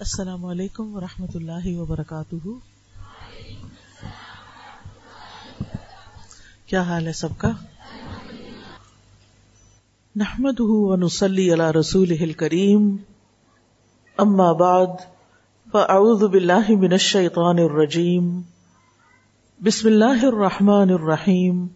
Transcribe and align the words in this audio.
السلام 0.00 0.44
علیکم 0.44 0.96
ورحمۃ 0.96 1.26
اللہ 1.34 1.78
وبرکاتہ۔ 1.78 2.48
کیا 6.66 6.82
حال 6.82 7.06
ہے 7.06 7.12
سب 7.12 7.28
کا؟ 7.38 7.50
نحمد 10.16 10.60
ونسلی 10.60 11.52
علی 11.52 11.78
رسول 11.80 12.32
کریم 12.32 12.96
اما 14.18 14.52
بعد، 14.52 14.96
فاعوذ 15.72 16.24
باللہ 16.24 16.70
من 16.70 16.92
الشیطان 16.92 17.58
الرجیم۔ 17.58 18.40
بسم 19.64 19.88
اللہ 19.88 20.24
الرحمن 20.24 20.90
الرحیم۔ 20.90 21.66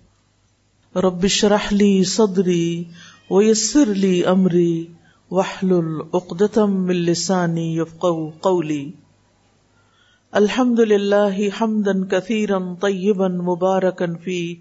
رب 0.95 1.23
اشرح 1.23 1.69
لی 1.71 2.05
صدری 2.05 2.85
ویسر 3.31 3.87
لی 3.87 4.25
امری۔ 4.25 4.87
وحلل 5.31 6.03
عقدتم 6.15 6.71
من 6.71 6.95
لسانی 6.95 7.79
يفقهوا 7.79 8.31
قولی 8.41 8.91
الحمد 10.33 10.81
للہ 10.81 11.49
حمدا 11.61 12.05
كثيرا 12.05 12.59
طیبا 12.81 13.29
مبارکا 13.29 14.07
فيه 14.25 14.57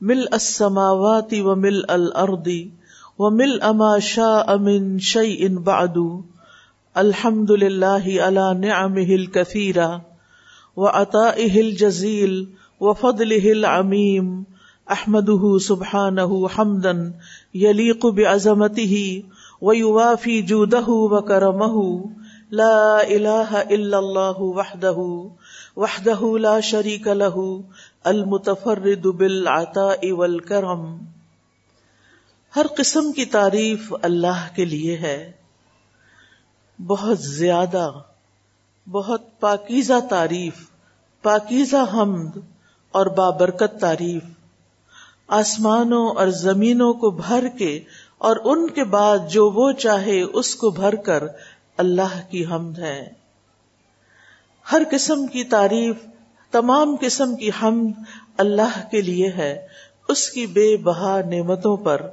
ملء 0.00 0.34
السماوات 0.34 1.34
وملء 1.34 1.94
الارض 1.94 2.68
وملء 3.18 3.72
ما 3.72 3.98
شاء 3.98 4.58
من 4.58 4.98
شيء 4.98 5.58
بعد. 5.58 6.22
الحمد 6.96 7.52
لله 7.52 8.22
على 8.22 8.58
نعمه 8.60 9.14
الكثيرة 9.14 10.02
وعطائه 10.76 11.60
الجزيل 11.60 12.48
وفضله 12.80 13.52
العميم. 13.52 14.44
احمده 14.92 15.58
سبحانه 15.58 16.48
حمدا 16.48 17.14
يليق 17.54 18.06
بعظمته 18.06 19.22
ويوافي 19.62 20.42
جوده 20.42 20.84
وكرمه 20.88 21.82
لا 22.50 23.00
اله 23.00 23.60
الا 23.70 23.98
الله 23.98 24.34
وحده 24.38 25.04
وحده 25.76 26.38
لا 26.38 26.60
شريك 26.60 27.08
له 27.08 27.44
المتفرد 28.04 29.06
بالعطاء 29.06 30.10
والکرم 30.10 30.98
ہر 32.56 32.66
قسم 32.76 33.12
کی 33.12 33.24
تعریف 33.24 33.92
اللہ 34.02 34.42
کے 34.54 34.64
لیے 34.64 34.96
ہے۔ 34.96 35.32
بہت 36.86 37.18
زیادہ، 37.18 37.90
بہت 38.90 39.40
پاکیزہ 39.40 40.00
تعریف، 40.10 40.54
پاکیزہ 41.22 41.84
حمد 41.92 42.38
اور 42.92 43.06
بابرکت 43.06 43.80
تعریف۔ 43.80 44.22
آسمانوں 45.26 46.08
اور 46.08 46.26
زمینوں 46.26 46.92
کو 46.92 47.10
بھر 47.10 47.48
کے 47.58 47.80
اور 48.22 48.36
ان 48.44 48.70
کے 48.70 48.84
بعد 48.84 49.18
جو 49.30 49.50
وہ 49.50 49.72
چاہے 49.72 50.22
اس 50.22 50.54
کو 50.54 50.70
بھر 50.70 50.94
کر 50.94 51.24
اللہ 51.76 52.30
کی 52.30 52.44
حمد 52.46 52.78
ہے۔ 52.78 53.08
ہر 54.72 54.82
قسم 54.90 55.26
کی 55.26 55.44
تعریف، 55.44 55.96
تمام 56.50 56.96
قسم 57.00 57.36
کی 57.36 57.50
حمد 57.62 57.90
اللہ 58.38 58.90
کے 58.90 59.02
لیے 59.02 59.28
ہے۔ 59.28 59.66
اس 60.08 60.30
کی 60.30 60.46
بے 60.46 60.76
بہا 60.76 61.20
نعمتوں 61.30 61.76
پر، 61.76 62.06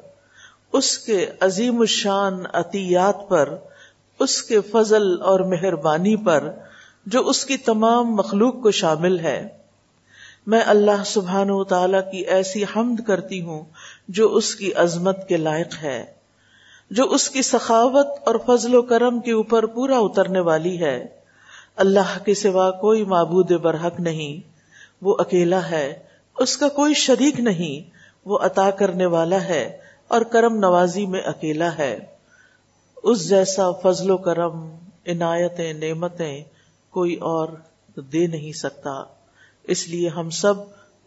اس 0.73 0.97
کے 0.97 1.27
عظیم 1.39 1.79
الشان 1.79 2.43
عطیات 2.53 3.29
پر، 3.29 3.55
اس 4.19 4.43
کے 4.43 4.61
فضل 4.61 5.21
اور 5.21 5.39
مہربانی 5.39 6.15
پر 6.15 6.51
جو 7.05 7.27
اس 7.27 7.45
کی 7.45 7.57
تمام 7.57 8.15
مخلوق 8.15 8.61
کو 8.63 8.71
شامل 8.71 9.19
ہے۔ 9.19 9.47
میں 10.47 10.61
اللہ 10.65 11.03
سبحان 11.05 11.49
و 11.49 11.63
تعالی 11.63 11.97
کی 12.11 12.17
ایسی 12.17 12.63
حمد 12.63 13.07
کرتی 13.07 13.41
ہوں 13.41 13.65
جو 14.09 14.35
اس 14.35 14.55
کی 14.55 14.73
عظمت 14.73 15.27
کے 15.27 15.37
لائق 15.37 15.75
ہے، 15.81 16.05
جو 16.91 17.03
اس 17.03 17.29
کی 17.29 17.41
سخاوت 17.41 18.07
اور 18.25 18.35
فضل 18.45 18.75
و 18.75 18.81
کرم 18.81 19.19
کے 19.19 19.31
اوپر 19.31 19.65
پورا 19.65 19.99
اترنے 19.99 20.39
والی 20.39 20.81
ہے۔ 20.81 21.07
اللہ 21.75 22.17
کے 22.25 22.33
سوا 22.33 22.71
کوئی 22.71 23.03
معبود 23.03 23.51
برحق 23.51 23.99
نہیں، 23.99 24.49
وہ 25.01 25.15
اکیلا 25.19 25.69
ہے، 25.69 25.99
اس 26.37 26.57
کا 26.57 26.67
کوئی 26.67 26.93
شریک 26.93 27.39
نہیں، 27.39 27.89
وہ 28.25 28.39
عطا 28.41 28.71
کرنے 28.71 29.05
والا 29.05 29.43
ہے 29.43 29.77
اور 30.07 30.21
کرم 30.21 30.57
نوازی 30.57 31.05
میں 31.05 31.21
اکیلا 31.21 31.77
ہے۔ 31.77 31.99
اس 33.03 33.29
جیسا 33.29 33.71
فضل 33.71 34.11
و 34.11 34.17
کرم، 34.17 34.69
عنایتیں، 35.07 35.73
نعمتیں 35.73 36.43
کوئی 36.89 37.15
اور 37.15 37.47
دے 37.95 38.27
نہیں 38.27 38.51
سکتا۔ 38.51 39.03
اس 39.63 39.87
لیے 39.87 40.09
ہم 40.09 40.29
سب 40.29 40.53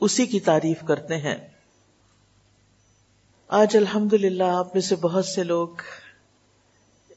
اسی 0.01 0.27
کی 0.27 0.41
تعریف 0.41 0.77
کرتے 0.87 1.17
ہیں۔ 1.17 1.52
آج 3.55 3.77
الحمد 3.77 4.13
للہ 4.13 4.45
آپ 4.45 4.67
میں 4.75 4.83
سے 4.83 4.97
بہت 4.97 5.25
سے 5.25 5.45
لوگ 5.45 5.69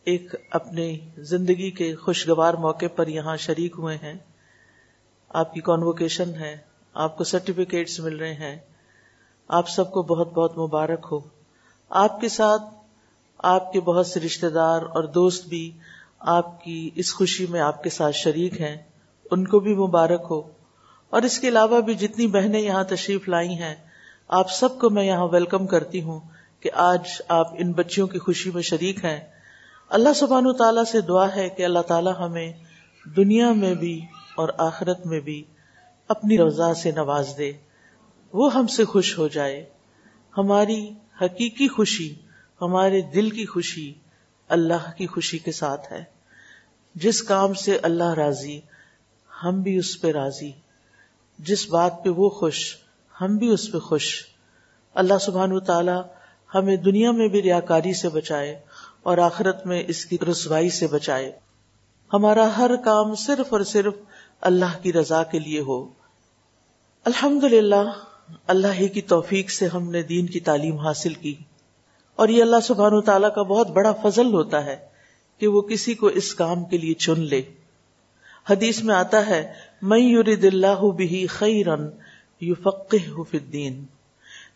ایک 0.04 0.36
اپنی 0.52 1.00
زندگی 1.18 1.72
کے 1.72 1.96
خوشگوار 1.96 2.54
موقع 2.54 2.86
پر 2.96 3.08
یہاں 3.08 3.38
شریک 3.38 3.76
ہوئے 3.78 3.98
ہیں۔ 3.98 4.14
آپ 5.30 5.54
کی 5.54 5.62
کانوکیشن 5.62 6.36
ہے، 6.36 6.58
آپ 6.94 7.18
کو 7.18 7.24
سرٹیفکیٹس 7.24 8.00
مل 8.00 8.18
رہے 8.18 8.34
ہیں۔ 8.34 8.58
آپ 9.48 9.70
سب 9.70 9.92
کو 9.92 10.02
بہت 10.04 10.34
بہت 10.34 10.58
مبارک 10.58 11.08
ہو۔ 11.12 11.20
آپ 11.90 12.22
کے 12.22 12.30
ساتھ 12.30 12.62
آپ 13.38 13.74
کے 13.74 13.80
بہت 13.80 14.08
سے 14.08 14.20
رشتے 14.20 14.50
دار 14.50 14.82
اور 14.82 15.04
دوست 15.04 15.48
بھی 15.48 15.78
آپ 16.20 16.64
کی 16.64 16.90
اس 16.96 17.14
خوشی 17.14 17.46
میں 17.50 17.62
آپ 17.62 17.84
کے 17.84 17.90
ساتھ 17.90 18.16
شریک 18.16 18.62
ہیں۔ 18.62 18.78
ان 19.32 19.48
کو 19.48 19.60
بھی 19.60 19.76
مبارک 19.76 20.28
ہو۔ 20.30 20.42
اور 21.10 21.22
اس 21.22 21.40
کے 21.40 21.48
علاوہ 21.48 21.82
بھی 21.82 21.96
جتنی 21.96 22.28
بہنیں 22.28 22.62
یہاں 22.62 22.84
تشریف 22.84 23.30
لائی 23.30 23.54
ہیں 23.54 23.85
آپ 24.28 24.52
سب 24.52 24.80
کو 24.80 24.90
میں 24.90 25.04
یہاں 25.04 25.28
ویلکم 25.32 25.68
کرتی 25.68 26.02
ہوں 26.02 26.20
کہ 26.60 26.70
آج 26.74 27.00
آپ 27.28 27.48
ان 27.58 27.72
بچیوں 27.72 28.08
کی 28.08 28.20
خوشی 28.20 28.52
میں 28.54 28.62
شریک 28.62 29.06
ہیں۔ 29.06 29.20
اللہ 29.90 30.14
سبحانہ 30.16 30.52
تعالیٰ 30.52 30.84
سے 30.84 31.02
دعا 31.02 31.36
ہے 31.36 31.50
کہ 31.50 31.66
اللہ 31.66 31.80
تعالیٰ 31.80 32.14
ہمیں 32.20 32.54
دنیا 33.18 33.52
میں 33.52 33.74
بھی 33.74 34.06
اور 34.36 34.50
آخرت 34.58 35.06
میں 35.06 35.20
بھی 35.20 35.44
اپنی 36.08 36.38
رضا 36.38 36.74
سے 36.74 36.92
نواز 36.92 37.34
دے۔ 37.38 37.52
وہ 38.34 38.54
ہم 38.54 38.68
سے 38.68 38.86
خوش 38.86 39.18
ہو 39.18 39.28
جائے۔ 39.28 39.66
ہماری 40.38 40.90
حقیقی 41.22 41.68
خوشی، 41.68 42.16
ہمارے 42.62 43.02
دل 43.02 43.30
کی 43.30 43.46
خوشی 43.46 43.94
اللہ 44.48 44.92
کی 44.98 45.08
خوشی 45.08 45.38
کے 45.38 45.52
ساتھ 45.52 45.94
ہے۔ 45.94 46.04
جس 46.96 47.24
کام 47.24 47.54
سے 47.54 47.78
اللہ 47.78 48.14
راضی، 48.14 48.62
ہم 49.44 49.62
بھی 49.62 49.78
اس 49.78 50.02
پہ 50.02 50.12
راضی۔ 50.12 50.52
جس 51.40 51.70
بات 51.70 52.04
پہ 52.04 52.10
وہ 52.10 52.30
خوش 52.30 52.76
ہم 53.22 53.38
بھی 53.38 53.48
اس 53.48 53.72
پہ 53.72 53.80
خوش۔ 53.80 54.26
اللہ 54.94 55.18
سبحان 55.22 55.60
تعالی 55.60 55.92
ہمیں 56.56 56.76
دنیا 56.76 57.12
میں 57.12 57.28
بھی 57.28 57.42
ریاکاری 57.42 57.94
سے 57.94 58.10
بچائے 58.10 58.60
اور 59.04 59.18
آخرت 59.18 59.66
میں 59.66 59.84
اس 59.88 60.06
کی 60.06 60.18
رسوائی 60.32 60.70
سے 60.70 60.88
بچائے۔ 60.88 61.32
ہمارا 62.14 62.58
ہر 62.58 62.76
کام 62.76 63.16
صرف 63.16 63.54
اور 63.54 63.62
صرف 63.62 63.94
اللہ 64.42 64.82
کی 64.82 64.94
رضا 64.94 65.24
کے 65.24 65.40
لیے 65.40 65.60
ہو۔ 65.60 65.90
الحمد 67.06 67.44
للہ 67.44 67.92
اللہ 68.48 68.68
ہی 68.80 68.88
کی 68.88 69.02
توفیق 69.02 69.52
سے 69.52 69.68
ہم 69.68 69.92
نے 69.92 70.02
دین 70.02 70.26
کی 70.26 70.40
تعلیم 70.40 70.78
حاصل 70.78 71.14
کی۔ 71.14 71.36
اور 72.16 72.30
یہ 72.30 72.42
اللہ 72.42 72.60
سبحان 72.64 73.02
تعالیٰ 73.02 73.34
کا 73.36 73.42
بہت 73.42 73.70
بڑا 73.70 73.92
فضل 73.92 74.34
ہوتا 74.34 74.66
ہے 74.66 74.76
کہ 75.40 75.48
وہ 75.48 75.62
کسی 75.62 75.94
کو 75.94 76.08
اس 76.08 76.36
کام 76.36 76.66
کے 76.66 76.78
لیے 76.78 76.94
چن 76.94 77.20
لے۔ 77.20 77.42
حدیث 78.50 78.84
میں 78.84 78.96
آتا 78.96 79.28
ہے 79.28 79.54
میں 79.82 80.00
یورد 80.00 80.46
اللہ 80.46 80.92
بھی 80.92 81.28
خیرن 81.28 81.88
یو 82.42 82.54
الدین، 83.34 83.86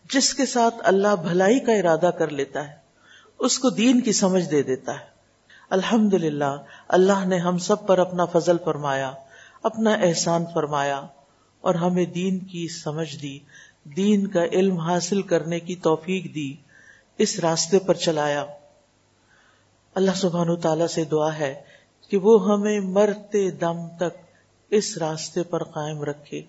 جس 0.10 0.34
کے 0.34 0.46
ساتھ 0.46 0.76
اللہ 0.80 1.16
بھلائی 1.22 1.60
کا 1.60 1.74
ارادہ 1.74 2.10
کر 2.20 2.30
لیتا 2.30 2.68
ہے، 2.68 2.74
اس 3.40 3.60
کو 3.60 3.70
دین 3.70 4.02
کی 4.02 4.14
سمجھ 4.14 4.44
دے 4.52 4.64
دیتا 4.64 4.94
ہے۔ 4.94 5.06
الحمد 5.70 6.14
للہ 6.14 6.56
اللہ 6.88 7.26
نے 7.26 7.38
ہم 7.38 7.58
سب 7.58 7.88
پر 7.88 7.98
اپنا 7.98 8.26
فضل 8.26 8.58
فرمایا، 8.66 9.12
اپنا 9.64 9.94
احسان 9.94 10.46
فرمایا، 10.54 11.02
اور 11.62 11.76
ہمیں 11.76 12.06
دین 12.06 12.40
کی 12.40 12.68
سمجھ 12.68 13.16
دی، 13.16 13.40
دین 13.96 14.28
کا 14.28 14.44
علم 14.44 14.78
حاصل 14.78 15.22
کرنے 15.22 15.60
کی 15.60 15.76
توفیق 15.76 16.36
دی، 16.36 16.56
اس 17.18 17.40
راستے 17.40 17.80
پر 17.80 17.94
چلایا۔ 17.94 18.46
اللہ 19.96 20.12
سبحانہ 20.16 20.56
تعالی 20.56 20.88
سے 20.88 21.04
دعا 21.04 21.36
ہے 21.36 21.62
کہ 22.10 22.18
وہ 22.18 22.52
ہمیں 22.52 22.80
مرتے 22.80 23.52
دم 23.52 23.88
تک 23.98 24.18
اس 24.70 24.98
راستے 24.98 25.44
پر 25.44 25.64
قائم 25.64 26.04
رکھے۔ 26.04 26.42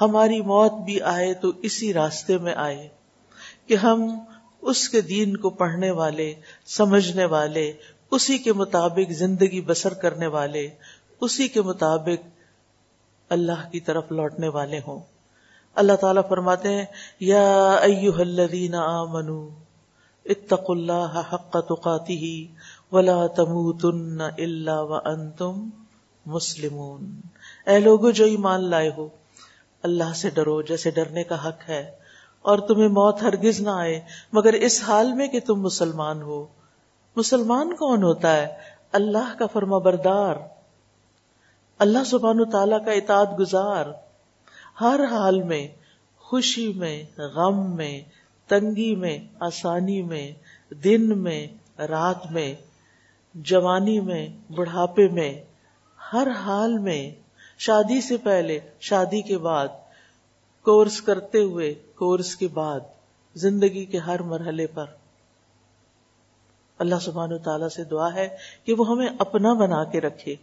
ہماری 0.00 0.40
موت 0.40 0.72
بھی 0.72 1.00
آئے 1.00 1.34
تو 1.34 1.52
اسی 1.62 1.94
راستے 1.94 2.38
میں 2.38 2.54
آئے 2.54 2.88
کہ 3.66 3.74
ہم 3.74 4.18
اس 4.60 4.88
کے 4.88 5.00
دین 5.00 5.36
کو 5.36 5.50
پڑھنے 5.50 5.90
والے، 5.90 6.34
سمجھنے 6.66 7.24
والے، 7.24 7.72
اسی 8.10 8.38
کے 8.38 8.52
مطابق 8.52 9.12
زندگی 9.12 9.60
بسر 9.60 9.94
کرنے 9.94 10.26
والے، 10.26 10.68
اسی 11.20 11.48
کے 11.48 11.62
مطابق 11.62 12.28
اللہ 13.28 13.70
کی 13.72 13.80
طرف 13.80 14.12
لوٹنے 14.12 14.48
والے 14.48 14.80
ہوں۔ 14.86 15.00
اللہ 15.74 15.92
تعالیٰ 15.92 16.22
فرماتے 16.28 16.76
ہیں، 16.76 16.84
یا 17.20 17.72
ایوہ 17.72 18.20
الذین 18.20 18.74
آمنوا 18.74 19.48
اتقوا 20.24 20.76
اللہ 20.76 21.22
حق 21.32 21.52
تقاته 21.52 22.40
ولا 22.92 23.26
تموتن 23.26 24.20
الا 24.20 24.80
وانتم 24.80 25.68
مسلمون۔ 26.26 27.20
اے 27.66 27.78
لوگو، 27.78 28.10
جو 28.10 28.24
ایمان 28.24 28.64
لائے 28.64 28.90
ہو 28.96 29.08
اللہ 29.82 30.12
سے 30.14 30.30
ڈرو 30.30 30.62
جیسے 30.62 30.90
ڈرنے 30.90 31.24
کا 31.24 31.48
حق 31.48 31.68
ہے 31.68 31.90
اور 32.42 32.58
تمہیں 32.58 32.88
موت 32.88 33.22
ہرگز 33.22 33.60
نہ 33.60 33.70
آئے، 33.70 34.00
مگر 34.32 34.52
اس 34.52 34.82
حال 34.82 35.12
میں 35.12 35.28
کہ 35.28 35.40
تم 35.40 35.60
مسلمان 35.60 36.22
ہو۔ 36.22 36.46
مسلمان 37.16 37.76
کون 37.76 38.02
ہوتا 38.02 38.36
ہے؟ 38.36 38.46
اللہ 38.92 39.34
کا 39.38 39.46
فرما 39.46 39.78
بردار۔ 39.78 40.34
اللہ 41.78 42.04
سبحان 42.06 42.50
تعالی 42.50 42.76
کا 42.84 42.92
اطاعت 42.92 43.38
گزار۔ 43.38 43.86
ہر 44.80 45.00
حال 45.10 45.42
میں، 45.42 45.68
خوشی 46.18 46.72
میں، 46.72 47.04
غم 47.18 47.76
میں، 47.76 48.00
تنگی 48.46 48.96
میں، 48.96 49.18
آسانی 49.40 50.02
میں، 50.02 50.32
دن 50.74 51.18
میں، 51.18 51.46
رات 51.78 52.32
میں، 52.32 52.54
جوانی 53.34 54.00
میں، 54.00 54.28
بڑھاپے 54.52 55.08
میں، 55.08 55.44
ہر 56.12 56.28
حال 56.40 56.78
میں 56.78 57.21
شادی 57.64 58.00
سے 58.00 58.16
پہلے، 58.16 58.58
شادی 58.80 59.22
کے 59.22 59.38
بعد، 59.38 59.68
کورس 60.62 61.00
کرتے 61.00 61.38
ہوئے، 61.38 61.74
کورس 61.74 62.36
کے 62.36 62.48
بعد، 62.48 62.80
زندگی 63.34 63.84
کے 63.84 63.98
ہر 63.98 64.22
مرحلے 64.22 64.66
پر۔ 64.66 64.84
اللہ 66.78 66.94
سبحانہ 67.02 67.34
تعالی 67.44 67.68
سے 67.74 67.84
دعا 67.84 68.14
ہے 68.14 68.36
کہ 68.64 68.74
وہ 68.74 68.88
ہمیں 68.88 69.08
اپنا 69.18 69.52
بنا 69.52 69.84
کے 69.84 70.00
رکھے۔ 70.00 70.34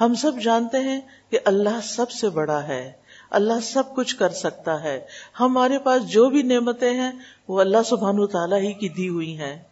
ہم 0.00 0.14
سب 0.14 0.32
جانتے 0.44 0.78
ہیں 0.78 1.00
کہ 1.30 1.38
اللہ 1.44 1.80
سب 1.82 2.10
سے 2.10 2.28
بڑا 2.28 2.68
ہے۔ 2.68 2.92
اللہ 3.30 3.60
سب 3.62 3.82
کچھ 3.96 4.16
کر 4.16 4.28
سکتا 4.28 4.82
ہے۔ 4.82 5.06
ہمارے 5.40 5.78
پاس 5.78 6.08
جو 6.08 6.28
بھی 6.28 6.42
نعمتیں 6.42 6.94
ہیں، 6.94 7.12
وہ 7.48 7.60
اللہ 7.60 7.82
سبحانہ 7.86 8.26
تعالیٰ 8.26 8.60
ہی 8.60 8.72
کی 8.72 8.88
دی 8.88 9.08
ہوئی 9.08 9.38
ہیں۔ 9.38 9.62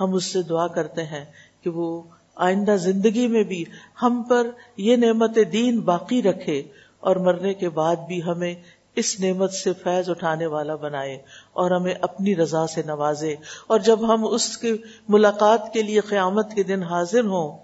ہم 0.00 0.14
اس 0.14 0.24
سے 0.24 0.42
دعا 0.42 0.66
کرتے 0.66 1.04
ہیں 1.04 1.24
کہ 1.62 1.70
وہ 1.70 2.02
آئندہ 2.34 2.76
زندگی 2.76 3.26
میں 3.26 3.42
بھی 3.42 3.64
ہم 4.02 4.22
پر 4.22 4.50
یہ 4.76 4.96
نعمت 4.96 5.38
دین 5.52 5.80
باقی 5.80 6.22
رکھے 6.22 6.62
اور 7.00 7.16
مرنے 7.16 7.54
کے 7.54 7.68
بعد 7.68 7.96
بھی 7.96 8.22
ہمیں 8.22 8.54
اس 8.96 9.20
نعمت 9.20 9.52
سے 9.52 9.72
فیض 9.72 10.10
اٹھانے 10.10 10.46
والا 10.46 10.74
بنائے 10.74 11.14
اور 11.52 11.70
ہمیں 11.70 11.94
اپنی 11.94 12.36
رضا 12.36 12.66
سے 12.66 12.82
نوازے 12.82 13.34
اور 13.66 13.78
جب 13.78 14.14
ہم 14.14 14.26
اس 14.26 14.58
کی 14.58 14.76
ملاقات 15.08 15.72
کے 15.72 15.82
لیے 15.82 16.00
قیامت 16.00 16.54
کے 16.54 16.62
دن 16.62 16.82
حاضر 16.82 17.24
ہوں 17.24 17.58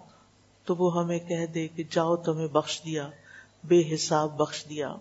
تو 0.64 0.76
وہ 0.76 0.98
ہمیں 0.98 1.18
کہہ 1.18 1.46
دے 1.46 1.68
کہ 1.68 1.82
جاؤ 1.90 2.16
تمہیں 2.16 2.48
بخش 2.48 2.80
دیا، 2.84 3.08
بے 3.64 3.94
حساب 3.94 4.36
بخش 4.36 4.64
دیا۔ 4.70 4.94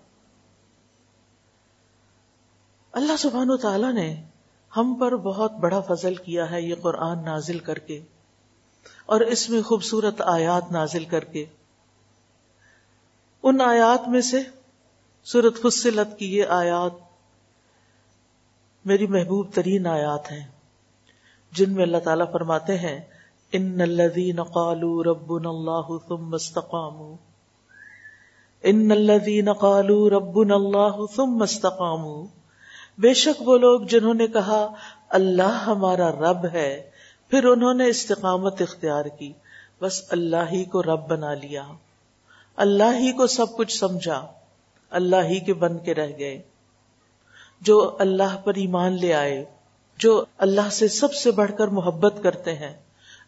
اللہ 2.91 3.17
سبحانہ 3.19 3.51
و 3.51 3.57
تعالی 3.57 3.91
نے 3.91 4.23
ہم 4.77 4.95
پر 4.95 5.15
بہت 5.15 5.51
بڑا 5.51 5.79
فضل 5.79 6.15
کیا 6.15 6.51
ہے 6.51 6.61
یہ 6.61 6.75
قرآن 6.81 7.25
نازل 7.25 7.59
کر 7.59 7.79
کے۔ 7.79 8.01
اور 9.06 9.22
اس 9.22 9.50
میں 9.50 9.62
خوبصورت 9.62 10.22
آیات 10.22 10.72
نازل 10.72 11.06
کر 11.06 11.24
کے۔ 11.24 11.45
ان 13.44 13.62
آیات 13.62 14.07
میں 14.07 14.22
سے 14.22 14.38
سورت 15.24 15.62
فصلت 15.62 16.19
کی 16.19 16.38
یہ 16.38 16.45
آیات 16.45 16.92
میری 18.86 19.07
محبوب 19.07 19.48
ترین 19.54 19.88
آیات 19.88 20.31
ہیں، 20.31 20.45
جن 21.51 21.74
میں 21.74 21.84
اللہ 21.84 21.98
تعالیٰ 21.98 22.31
فرماتے 22.31 22.78
ہیں، 22.78 23.00
ان 23.51 23.81
الذين 23.81 24.44
قالوا 24.44 25.04
ربنا 25.04 25.50
الله 25.50 25.98
ثم 26.07 26.34
استقاموا۔ 26.34 27.16
ان 28.63 28.92
الذين 28.92 29.54
قالوا 29.54 30.10
ربنا 30.10 30.56
الله 30.56 31.06
ثم 31.16 31.42
استقاموا۔ 31.42 32.28
بے 32.98 33.13
شک 33.13 33.50
وہ 33.50 33.57
لوگ 33.57 33.81
جنہوں 33.81 34.13
نے 34.13 34.28
کہا، 34.28 34.74
اللہ 35.10 35.63
ہمارا 35.68 36.12
رب 36.12 36.45
ہے 36.54 36.89
پھر 37.29 37.44
انہوں 37.44 37.74
نے 37.74 37.88
استقامت 37.88 38.62
اختیار 38.62 39.06
کی۔ 39.06 39.33
بس 39.81 40.01
اللہ 40.09 40.51
ہی 40.51 40.63
کو 40.63 40.83
رب 40.83 41.07
بنا 41.07 41.33
لیا۔ 41.33 41.63
اللہ 42.56 42.97
ہی 43.00 43.12
کو 43.12 43.27
سب 43.27 43.57
کچھ 43.57 43.77
سمجھا۔ 43.77 44.27
اللہ 44.89 45.15
ہی 45.15 45.39
کے 45.39 45.53
بن 45.53 45.77
کے 45.77 45.95
رہ 45.95 46.07
گئے۔ 46.19 46.41
جو 47.62 47.95
اللہ 48.00 48.38
پر 48.44 48.53
ایمان 48.53 48.94
لے 48.94 49.13
آئے، 49.13 49.45
جو 49.97 50.25
اللہ 50.38 50.69
سے 50.71 50.88
سب 50.88 51.13
سے 51.13 51.31
بڑھ 51.31 51.51
کر 51.57 51.68
محبت 51.68 52.13
کرتے 52.24 52.56
ہیں، 52.56 52.74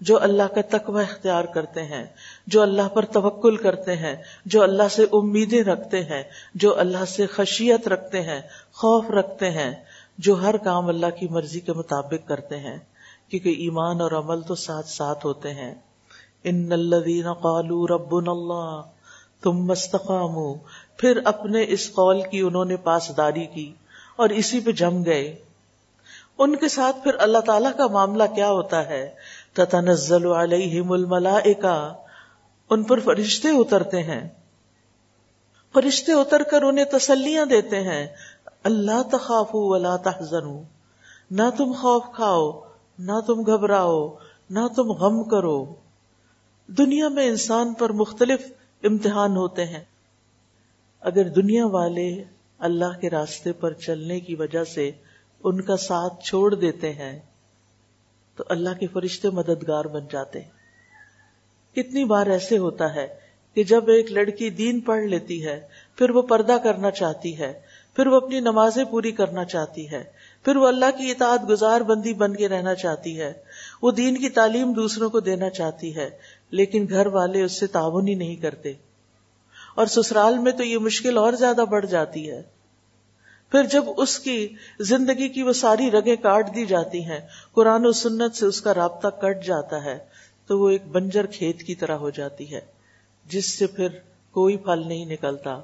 جو 0.02 0.22
اللہ 0.22 0.44
کا 0.44 0.78
تقوی 0.78 1.04
اختیار 1.04 1.44
کرتے 1.44 1.84
ہیں، 1.84 2.06
جو 2.48 2.62
اللہ 2.62 2.90
پر 2.90 3.06
توکل 3.06 3.58
کرتے 3.58 3.96
ہیں، 3.96 4.16
جو 4.46 4.64
اللہ 4.64 4.88
سے 4.92 5.06
امیدیں 5.12 5.64
رکھتے 5.64 6.04
ہیں، 6.04 6.24
جو 6.56 6.80
اللہ 6.80 7.06
سے 7.06 7.26
خشیت 7.26 7.88
رکھتے 7.88 8.22
ہیں، 8.22 8.42
خوف 8.74 9.10
رکھتے 9.10 9.52
ہیں، 9.52 9.72
جو 10.18 10.42
ہر 10.42 10.58
کام 10.58 10.88
اللہ 10.90 11.20
کی 11.20 11.28
مرضی 11.30 11.60
کے 11.60 11.74
مطابق 11.74 12.28
کرتے 12.28 12.58
ہیں۔ 12.58 12.78
کیونکہ 13.30 13.50
ایمان 13.50 14.02
اور 14.02 14.12
عمل 14.12 14.42
تو 14.42 14.56
ساتھ 14.56 14.88
ساتھ 14.88 15.26
ہوتے 15.26 15.54
ہیں۔ 15.54 15.76
ان 16.44 16.72
الذین 16.72 17.34
قالوا 17.34 17.88
ربنا 17.90 18.32
اللہ 18.32 18.82
تم 19.42 19.52
مستقام 19.52 20.54
پھر 20.98 21.20
اپنے 21.26 21.66
اس 21.68 21.92
قول 21.92 22.22
کی 22.32 22.40
انہوں 22.40 22.66
نے 22.66 22.76
پاسداری 22.76 23.46
کی 23.46 23.74
اور 24.16 24.30
اسی 24.30 24.60
پہ 24.60 24.72
جم 24.72 25.06
گئے۔ 25.06 25.36
ان 26.38 26.56
کے 26.56 26.70
ساتھ 26.70 27.04
پھر 27.04 27.12
اللہ 27.20 27.38
تعالی 27.38 27.68
کا 27.78 27.88
معاملہ 27.88 28.24
کیا 28.36 28.52
ہوتا 28.52 28.90
ہے؟ 28.90 29.16
تتنزل 29.54 30.26
علیہم 30.32 30.92
الملائکہ، 30.92 31.94
ان 32.70 32.84
پر 32.84 33.00
فرشتے 33.00 33.48
اترتے 33.48 34.04
ہیں۔ 34.04 34.30
فرشتے 35.74 36.12
اتر 36.14 36.44
کر 36.44 36.62
انہیں 36.62 36.86
تسلیاں 36.86 37.46
دیتے 37.46 37.80
ہیں۔ 37.80 38.08
اللہ 38.64 39.02
تخافو 39.12 39.70
ولا 39.70 39.96
تحزنو 39.96 40.62
نہ 41.32 41.50
تم 41.58 41.72
خوف 41.72 42.04
کھاؤ 42.16 42.69
نہ 43.00 43.20
تم 43.28 43.42
گھبراؤ، 43.42 44.10
نہ 44.50 44.68
تم 44.76 44.92
غم 44.92 45.24
کرو۔ 45.24 45.76
دنیا 46.68 47.08
میں 47.08 47.28
انسان 47.28 47.74
پر 47.74 47.90
مختلف 47.90 48.52
امتحان 48.84 49.36
ہوتے 49.36 49.66
ہیں۔ 49.66 49.84
اگر 51.02 51.24
دنیا 51.24 51.66
والے 51.66 52.24
اللہ 52.60 53.00
کے 53.02 53.10
راستے 53.10 53.54
پر 53.54 53.74
چلنے 53.74 54.20
کی 54.20 54.36
وجہ 54.36 54.64
سے 54.64 54.92
ان 55.44 55.62
کا 55.62 55.78
ساتھ 55.78 56.24
چھوڑ 56.24 56.56
دیتے 56.56 56.94
ہیں، 56.94 57.20
تو 58.36 58.44
اللہ 58.50 58.70
کے 58.80 58.88
فرشتے 58.88 59.30
مددگار 59.30 59.86
بن 59.86 60.02
جاتے 60.12 60.42
کتنی 61.76 62.04
بار 62.04 62.28
ایسے 62.28 62.58
ہوتا 62.58 62.96
ہے 62.96 63.08
کہ 63.54 63.64
جب 63.64 63.90
ایک 63.90 64.12
لڑکی 64.12 64.50
دین 64.50 64.80
پڑھ 64.80 65.04
لیتی 65.04 65.46
ہے، 65.46 65.68
پھر 65.96 66.10
وہ 66.10 66.22
پردہ 66.22 66.58
کرنا 66.64 66.92
چاہتی 66.92 67.40
ہے، 67.40 67.62
پھر 67.96 68.08
وہ 68.08 68.16
اپنی 68.16 68.40
نمازیں 68.40 68.84
پوری 68.84 69.12
کرنا 69.12 69.46
چاہتی 69.46 69.92
ہے 69.92 70.04
پھر 70.46 70.56
وہ 70.56 70.68
اللہ 70.68 70.86
کی 70.98 71.12
اطاعت 71.12 71.50
گزار 71.50 71.82
بندی 71.82 72.14
بن 72.14 72.36
کے 72.36 72.48
رہنا 72.48 72.76
چاہتی 72.76 73.22
ہے۔ 73.22 73.34
وہ 73.82 73.92
دین 73.92 74.18
کی 74.18 74.30
تعلیم 74.30 74.74
دوسروں 74.74 75.10
کو 75.10 75.20
دینا 75.20 75.50
چاہتی 75.50 75.96
ہے، 75.96 76.10
لیکن 76.52 76.86
گھر 76.90 77.06
والے 77.06 77.42
اس 77.42 77.60
سے 77.60 77.68
تعاون 77.68 78.08
ہی 78.08 78.16
نہیں 78.16 78.36
کرتے۔ 78.36 78.74
اور 79.76 79.86
سسرال 79.86 80.38
میں 80.38 80.52
تو 80.52 80.64
یہ 80.64 80.78
مشکل 80.78 81.18
اور 81.18 81.34
زیادہ 81.34 81.64
بڑھ 81.70 81.86
جاتی 81.86 82.32
ہے۔ 82.32 82.42
پھر 83.52 83.64
جب 83.64 83.84
اس 83.98 84.20
کی 84.20 84.48
زندگی 84.80 85.30
کی 85.30 85.44
وہ 85.44 85.54
ساری 85.54 85.92
رگیں 85.92 86.16
کاٹ 86.16 86.56
دی 86.56 86.66
جاتی 86.66 87.06
ہیں، 87.06 87.20
قرآن 87.52 87.86
و 87.86 87.92
سنت 87.92 88.36
سے 88.36 88.46
اس 88.46 88.62
کا 88.62 88.74
رابطہ 88.74 89.08
کٹ 89.08 89.46
جاتا 89.46 89.84
ہے، 89.84 89.98
تو 90.48 90.60
وہ 90.60 90.70
ایک 90.70 90.88
بنجر 90.88 91.26
کھیت 91.26 91.64
کی 91.64 91.76
طرح 91.76 91.94
ہو 91.94 92.10
جاتی 92.10 92.54
ہے، 92.54 92.62
جس 93.26 93.46
سے 93.46 93.68
پھر 93.68 93.88
کوئی 94.32 94.58
پھل 94.58 94.88
نہیں 94.88 95.06
نکلتا۔ 95.06 95.60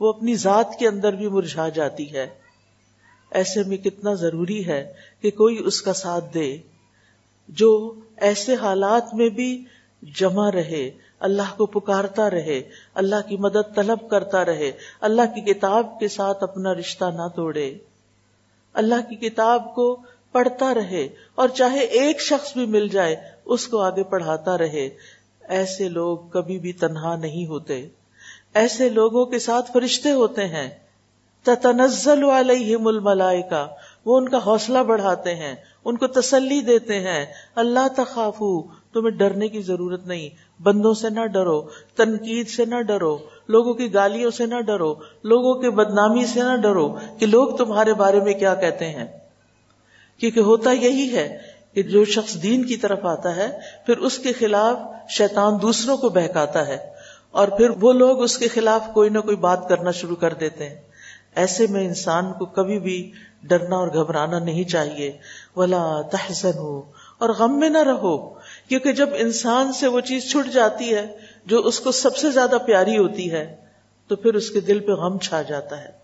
وہ 0.00 0.08
اپنی 0.08 0.34
ذات 0.34 0.78
کے 0.78 0.88
اندر 0.88 1.12
بھی 1.12 1.28
مرجھا 1.28 1.68
جاتی 1.68 2.12
ہے۔ 2.12 2.41
ایسے 3.32 3.62
میں 3.62 3.76
کتنا 3.76 4.14
ضروری 4.14 4.66
ہے 4.66 4.92
کہ 5.22 5.30
کوئی 5.30 5.58
اس 5.64 5.82
کا 5.82 5.92
ساتھ 5.92 6.34
دے 6.34 6.56
جو 7.48 7.94
ایسے 8.16 8.54
حالات 8.54 9.14
میں 9.14 9.28
بھی 9.28 9.64
جمع 10.02 10.50
رہے، 10.50 10.90
اللہ 11.20 11.56
کو 11.56 11.66
پکارتا 11.66 12.30
رہے، 12.30 12.62
اللہ 12.94 13.28
کی 13.28 13.36
مدد 13.36 13.74
طلب 13.74 14.10
کرتا 14.10 14.44
رہے، 14.44 14.72
اللہ 15.00 15.22
کی 15.34 15.40
کتاب 15.40 16.00
کے 16.00 16.08
ساتھ 16.08 16.42
اپنا 16.42 16.74
رشتہ 16.74 17.04
نہ 17.04 17.28
توڑے۔ 17.36 17.74
اللہ 18.72 19.10
کی 19.10 19.16
کتاب 19.16 19.74
کو 19.74 20.02
پڑھتا 20.32 20.74
رہے 20.74 21.08
اور 21.34 21.48
چاہے 21.48 21.80
ایک 21.80 22.20
شخص 22.20 22.52
بھی 22.52 22.66
مل 22.66 22.88
جائے، 22.88 23.16
اس 23.44 23.68
کو 23.68 23.78
آگے 23.78 24.02
پڑھاتا 24.02 24.58
رہے۔ 24.58 24.88
ایسے 25.40 25.88
لوگ 25.88 26.18
کبھی 26.18 26.58
بھی 26.58 26.72
تنہا 26.72 27.16
نہیں 27.16 27.46
ہوتے۔ 27.46 27.88
ایسے 28.54 28.88
لوگوں 28.88 29.26
کے 29.26 29.38
ساتھ 29.38 29.72
فرشتے 29.72 30.10
ہوتے 30.10 30.44
ہیں۔ 30.46 30.70
تنزل 31.44 32.24
علیہم 32.24 32.86
الملائکہ، 32.86 33.66
وہ 34.04 34.16
ان 34.16 34.28
کا 34.28 34.38
حوصلہ 34.46 34.78
بڑھاتے 34.78 35.34
ہیں، 35.34 35.54
ان 35.84 35.96
کو 35.96 36.06
تسلی 36.06 36.60
دیتے 36.60 37.00
ہیں۔ 37.00 37.26
اللہ 37.54 37.88
تخافو، 37.96 38.62
تمہیں 38.62 39.10
ڈرنے 39.10 39.48
کی 39.48 39.62
ضرورت 39.62 40.06
نہیں، 40.06 40.28
بندوں 40.62 40.94
سے 40.94 41.10
نہ 41.10 41.26
ڈرو، 41.26 41.62
تنقید 41.96 42.48
سے 42.48 42.64
نہ 42.64 42.80
ڈرو، 42.80 43.18
لوگوں 43.48 43.74
کی 43.74 43.94
گالیوں 43.94 44.30
سے 44.30 44.46
نہ 44.46 44.60
ڈرو، 44.60 44.94
لوگوں 45.24 45.54
کے 45.54 45.70
بدنامی 45.70 46.26
سے 46.26 46.40
نہ 46.40 46.56
ڈرو 46.56 46.96
کہ 47.18 47.26
لوگ 47.26 47.56
تمہارے 47.56 47.94
بارے 47.94 48.20
میں 48.20 48.34
کیا 48.34 48.54
کہتے 48.54 48.90
ہیں۔ 48.90 49.06
کیونکہ 50.18 50.40
ہوتا 50.40 50.72
یہی 50.72 51.16
ہے 51.16 51.38
کہ 51.74 51.82
جو 51.82 52.04
شخص 52.04 52.42
دین 52.42 52.64
کی 52.64 52.76
طرف 52.76 53.04
آتا 53.04 53.36
ہے، 53.36 53.58
پھر 53.86 53.98
اس 53.98 54.18
کے 54.18 54.32
خلاف 54.32 54.78
شیطان 55.10 55.62
دوسروں 55.62 55.96
کو 55.96 56.08
بہکاتا 56.08 56.66
ہے 56.66 56.90
اور 57.30 57.48
پھر 57.48 57.70
وہ 57.80 57.92
لوگ 57.92 58.22
اس 58.22 58.38
کے 58.38 58.48
خلاف 58.48 58.82
کوئی 58.94 59.10
نہ 59.10 59.18
کوئی 59.18 59.36
بات 59.36 59.68
کرنا 59.68 59.90
شروع 59.90 60.16
کر 60.16 60.34
دیتے 60.34 60.68
ہیں۔ 60.68 60.91
ایسے 61.34 61.66
میں 61.70 61.86
انسان 61.86 62.32
کو 62.32 62.46
کبھی 62.46 62.78
بھی 62.78 63.12
ڈرنا 63.42 63.76
اور 63.76 63.88
گھبرانا 63.88 64.38
نہیں 64.38 64.64
چاہیے۔ 64.64 65.12
ولا 65.56 66.00
تحزن 66.10 66.58
ہو 66.58 66.82
اور 67.18 67.30
غم 67.30 67.60
میں 67.60 67.68
نہ 67.68 67.78
رہو، 67.78 68.28
کیونکہ 68.68 68.92
جب 68.92 69.08
انسان 69.16 69.72
سے 69.72 69.86
وہ 69.86 70.00
چیز 70.00 70.30
چھٹ 70.30 70.52
جاتی 70.52 70.94
ہے 70.94 71.16
جو 71.46 71.58
اس 71.58 71.80
کو 71.80 71.92
سب 71.92 72.16
سے 72.16 72.30
زیادہ 72.30 72.56
پیاری 72.66 72.98
ہوتی 72.98 73.32
ہے، 73.32 73.56
تو 74.08 74.16
پھر 74.16 74.34
اس 74.34 74.50
کے 74.50 74.60
دل 74.60 74.80
پہ 74.80 74.92
غم 74.92 75.18
چھا 75.18 75.42
جاتا 75.42 75.80
ہے۔ 75.80 76.02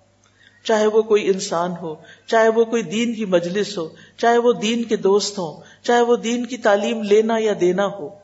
چاہے 0.64 0.86
وہ 0.86 1.02
کوئی 1.02 1.26
انسان 1.26 1.70
ہو، 1.82 1.94
چاہے 2.26 2.48
وہ 2.48 2.64
کوئی 2.64 2.82
دین 2.82 3.14
کی 3.14 3.24
مجلس 3.24 3.78
ہو، 3.78 3.88
چاہے 4.16 4.38
وہ 4.38 4.52
دین 4.52 4.84
کے 4.84 4.96
دوست 4.96 5.38
ہو 5.38 5.60
چاہے 5.82 6.00
وہ 6.00 6.16
دین 6.16 6.46
کی 6.46 6.56
تعلیم 6.56 7.02
لینا 7.02 7.34
یا 7.38 7.52
دینا 7.60 7.86
ہو 7.86 8.17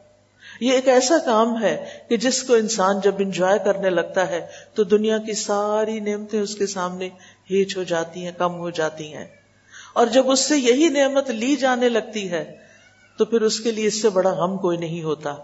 یہ 0.61 0.73
ایک 0.73 0.89
ایسا 0.89 1.15
کام 1.25 1.63
ہے 1.63 1.85
کہ 2.09 2.17
جس 2.17 2.43
کو 2.43 2.55
انسان 2.55 3.01
جب 3.01 3.15
انجوائے 3.19 3.59
کرنے 3.65 3.91
لگتا 3.91 4.29
ہے، 4.29 4.47
تو 4.75 4.85
دنیا 4.85 5.19
کی 5.19 5.33
ساری 5.33 6.01
نعمتیں 6.01 6.41
اس 6.41 6.55
کے 6.55 6.67
سامنے 6.67 7.09
ہیچ 7.51 7.77
ہو 7.77 7.83
جاتی 7.83 8.25
ہیں، 8.25 8.33
کم 8.39 8.55
ہو 8.55 8.71
جاتی 8.71 9.15
ہیں۔ 9.15 9.27
اور 9.95 10.07
جب 10.07 10.31
اس 10.31 10.41
سے 10.41 10.59
یہی 10.59 10.89
نعمت 10.89 11.31
لی 11.31 11.57
جانے 11.57 11.89
لگتی 11.89 12.31
ہے، 12.31 12.57
تو 13.19 13.25
پھر 13.25 13.41
اس 13.41 13.61
کے 13.61 13.71
لیے 13.71 13.87
اس 13.87 14.03
سے 14.03 14.09
بڑا 14.09 14.31
غم 14.31 14.59
کوئی 14.59 14.79
نہیں 14.79 15.03
ہوتا۔ 15.03 15.35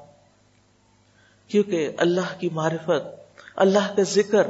کیونکہ 1.48 1.90
اللہ 1.98 2.40
کی 2.40 2.48
معرفت، 2.52 3.20
اللہ 3.56 3.96
کا 3.96 4.02
ذکر 4.02 4.46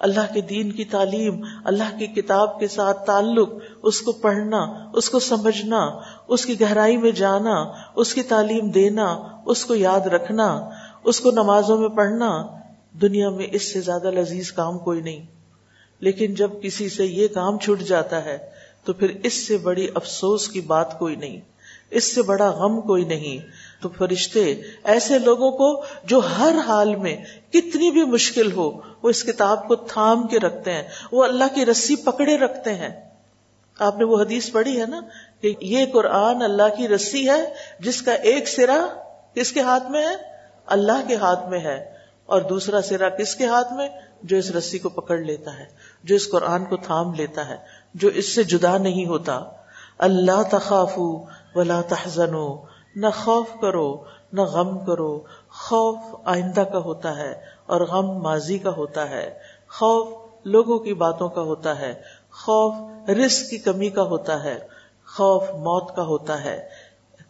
اللہ 0.00 0.34
کے 0.34 0.40
دین 0.40 0.72
کی 0.72 0.84
تعلیم، 0.84 1.44
اللہ 1.64 1.98
کی 1.98 2.06
کتاب 2.06 2.60
کے 2.60 2.68
ساتھ 2.68 3.06
تعلق، 3.06 3.48
اس 3.82 4.00
کو 4.00 4.12
پڑھنا، 4.12 4.90
اس 4.92 5.10
کو 5.10 5.18
سمجھنا، 5.18 5.90
اس 6.28 6.46
کی 6.46 6.60
گہرائی 6.60 6.96
میں 6.96 7.10
جانا، 7.10 7.72
اس 7.96 8.14
کی 8.14 8.22
تعلیم 8.22 8.70
دینا، 8.70 9.22
اس 9.46 9.64
کو 9.64 9.74
یاد 9.74 10.00
رکھنا، 10.00 10.70
اس 11.04 11.20
کو 11.20 11.30
نمازوں 11.30 11.78
میں 11.78 11.88
پڑھنا، 11.88 12.46
دنیا 12.92 13.30
میں 13.30 13.46
اس 13.52 13.72
سے 13.72 13.80
زیادہ 13.80 14.10
لذیذ 14.10 14.52
کام 14.52 14.78
کوئی 14.78 15.00
نہیں۔ 15.00 15.26
لیکن 16.00 16.34
جب 16.34 16.50
کسی 16.62 16.88
سے 16.88 17.06
یہ 17.06 17.28
کام 17.28 17.58
چھوٹ 17.58 17.80
جاتا 17.80 18.24
ہے، 18.24 18.38
تو 18.84 18.92
پھر 18.92 19.10
اس 19.22 19.46
سے 19.46 19.56
بڑی 19.56 19.86
افسوس 19.94 20.48
کی 20.48 20.60
بات 20.60 20.98
کوئی 20.98 21.16
نہیں۔ 21.16 21.40
اس 21.90 22.14
سے 22.14 22.22
بڑا 22.22 22.50
غم 22.50 22.80
کوئی 22.80 23.04
نہیں۔ 23.04 23.38
تو 23.80 23.88
فرشتے 23.88 24.62
ایسے 24.84 25.18
لوگوں 25.18 25.50
کو 25.50 25.84
جو 26.04 26.20
ہر 26.38 26.52
حال 26.66 26.96
میں 26.96 27.16
کتنی 27.52 27.90
بھی 27.90 28.04
مشکل 28.04 28.52
ہو، 28.52 28.70
وہ 29.02 29.08
اس 29.08 29.22
کتاب 29.22 29.68
کو 29.68 29.76
تھام 29.76 30.26
کے 30.26 30.38
رکھتے 30.38 30.72
ہیں، 30.72 30.82
وہ 31.12 31.24
اللہ 31.24 31.44
کی 31.54 31.66
رسی 31.66 31.96
پکڑے 31.96 32.38
رکھتے 32.38 32.74
ہیں۔ 32.74 33.08
آپ 33.78 33.98
نے 33.98 34.04
وہ 34.04 34.20
حدیث 34.20 34.50
پڑھی 34.50 34.80
ہے 34.80 34.86
نا 34.86 35.00
کہ 35.40 35.54
یہ 35.60 35.86
قرآن 35.92 36.42
اللہ 36.42 36.76
کی 36.76 36.88
رسی 36.88 37.28
ہے، 37.28 37.54
جس 37.80 38.02
کا 38.02 38.12
ایک 38.12 38.48
سرا 38.48 38.86
کس 39.34 39.52
کے 39.52 39.60
ہاتھ 39.60 39.90
میں 39.90 40.06
ہے؟ 40.06 40.16
اللہ 40.66 41.08
کے 41.08 41.16
ہاتھ 41.16 41.48
میں 41.48 41.60
ہے۔ 41.60 41.94
اور 42.26 42.40
دوسرا 42.40 42.82
سرا 42.82 43.08
کس 43.08 43.34
کے 43.34 43.46
ہاتھ 43.46 43.72
میں؟ 43.72 43.88
جو 44.22 44.36
اس 44.36 44.50
رسی 44.50 44.78
کو 44.78 44.88
پکڑ 44.88 45.18
لیتا 45.18 45.58
ہے، 45.58 45.64
جو 46.04 46.14
اس 46.14 46.30
قرآن 46.30 46.64
کو 46.64 46.76
تھام 46.76 47.14
لیتا 47.14 47.48
ہے، 47.48 47.56
جو 47.94 48.08
اس 48.08 48.34
سے 48.34 48.42
جدا 48.42 48.78
نہیں 48.78 49.06
ہوتا۔ 49.06 49.40
اللہ 49.98 50.42
تخافو 50.50 51.24
ولا 51.54 51.80
تحزنو۔ 51.88 52.56
نہ 52.96 53.06
خوف 53.24 53.46
کرو، 53.60 54.04
نہ 54.32 54.40
غم 54.40 54.84
کرو۔ 54.84 55.20
خوف 55.48 55.98
آئندہ 56.24 56.60
کا 56.60 56.78
ہوتا 56.78 57.16
ہے 57.16 57.40
اور 57.66 57.80
غم 57.80 58.22
ماضی 58.22 58.58
کا 58.58 58.70
ہوتا 58.70 59.10
ہے۔ 59.10 59.38
خوف 59.68 60.08
لوگوں 60.44 60.78
کی 60.78 60.94
باتوں 60.94 61.28
کا 61.28 61.42
ہوتا 61.42 61.78
ہے۔ 61.78 62.02
خوف 62.30 62.74
رزق 63.10 63.50
کی 63.50 63.58
کمی 63.58 63.88
کا 63.88 64.02
ہوتا 64.02 64.44
ہے۔ 64.44 64.58
خوف 65.16 65.42
موت 65.42 65.96
کا 65.96 66.02
ہوتا 66.02 66.44
ہے۔ 66.44 66.68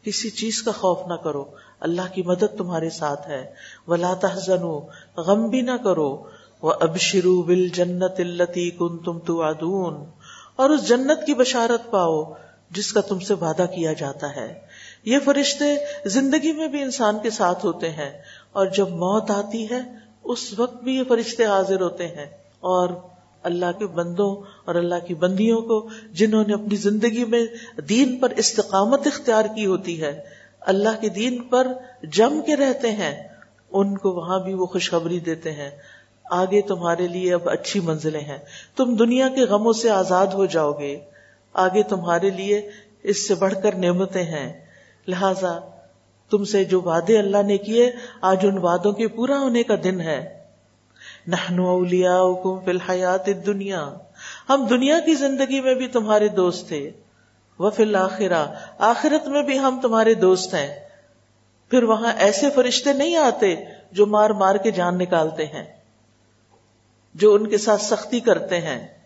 کسی 0.02 0.31
چیز 0.31 0.62
کا 0.62 0.73
خوف 0.73 1.07
نہ 1.07 1.14
کرو۔ 1.14 1.45
اللہ 1.81 2.14
کی 2.14 2.23
مدد 2.23 2.59
تمہارے 2.59 2.90
ساتھ 2.90 3.29
ہے۔ 3.29 3.55
ولا 3.88 4.14
تحزنو 4.14 4.81
غم 5.17 5.49
بھی 5.49 5.61
نہ 5.61 5.76
کرو۔ 5.85 6.23
وہ 6.62 6.73
اب 6.81 6.97
شروع 6.97 7.43
بل 7.43 7.69
جنت 7.69 8.12
التی 8.19 8.71
کن 8.71 8.99
تم 8.99 9.19
تو 9.19 9.43
اور 10.57 10.71
اس 10.71 10.88
جنت 10.88 11.26
کی 11.26 11.35
بشارت 11.35 11.90
پاؤ 11.90 12.33
جس 12.71 12.93
کا 12.93 13.00
تم 13.00 13.19
سے 13.19 13.35
وعدہ 13.35 13.67
کیا 13.75 13.93
جاتا 13.93 14.37
ہے۔ 14.37 14.70
یہ 15.04 15.19
فرشتے 15.25 15.64
زندگی 16.09 16.52
میں 16.52 16.69
بھی 16.69 16.83
انسان 16.83 17.19
کے 17.23 17.30
ساتھ 17.30 17.66
ہوتے 17.66 17.90
ہیں 17.90 18.11
اور 18.52 18.66
جب 18.66 18.88
موت 18.88 19.30
آتی 19.30 19.71
ہے، 19.71 19.80
اس 20.25 20.59
وقت 20.59 20.83
بھی 20.83 20.97
یہ 20.97 21.02
فرشتے 21.09 21.45
حاضر 21.45 21.80
ہوتے 21.80 22.09
ہیں 22.09 22.26
اور 22.61 22.88
اللہ 23.42 23.78
کے 23.78 23.87
بندوں 23.87 24.37
اور 24.64 24.75
اللہ 24.75 25.07
کی 25.07 25.14
بندیوں 25.14 25.62
کو 25.62 25.88
جنہوں 26.12 26.45
نے 26.47 26.54
اپنی 26.54 26.76
زندگی 26.76 27.25
میں 27.25 27.47
دین 27.88 28.19
پر 28.19 28.30
استقامت 28.37 29.07
اختیار 29.07 29.45
کی 29.54 29.66
ہوتی 29.66 30.02
ہے، 30.02 30.21
اللہ 30.61 31.00
کے 31.00 31.09
دین 31.09 31.42
پر 31.42 31.66
جم 32.02 32.40
کے 32.47 32.57
رہتے 32.57 32.90
ہیں، 32.92 33.28
ان 33.73 33.99
کو 33.99 34.11
وہاں 34.11 34.38
بھی 34.38 34.54
وہ 34.54 34.66
خوشخبری 34.66 35.21
دیتے 35.21 35.52
ہیں۔ 35.52 35.71
آگے 36.30 36.61
تمہارے 36.61 37.09
لیے 37.09 37.35
اب 37.35 37.49
اچھی 37.49 37.80
منزلیں 37.80 38.21
ہیں۔ 38.21 38.38
تم 38.76 38.97
دنیا 38.97 39.28
کے 39.28 39.40
غموں 39.40 39.73
سے 39.73 39.90
آزاد 39.90 40.26
ہو 40.26 40.47
جاؤ 40.47 40.73
گے۔ 40.73 40.99
آگے 41.52 41.83
تمہارے 41.83 42.30
لیے 42.30 42.71
اس 43.02 43.28
سے 43.28 43.35
بڑھ 43.35 43.54
کر 43.62 43.75
نعمتیں 43.75 44.23
ہیں۔ 44.23 44.60
لہذا 45.09 45.59
تم 46.30 46.45
سے 46.45 46.64
جو 46.64 46.80
وعدے 46.80 47.19
اللہ 47.19 47.42
نے 47.42 47.59
کیے، 47.59 47.92
آج 48.21 48.38
ان 48.42 48.59
وعدوں 48.59 48.92
کے 48.92 49.09
پورا 49.09 49.38
ہونے 49.38 49.62
کا 49.62 49.75
دن 49.85 50.00
ہے۔ 50.00 50.40
فی 51.28 52.71
الحیات 52.71 53.28
دنیا 53.47 53.90
ہم 54.49 54.66
دنیا 54.71 55.00
کی 55.00 55.14
زندگی 55.14 55.61
میں 55.61 55.75
بھی 55.75 55.87
تمہارے 55.87 56.28
دوست 56.28 56.69
تھے۔ 56.69 56.90
وہ 57.59 57.71
فی 57.71 57.83
الآخرہ 57.83 58.47
آخرت 58.78 59.28
میں 59.28 59.42
بھی 59.42 59.59
ہم 59.59 59.78
تمہارے 59.83 60.14
دوست 60.14 60.54
ہیں۔ 60.54 60.88
پھر 61.71 61.83
وہاں 61.83 62.12
ایسے 62.19 62.50
فرشتے 62.50 62.92
نہیں 62.92 63.16
آتے 63.16 63.54
جو 63.92 64.07
مار 64.07 64.30
مار 64.30 64.54
کے 64.54 64.71
جان 64.71 64.99
نکالتے 64.99 65.47
ہیں، 65.47 65.64
جو 67.14 67.35
ان 67.35 67.47
کے 67.47 67.59
ساتھ 67.59 67.83
سختی 67.83 68.21
کرتے 68.21 68.61
ہیں۔ 68.61 69.00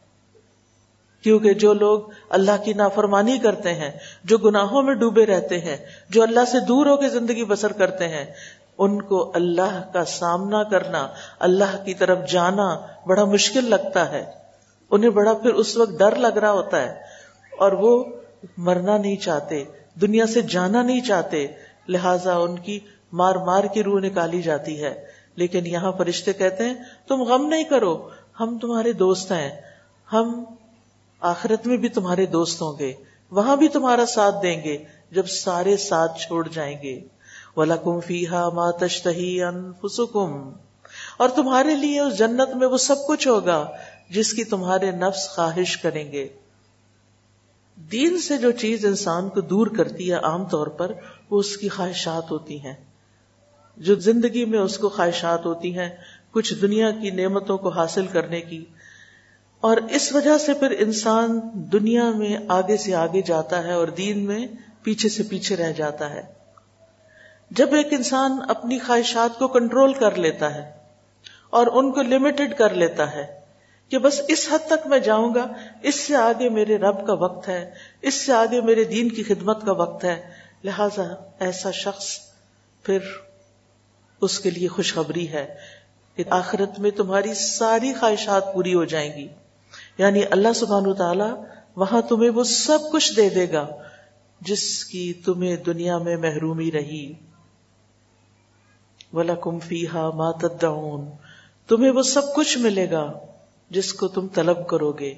کیونکہ 1.25 1.55
جو 1.55 1.73
لوگ 1.73 2.01
اللہ 2.29 2.65
کی 2.65 2.73
نافرمانی 2.73 3.39
کرتے 3.39 3.75
ہیں، 3.75 3.91
جو 4.25 4.39
گناہوں 4.39 4.83
میں 4.83 4.95
ڈوبے 4.95 5.27
رہتے 5.27 5.59
ہیں، 5.59 5.77
جو 6.11 6.23
اللہ 6.23 6.45
سے 6.51 6.61
دور 6.61 6.87
ہو 6.87 6.97
کے 6.97 7.09
زندگی 7.09 7.45
بسر 7.45 7.73
کرتے 7.73 8.09
ہیں، 8.09 8.25
ان 8.79 9.03
کو 9.03 9.33
اللہ 9.35 9.83
کا 9.93 10.05
سامنا 10.05 10.63
کرنا، 10.63 11.09
اللہ 11.39 11.85
کی 11.85 11.95
طرف 11.95 12.19
جانا 12.29 12.87
بڑا 13.07 13.25
مشکل 13.25 13.71
لگتا 13.71 14.13
ہے۔ 14.13 14.25
انہیں 14.91 15.11
بڑا 15.11 15.35
پھر 15.35 15.55
اس 15.55 15.77
وقت 15.77 15.99
ڈر 15.99 16.17
لگ 16.17 16.39
رہا 16.39 16.53
ہوتا 16.53 16.83
ہے۔ 16.83 17.01
اور 17.59 17.73
وہ 17.73 18.05
مرنا 18.57 18.99
نہیں 18.99 19.17
چاہتے، 19.17 19.65
دنیا 20.01 20.27
سے 20.27 20.41
جانا 20.41 20.83
نہیں 20.83 21.01
چاہتے، 21.01 21.47
لہذا 21.89 22.37
ان 22.37 22.59
کی 22.59 22.81
مار 23.13 23.35
مار 23.35 23.65
کی 23.65 23.83
روح 23.83 24.01
نکالی 24.01 24.43
جاتی 24.43 24.85
ہے۔ 24.85 25.07
لیکن 25.37 25.67
یہاں 25.67 25.93
فرشتے 25.99 26.33
کہتے 26.33 26.65
ہیں، 26.65 26.75
تم 27.09 27.23
غم 27.23 27.47
نہیں 27.47 27.65
کرو، 27.65 28.09
ہم 28.41 28.59
تمہارے 28.59 28.93
دوست 28.93 29.33
ہیں، 29.33 29.61
ہم 30.13 30.45
آخرت 31.25 31.67
میں 31.67 31.77
بھی 31.77 31.89
تمہارے 31.89 32.27
دوست 32.27 32.63
ہوں 32.63 32.79
گے، 32.79 32.93
وہاں 33.31 33.57
بھی 33.57 33.69
تمہارا 33.69 34.07
ساتھ 34.07 34.35
دیں 34.43 34.65
گے، 34.65 34.85
جب 35.11 35.27
سارے 35.27 35.77
ساتھ 35.77 36.21
چھوڑ 36.21 36.49
جائیں 36.49 36.77
گے۔ 36.83 37.01
وَلَكُمْ 37.57 38.03
فِيهَا 38.03 38.49
مَا 38.49 38.71
تَشْتَهِي 38.71 39.41
أَنفُسُكُمْ۔ 39.53 40.53
اور 41.17 41.29
تمہارے 41.29 41.77
لیے 41.77 42.01
اس 42.01 42.19
جنت 42.19 42.57
میں 42.57 42.67
وہ 42.67 42.77
سب 42.77 42.97
کچھ 43.07 43.29
ہوگا 43.29 43.69
جس 44.11 44.33
کی 44.33 44.45
تمہارے 44.45 44.91
نفس 44.91 45.29
خواہش 45.29 45.77
کریں 45.77 46.13
گے۔ 46.13 46.29
دین 47.93 48.19
سے 48.19 48.37
جو 48.37 48.51
چیز 48.51 48.85
انسان 48.85 49.29
کو 49.29 49.41
دور 49.41 49.67
کرتی 49.67 50.11
ہے 50.11 50.17
عام 50.17 50.45
طور 50.45 50.67
پر، 50.67 50.93
وہ 51.31 51.39
اس 51.39 51.57
کی 51.57 51.69
خواہشات 51.69 52.31
ہوتی 52.31 52.61
ہیں۔ 52.61 52.75
جو 53.77 53.95
زندگی 53.95 54.45
میں 54.45 54.59
اس 54.59 54.79
کو 54.79 54.89
خواہشات 54.89 55.47
ہوتی 55.47 55.79
ہیں، 55.79 55.91
کچھ 56.31 56.55
دنیا 56.55 56.91
کی 56.91 57.11
نعمتوں 57.11 57.59
کو 57.59 57.69
حاصل 57.69 58.07
کرنے 58.07 58.41
کی 58.41 58.65
اور 59.65 59.77
اس 59.77 60.13
وجہ 60.13 60.39
سے 60.39 60.55
پھر 60.55 60.71
انسان 60.71 61.41
دنیا 61.55 62.11
میں 62.11 62.37
آگے 62.49 62.77
سے 62.77 62.95
آگے 62.95 63.23
جاتا 63.23 63.65
ہے 63.65 63.73
اور 63.73 63.89
دین 63.89 64.19
میں 64.19 64.47
پیچھے 64.83 65.09
سے 65.09 65.23
پیچھے 65.23 65.57
رہ 65.57 65.73
جاتا 65.73 66.11
ہے۔ 66.11 66.23
جب 67.51 67.75
ایک 67.75 67.87
انسان 67.91 68.39
اپنی 68.49 68.79
خواہشات 68.79 69.39
کو 69.39 69.49
کنٹرول 69.49 69.93
کر 69.93 70.15
لیتا 70.15 70.55
ہے 70.55 70.71
اور 71.51 71.67
ان 71.73 71.93
کو 71.93 72.03
لمیٹڈ 72.03 72.55
کر 72.55 72.75
لیتا 72.75 73.13
ہے 73.13 73.41
کہ 73.89 73.99
بس 73.99 74.21
اس 74.29 74.49
حد 74.53 74.59
تک 74.67 74.87
میں 74.87 74.99
جاؤں 74.99 75.35
گا، 75.35 75.47
اس 75.83 75.95
سے 75.95 76.17
آگے 76.17 76.49
میرے 76.49 76.79
رب 76.79 77.07
کا 77.07 77.13
وقت 77.13 77.49
ہے، 77.49 77.71
اس 78.03 78.15
سے 78.15 78.33
آگے 78.33 78.61
میرے 78.61 78.85
دین 78.85 79.09
کی 79.09 79.23
خدمت 79.23 79.67
کا 79.67 79.73
وقت 79.73 80.05
ہے، 80.05 80.31
لہذا 80.65 81.15
ایسا 81.39 81.71
شخص 81.71 82.19
پھر 82.83 82.99
اس 84.21 84.41
کے 84.41 84.51
لیے 84.51 84.69
خوشخبری 84.69 85.29
ہے۔ 85.29 85.55
کہ 86.17 86.25
آخرت 86.31 86.79
میں 86.79 86.91
تمہاری 86.91 87.35
ساری 87.35 87.93
خواہشات 87.93 88.55
پوری 88.55 88.75
ہو 88.75 88.85
جائیں 88.85 89.13
گی۔ 89.13 89.29
یعنی 89.99 90.23
اللہ 90.31 90.53
سبحان 90.55 90.95
تعالی 90.95 91.45
وہاں 91.77 92.03
تمہیں 92.03 92.31
وہ 92.31 92.45
سب 92.45 92.79
کچھ 92.93 93.17
دے 93.17 93.29
دے 93.29 93.53
گا 93.53 93.67
جس 94.41 94.85
کی 94.85 95.13
تمہیں 95.13 95.57
دنیا 95.57 95.99
میں 95.99 96.17
محرومی 96.17 96.73
رہی۔ 96.73 97.13
وَلَكُمْ 99.13 99.61
فِيهَا 99.63 100.11
مَا 100.11 100.31
تَدَّعُونَ۔ 100.31 101.05
تمہیں 101.69 101.91
وہ 101.91 102.03
سب 102.03 102.35
کچھ 102.35 102.59
ملے 102.59 102.91
گا 102.91 103.13
جس 103.71 103.93
کو 103.93 104.09
تم 104.09 104.27
طلب 104.29 104.67
کرو 104.67 104.93
گے۔ 104.93 105.15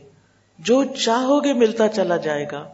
جو 0.59 0.85
چاہو 0.85 1.45
گے 1.45 1.53
ملتا 1.53 1.89
چلا 1.89 2.17
جائے 2.17 2.47
گا۔ 2.53 2.69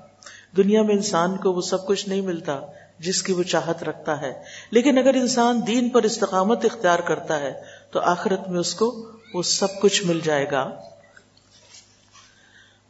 دنیا 0.57 0.83
میں 0.83 0.95
انسان 0.95 1.37
کو 1.37 1.53
وہ 1.53 1.61
سب 1.61 1.87
کچھ 1.87 2.09
نہیں 2.09 2.21
ملتا 2.21 2.61
جس 2.99 3.23
کی 3.23 3.33
وہ 3.33 3.43
چاہت 3.43 3.83
رکھتا 3.83 4.21
ہے۔ 4.21 4.43
لیکن 4.71 4.99
اگر 4.99 5.15
انسان 5.15 5.61
دین 5.67 5.89
پر 5.89 6.03
استقامت 6.03 6.65
اختیار 6.65 6.99
کرتا 6.99 7.41
ہے 7.41 7.53
تو 7.91 8.01
آخرت 8.01 8.49
میں 8.49 8.61
اس 8.61 8.75
کو 8.75 9.07
وہ 9.35 9.43
سب 9.43 9.69
کچھ 9.81 10.05
مل 10.05 10.21
جائے 10.25 10.51
گا۔ 10.51 10.71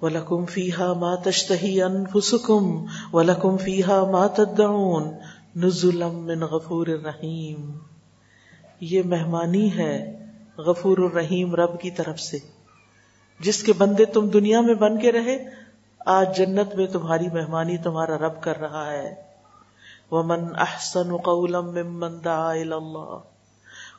وَلَكُمْ 0.03 0.47
فِيهَا 0.47 0.93
مَا 0.93 1.15
تَشْتَهِي 1.15 1.83
أَنفُسُكُمْ 1.83 2.87
وَلَكُمْ 3.13 3.59
فِيهَا 3.59 4.11
مَا 4.11 4.27
تَدَّعُونَ 4.27 5.07
نُزُلًا 5.57 6.09
مِّن 6.09 6.43
غَفُورٍ 6.43 6.89
رَحِيمٍ 6.89 7.77
یہ 8.81 9.03
مہمانی 9.05 9.79
ہے 9.79 10.27
غفور 10.59 10.99
الرحیم 10.99 11.55
رب 11.55 11.81
کی 11.81 11.91
طرف 11.91 12.21
سے۔ 12.21 12.39
جس 13.41 13.63
کے 13.63 13.73
بندے 13.73 14.05
تم 14.05 14.29
دنیا 14.29 14.61
میں 14.61 14.75
بن 14.75 14.99
کے 14.99 15.13
رہے، 15.13 15.45
آج 16.07 16.37
جنت 16.37 16.75
میں 16.75 16.87
تمہاری 16.87 17.29
مہمانی 17.29 17.77
تمہارا 17.79 18.19
رب 18.19 18.43
کر 18.43 18.59
رہا 18.59 18.93
ہے۔ 18.93 19.15
ومن 20.11 20.45
احسن 20.59 21.17
قولا 21.17 21.61
ممن 21.61 22.25
دعا 22.25 22.53
اللہ 22.53 23.19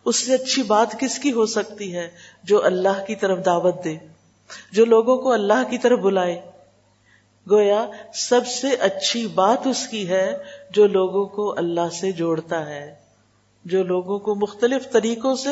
اس 0.05 0.25
سے 0.25 0.33
اچھی 0.33 0.63
بات 0.63 1.00
کس 1.00 1.19
کی 1.19 1.31
ہو 1.31 1.45
سکتی 1.45 1.95
ہے 1.95 2.10
جو 2.43 2.65
اللہ 2.65 3.03
کی 3.07 3.15
طرف 3.15 3.45
دعوت 3.45 3.83
دے؟ 3.83 3.98
جو 4.72 4.86
لوگوں 4.86 5.18
کو 5.18 5.32
اللہ 5.32 5.70
کی 5.70 5.78
طرف 5.78 6.00
بلائے۔ 6.00 6.42
گویا 7.52 7.86
سب 8.14 8.48
سے 8.48 8.76
اچھی 8.76 9.28
بات 9.28 9.68
اس 9.68 9.88
کی 9.88 10.10
ہے 10.10 10.38
جو 10.70 10.88
لوگوں 10.88 11.26
کو 11.26 11.58
اللہ 11.58 11.90
سے 11.92 12.12
جوڑتا 12.12 12.70
ہے، 12.70 12.96
جو 13.66 13.84
لوگوں 13.84 14.20
کو 14.20 14.36
مختلف 14.36 14.92
طریقوں 14.92 15.36
سے 15.36 15.50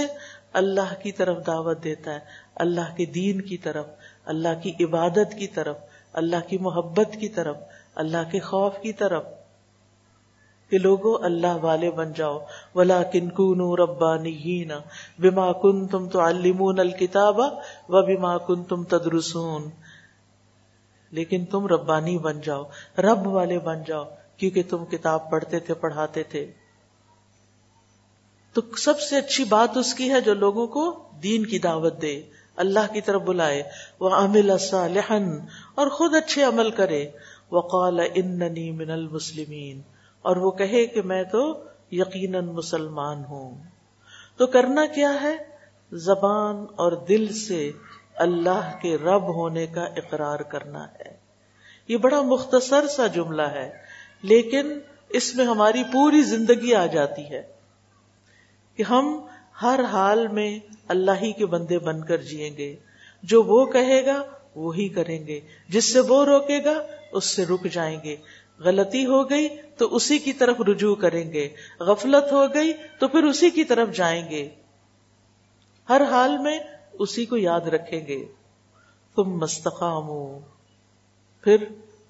اللہ 0.53 0.93
کی 1.03 1.11
طرف 1.11 1.47
دعوت 1.47 1.83
دیتا 1.83 2.13
ہے۔ 2.13 2.19
اللہ 2.55 2.95
کے 2.97 3.05
دین 3.05 3.41
کی 3.41 3.57
طرف، 3.57 3.85
اللہ 4.25 4.61
کی 4.63 4.71
عبادت 4.83 5.37
کی 5.39 5.47
طرف، 5.47 5.77
اللہ 6.13 6.47
کی 6.47 6.57
محبت 6.57 7.17
کی 7.19 7.29
طرف، 7.29 7.57
اللہ 7.95 8.31
کے 8.31 8.39
خوف 8.39 8.73
کی 8.81 8.93
طرف۔ 8.93 9.23
کہ 10.71 10.77
لوگوں 10.77 11.17
اللہ 11.25 11.55
والے 11.61 11.91
بن 11.91 12.13
جاؤ۔ 12.13 12.39
ولا 12.75 13.03
کن 13.03 13.29
کن 13.29 13.81
ربانی 13.81 14.65
بما 15.19 15.51
کن 15.51 15.87
تم 15.87 16.09
تو 16.09 16.21
المون 16.21 16.79
الکتاب 16.79 17.39
و 17.89 18.01
بما 18.01 18.37
کن 18.37 18.63
تم 18.63 18.83
تدرسون۔ 18.83 19.69
لیکن 21.11 21.45
تم 21.45 21.67
ربانی 21.67 22.17
بن 22.17 22.41
جاؤ، 22.41 22.63
رب 22.97 23.27
والے 23.27 23.59
بن 23.59 23.83
جاؤ، 23.87 24.03
کیونکہ 24.37 24.63
تم 24.69 24.85
کتاب 24.85 25.31
پڑھتے 25.31 25.59
تھے، 25.59 25.73
پڑھاتے 25.73 26.23
تھے۔ 26.23 26.51
تو 28.53 28.61
سب 28.77 28.99
سے 28.99 29.17
اچھی 29.17 29.43
بات 29.43 29.77
اس 29.77 29.93
کی 29.93 30.09
ہے 30.09 30.21
جو 30.21 30.33
لوگوں 30.33 30.67
کو 30.67 31.03
دین 31.23 31.45
کی 31.45 31.59
دعوت 31.59 32.01
دے، 32.01 32.21
اللہ 32.55 32.93
کی 32.93 33.01
طرف 33.01 33.21
بلائے۔ 33.21 33.63
وہ 33.99 34.09
عامل 34.09 34.57
صالحن 34.57 35.39
اور 35.75 35.87
خود 35.87 36.15
اچھے 36.15 36.43
عمل 36.43 36.71
کرے۔ 36.71 37.09
وقال 37.51 37.99
اننی 38.15 38.71
من 38.71 38.91
المسلمین 38.91 39.81
اور 40.21 40.35
وہ 40.35 40.51
کہے 40.51 40.85
کہ 40.85 41.01
میں 41.01 41.23
تو 41.23 41.63
یقیناً 41.91 42.45
مسلمان 42.45 43.23
ہوں۔ 43.29 43.63
تو 44.37 44.47
کرنا 44.47 44.85
کیا 44.85 45.21
ہے؟ 45.21 45.37
زبان 45.91 46.65
اور 46.75 46.91
دل 46.91 47.33
سے 47.33 47.71
اللہ 48.15 48.71
کے 48.81 48.97
رب 48.97 49.35
ہونے 49.35 49.67
کا 49.67 49.83
اقرار 49.83 50.39
کرنا 50.39 50.85
ہے۔ 50.85 51.17
یہ 51.87 51.97
بڑا 51.97 52.21
مختصر 52.21 52.87
سا 52.87 53.07
جملہ 53.07 53.41
ہے، 53.41 53.71
لیکن 54.21 54.79
اس 55.09 55.35
میں 55.35 55.45
ہماری 55.45 55.83
پوری 55.93 56.21
زندگی 56.21 56.73
آ 56.73 56.85
جاتی 56.85 57.29
ہے 57.29 57.43
کہ 58.75 58.83
ہم 58.83 59.25
ہر 59.61 59.79
حال 59.91 60.27
میں 60.27 60.59
اللہ 60.87 61.11
ہی 61.21 61.31
کے 61.31 61.45
بندے 61.45 61.79
بن 61.79 62.05
کر 62.05 62.17
جیئیں 62.17 62.57
گے۔ 62.57 62.75
جو 63.23 63.43
وہ 63.43 63.65
کہے 63.65 64.05
گا، 64.05 64.23
وہی 64.55 64.89
کریں 64.89 65.27
گے۔ 65.27 65.39
جس 65.69 65.93
سے 65.93 65.99
وہ 65.99 66.25
روکے 66.25 66.63
گا، 66.65 66.83
اس 67.11 67.25
سے 67.25 67.45
رک 67.45 67.67
جائیں 67.71 67.99
گے۔ 68.03 68.15
غلطی 68.63 69.05
ہو 69.05 69.29
گئی 69.29 69.47
تو 69.77 69.95
اسی 69.95 70.19
کی 70.19 70.33
طرف 70.33 70.61
رجوع 70.61 70.95
کریں 70.95 71.33
گے۔ 71.33 71.49
غفلت 71.79 72.31
ہو 72.31 72.45
گئی 72.53 72.73
تو 72.99 73.07
پھر 73.07 73.23
اسی 73.23 73.49
کی 73.49 73.63
طرف 73.63 73.95
جائیں 73.95 74.29
گے۔ 74.29 74.49
ہر 75.89 76.01
حال 76.11 76.37
میں 76.37 76.59
اسی 76.93 77.25
کو 77.25 77.37
یاد 77.37 77.61
رکھیں 77.61 78.07
گے۔ 78.07 78.25
تم 79.15 79.23
مستقام 79.23 80.07
پھر 81.43 81.63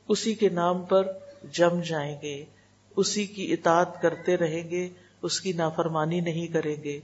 اسی 0.07 0.33
کے 0.33 0.49
نام 0.49 0.81
پر 0.81 1.07
جم 1.51 1.81
جائیں 1.81 2.15
گے۔ 2.21 2.45
اسی 2.95 3.25
کی 3.25 3.53
اطاعت 3.53 4.01
کرتے 4.01 4.37
رہیں 4.37 4.69
گے۔ 4.69 4.89
اس 5.21 5.41
کی 5.41 5.53
نافرمانی 5.53 6.19
نہیں 6.19 6.47
کریں 6.47 6.83
گے۔ 6.83 6.99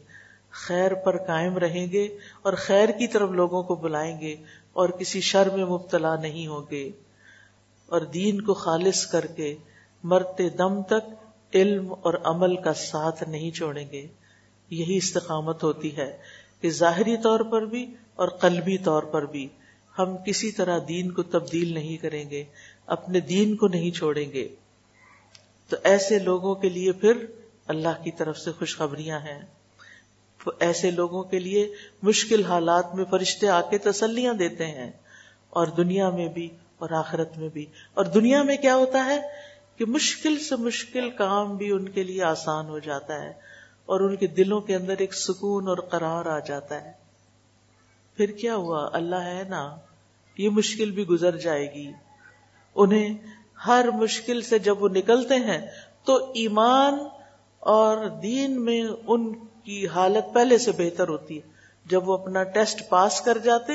خیر 0.51 0.94
پر 0.94 1.18
قائم 1.18 1.58
رہیں 1.58 1.92
گے 1.92 2.18
اور 2.42 2.54
خیر 2.54 2.89
کی 2.89 3.08
طرف 3.08 3.30
لوگوں 3.30 3.63
کو 3.63 3.75
بلائیں 3.75 4.22
گے 4.22 4.36
اور 4.74 4.89
کسی 4.89 5.22
شر 5.22 5.50
میں 5.50 5.66
مبتلا 5.66 6.16
نہیں 6.16 6.48
ہوں 6.48 6.62
گے۔ 6.72 6.92
اور 7.88 8.01
دین 8.01 8.41
کو 8.41 8.53
خالص 8.53 9.06
کر 9.06 9.25
کے 9.25 9.56
مرتے 10.03 10.50
دم 10.50 10.82
تک 10.82 11.25
علم 11.53 11.94
اور 12.01 12.13
عمل 12.24 12.56
کا 12.56 12.74
ساتھ 12.74 13.24
نہیں 13.24 13.51
چھوڑیں 13.51 13.89
گے۔ 13.91 14.08
یہی 14.70 14.98
استقامت 14.98 15.63
ہوتی 15.63 15.98
ہے 15.98 16.17
کہ 16.62 16.70
ظاہری 16.70 17.17
طور 17.17 17.39
پر 17.39 17.65
بھی 17.65 17.96
اور 18.15 18.27
قلبی 18.27 18.78
طور 18.78 19.04
پر 19.04 19.26
بھی 19.26 19.47
ہم 20.00 20.17
کسی 20.26 20.52
طرح 20.52 20.80
دین 20.88 21.12
کو 21.12 21.23
تبدیل 21.23 21.73
نہیں 21.73 21.97
کریں 21.97 22.30
گے، 22.30 22.43
اپنے 22.86 23.19
دین 23.19 23.56
کو 23.56 23.67
نہیں 23.67 23.91
چھوڑیں 23.91 24.32
گے۔ 24.32 24.56
تو 25.69 25.76
ایسے 25.84 26.19
لوگوں 26.19 26.56
کے 26.56 26.69
لیے 26.69 26.91
پھر 26.91 27.26
اللہ 27.67 28.04
کی 28.04 28.12
طرف 28.12 28.38
سے 28.38 28.52
خوشخبریاں 28.52 29.19
ہیں۔ 29.19 29.41
ایسے 30.60 30.91
لوگوں 30.91 31.23
کے 31.23 31.39
لیے 31.39 31.73
مشکل 32.04 32.45
حالات 32.45 32.95
میں 32.95 33.06
فرشتے 33.06 33.47
آ 33.47 33.62
کے 33.62 33.78
تسلیاں 33.78 34.34
دیتے 34.34 34.65
ہیں 34.65 34.91
اور 35.50 35.67
دنیا 35.67 36.10
میں 36.10 36.28
بھی 36.28 36.50
اور 36.78 36.90
آخرت 36.90 37.38
میں 37.38 37.50
بھی۔ 37.50 37.66
اور 37.94 38.06
دنیا 38.06 38.44
میں 38.44 38.58
کیا 38.58 38.76
ہوتا 38.76 39.06
ہے 39.06 39.22
کہ 39.78 39.86
مشکل 39.86 40.40
سے 40.40 40.56
مشکل 40.56 41.10
کام 41.10 41.58
بھی 41.58 41.72
ان 41.72 41.90
کے 41.90 42.04
لیے 42.04 42.24
آسان 42.24 42.66
ہو 42.66 42.80
جاتا 42.80 43.24
ہے 43.24 43.30
اور 43.86 44.00
ان 44.00 44.16
کے 44.16 44.28
دلوں 44.28 44.62
کے 44.62 44.76
اندر 44.76 44.94
ایک 44.98 45.13
سکون 45.13 45.68
اور 45.68 45.78
قرار 45.78 46.26
آ 46.26 46.40
جاتا 46.40 46.84
ہے۔ 46.84 46.92
پھر 48.18 48.32
کیا 48.32 48.56
ہوا؟ 48.56 48.90
اللہ 48.94 49.16
ہے 49.16 49.44
نا، 49.50 49.76
یہ 50.38 50.50
مشکل 50.50 50.92
بھی 50.92 51.08
گزر 51.08 51.38
جائے 51.38 51.74
گی۔ 51.74 51.92
انہیں 52.76 53.18
ہر 53.68 53.86
مشکل 53.94 54.42
سے 54.42 54.60
جب 54.60 54.84
وہ 54.84 54.90
نکلتے 54.90 55.36
ہیں 55.36 55.68
تو 56.06 56.32
ایمان 56.32 56.94
اور 57.60 58.06
دین 58.06 58.66
میں 58.66 58.84
ان 59.08 59.34
کی 59.46 59.88
حالت 59.88 60.34
پہلے 60.34 60.58
سے 60.58 60.72
بہتر 60.72 61.08
ہوتی 61.08 61.38
ہے۔ 61.38 61.58
جب 61.86 62.10
وہ 62.10 62.18
اپنا 62.18 62.44
ٹیسٹ 62.44 62.90
پاس 62.90 63.22
کر 63.22 63.38
جاتے 63.38 63.74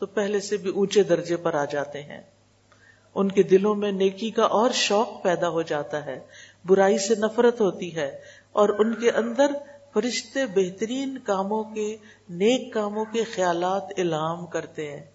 تو 0.00 0.06
پہلے 0.06 0.40
سے 0.40 0.56
بھی 0.56 0.70
اونچے 0.70 1.02
درجے 1.02 1.36
پر 1.36 1.54
آ 1.54 1.64
جاتے 1.64 2.02
ہیں۔ 2.02 2.22
ان 3.14 3.30
کے 3.30 3.42
دلوں 3.42 3.74
میں 3.74 3.92
نیکی 3.92 4.30
کا 4.30 4.44
اور 4.44 4.70
شوق 4.70 5.22
پیدا 5.22 5.48
ہو 5.48 5.62
جاتا 5.62 6.06
ہے۔ 6.06 6.20
برائی 6.64 6.98
سے 6.98 7.14
نفرت 7.14 7.60
ہوتی 7.60 7.96
ہے 7.96 8.20
اور 8.52 8.68
ان 8.68 8.94
کے 8.94 9.10
اندر 9.10 9.50
فرشتے 9.94 10.46
بہترین 10.46 11.18
کاموں 11.18 11.64
کے، 11.64 11.96
نیک 12.28 12.72
کاموں 12.72 13.04
کے 13.04 13.24
خیالات 13.24 13.82
الہام 13.96 14.46
کرتے 14.46 14.92
ہیں۔ 14.92 15.06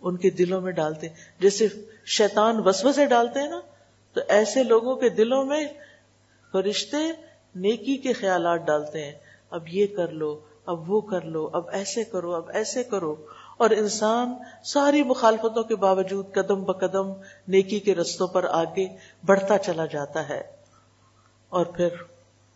ان 0.00 0.16
کے 0.16 0.30
دلوں 0.30 0.60
میں 0.60 0.72
ڈالتے 0.72 1.08
ہیں 1.08 1.14
جیسے 1.40 1.68
شیطان 2.06 2.56
وسو 2.64 2.92
سے 2.92 3.06
ڈالتے 3.06 3.40
ہیں 3.40 3.50
نا، 3.50 3.60
تو 4.12 4.20
ایسے 4.28 4.62
لوگوں 4.62 4.96
کے 4.96 5.08
دلوں 5.08 5.44
میں 5.44 5.68
فرشتے 6.52 6.96
نیکی 7.54 7.96
کے 7.96 8.12
خیالات 8.12 8.66
ڈالتے 8.66 9.04
ہیں۔ 9.04 9.12
اب 9.50 9.68
یہ 9.68 9.86
کر 9.86 10.08
لو، 10.08 10.40
اب 10.66 10.90
وہ 10.90 11.00
کر 11.00 11.20
لو، 11.20 11.50
اب 11.52 11.68
ایسے 11.68 12.04
کرو، 12.04 12.34
اب 12.34 12.50
ایسے 12.54 12.84
کرو۔ 12.84 13.14
اور 13.56 13.70
انسان 13.70 14.34
ساری 14.64 15.02
مخالفتوں 15.02 15.62
کے 15.62 15.76
باوجود 15.76 16.32
قدم 16.32 16.64
بقدم 16.64 17.12
نیکی 17.48 17.80
کے 17.80 17.94
رستوں 17.94 18.26
پر 18.26 18.44
آگے 18.44 18.96
بڑھتا 19.24 19.58
چلا 19.58 19.86
جاتا 19.86 20.28
ہے۔ 20.28 20.42
اور 21.48 21.66
پھر 21.66 21.88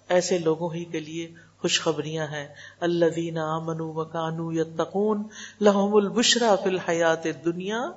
ایسے 0.08 0.38
لوگوں 0.38 0.74
ہی 0.74 0.84
کے 0.84 1.00
لیے 1.00 1.32
خوشخبریاں 1.60 2.26
ہیں۔ 2.26 2.48
اللہ 2.80 3.04
دینا 3.04 3.58
منو 3.58 3.92
مکانو 3.92 4.52
یا 4.52 4.64
تقون 4.76 5.22
البشرا 5.60 6.54
فی 6.56 6.70
الحیات 6.70 7.24
دنیا 7.44 7.90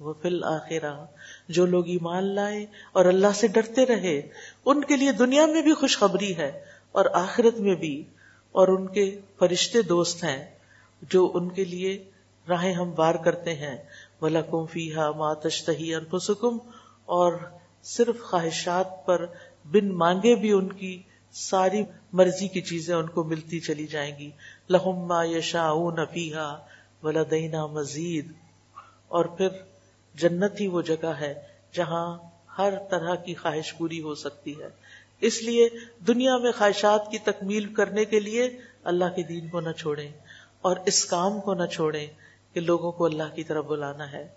وہ 0.00 0.12
فل 0.22 0.44
آخرا 0.44 1.04
جو 1.48 1.66
لوگ 1.66 1.88
ایمان 1.88 2.24
لائے 2.24 2.66
اور 2.92 3.04
اللہ 3.04 3.32
سے 3.34 3.46
ڈرتے 3.46 3.86
رہے، 3.86 4.28
ان 4.64 4.84
کے 4.84 4.96
لیے 4.96 5.12
دنیا 5.12 5.46
میں 5.46 5.62
بھی 5.62 5.74
خوشخبری 5.74 6.36
ہے 6.36 6.64
اور 6.92 7.04
آخرت 7.12 7.60
میں 7.60 7.74
بھی۔ 7.74 8.04
اور 8.48 8.68
ان 8.68 8.86
کے 8.86 9.20
فرشتے 9.38 9.82
دوست 9.82 10.24
ہیں 10.24 10.46
جو 11.02 11.30
ان 11.34 11.48
کے 11.48 11.64
لیے 11.64 12.10
راہیں 12.48 12.72
ہم 12.72 12.92
وار 12.98 13.14
کرتے 13.14 13.54
ہیں۔ 13.54 13.76
ولاکم 14.20 14.66
فی 14.66 14.94
ہا 14.94 15.10
ماتشتہی 15.10 15.94
انفسکم 15.94 16.58
اور 17.04 17.32
صرف 17.82 18.20
خواہشات 18.20 19.06
پر 19.06 19.26
بن 19.64 19.92
مانگے 19.94 20.34
بھی 20.34 20.52
ان 20.52 20.72
کی 20.72 21.02
ساری 21.32 21.82
مرضی 22.12 22.48
کی 22.48 22.60
چیزیں 22.60 22.94
ان 22.94 23.06
کو 23.06 23.24
ملتی 23.24 23.60
چلی 23.60 23.86
جائیں 23.86 24.18
گی۔ 24.18 24.30
لہم 24.70 25.06
ما 25.06 25.24
یشا 25.24 25.72
فیہا 26.12 26.48
ولدینا 27.02 27.66
مزید 27.66 28.32
اور 29.08 29.24
پھر 29.24 29.48
جنت 30.14 30.60
ہی 30.60 30.66
وہ 30.66 30.82
جگہ 30.82 31.12
ہے 31.20 31.34
جہاں 31.74 32.18
ہر 32.58 32.72
طرح 32.90 33.14
کی 33.14 33.34
خواہش 33.34 33.76
پوری 33.78 34.02
ہو 34.02 34.14
سکتی 34.14 34.54
ہے۔ 34.60 34.68
اس 35.20 35.42
لیے 35.42 35.68
دنیا 36.06 36.36
میں 36.36 36.52
خواہشات 36.52 37.10
کی 37.10 37.18
تکمیل 37.18 37.72
کرنے 37.74 38.04
کے 38.04 38.20
لیے 38.20 38.48
اللہ 38.84 39.04
کے 39.16 39.22
دین 39.22 39.48
کو 39.48 39.60
نہ 39.60 39.72
چھوڑیں 39.72 40.10
اور 40.60 40.76
اس 40.86 41.04
کام 41.04 41.40
کو 41.40 41.54
نہ 41.54 41.66
چھوڑیں۔ 41.66 42.06
کہ 42.52 42.60
لوگوں 42.60 42.92
کو 42.92 43.04
اللہ 43.04 43.34
کی 43.34 43.44
طرف 43.44 43.64
بلانا 43.64 44.12
ہے۔ 44.12 44.28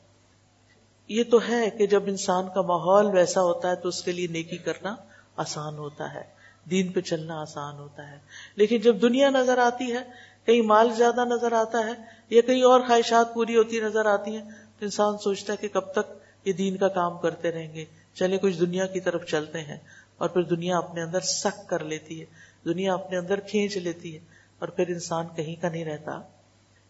یہ 1.07 1.23
تو 1.31 1.39
ہے 1.49 1.69
کہ 1.69 1.87
جب 1.87 2.03
انسان 2.05 2.45
کا 2.55 2.61
ماحول 2.61 3.05
ویسا 3.05 3.41
ہوتا 3.41 3.69
ہے 3.69 3.75
تو 3.75 3.87
اس 3.87 4.03
کے 4.03 4.11
لیے 4.11 4.27
نیکی 4.27 4.57
کرنا 4.57 4.95
آسان 5.35 5.77
ہوتا 5.77 6.13
ہے، 6.13 6.23
دین 6.69 6.91
پہ 6.91 7.01
چلنا 7.01 7.41
آسان 7.41 7.75
ہوتا 7.75 8.11
ہے۔ 8.11 8.17
لیکن 8.55 8.77
جب 8.77 9.01
دنیا 9.01 9.29
نظر 9.29 9.57
آتی 9.57 9.93
ہے، 9.93 10.31
کہیں 10.45 10.61
مال 10.61 10.93
زیادہ 10.93 11.25
نظر 11.25 11.51
آتا 11.51 11.85
ہے 11.85 11.91
یا 12.29 12.41
کہیں 12.41 12.63
اور 12.63 12.81
خواہشات 12.81 13.33
پوری 13.33 13.57
ہوتی 13.57 13.79
نظر 13.79 14.05
آتی 14.05 14.35
ہیں، 14.35 14.51
تو 14.79 14.85
انسان 14.85 15.17
سوچتا 15.17 15.53
ہے 15.53 15.57
کہ 15.57 15.67
کب 15.67 15.91
تک 15.91 16.13
یہ 16.45 16.53
دین 16.53 16.77
کا 16.77 16.87
کام 16.87 17.17
کرتے 17.17 17.51
رہیں 17.51 17.73
گے۔ 17.73 17.85
چلے 18.13 18.37
کچھ 18.37 18.59
دنیا 18.59 18.85
کی 18.85 18.99
طرف 18.99 19.25
چلتے 19.25 19.61
ہیں 19.61 19.77
اور 20.17 20.29
پھر 20.29 20.41
دنیا 20.41 20.77
اپنے 20.77 21.01
اندر 21.01 21.19
سک 21.19 21.69
کر 21.69 21.83
لیتی 21.83 22.21
ہے، 22.21 22.25
دنیا 22.65 22.93
اپنے 22.93 23.17
اندر 23.17 23.39
کھینچ 23.39 23.77
لیتی 23.77 24.13
ہے 24.13 24.19
اور 24.59 24.67
پھر 24.67 24.87
انسان 24.87 25.25
کہیں 25.35 25.61
کا 25.61 25.69
نہیں 25.69 25.85
رہتا۔ 25.85 26.21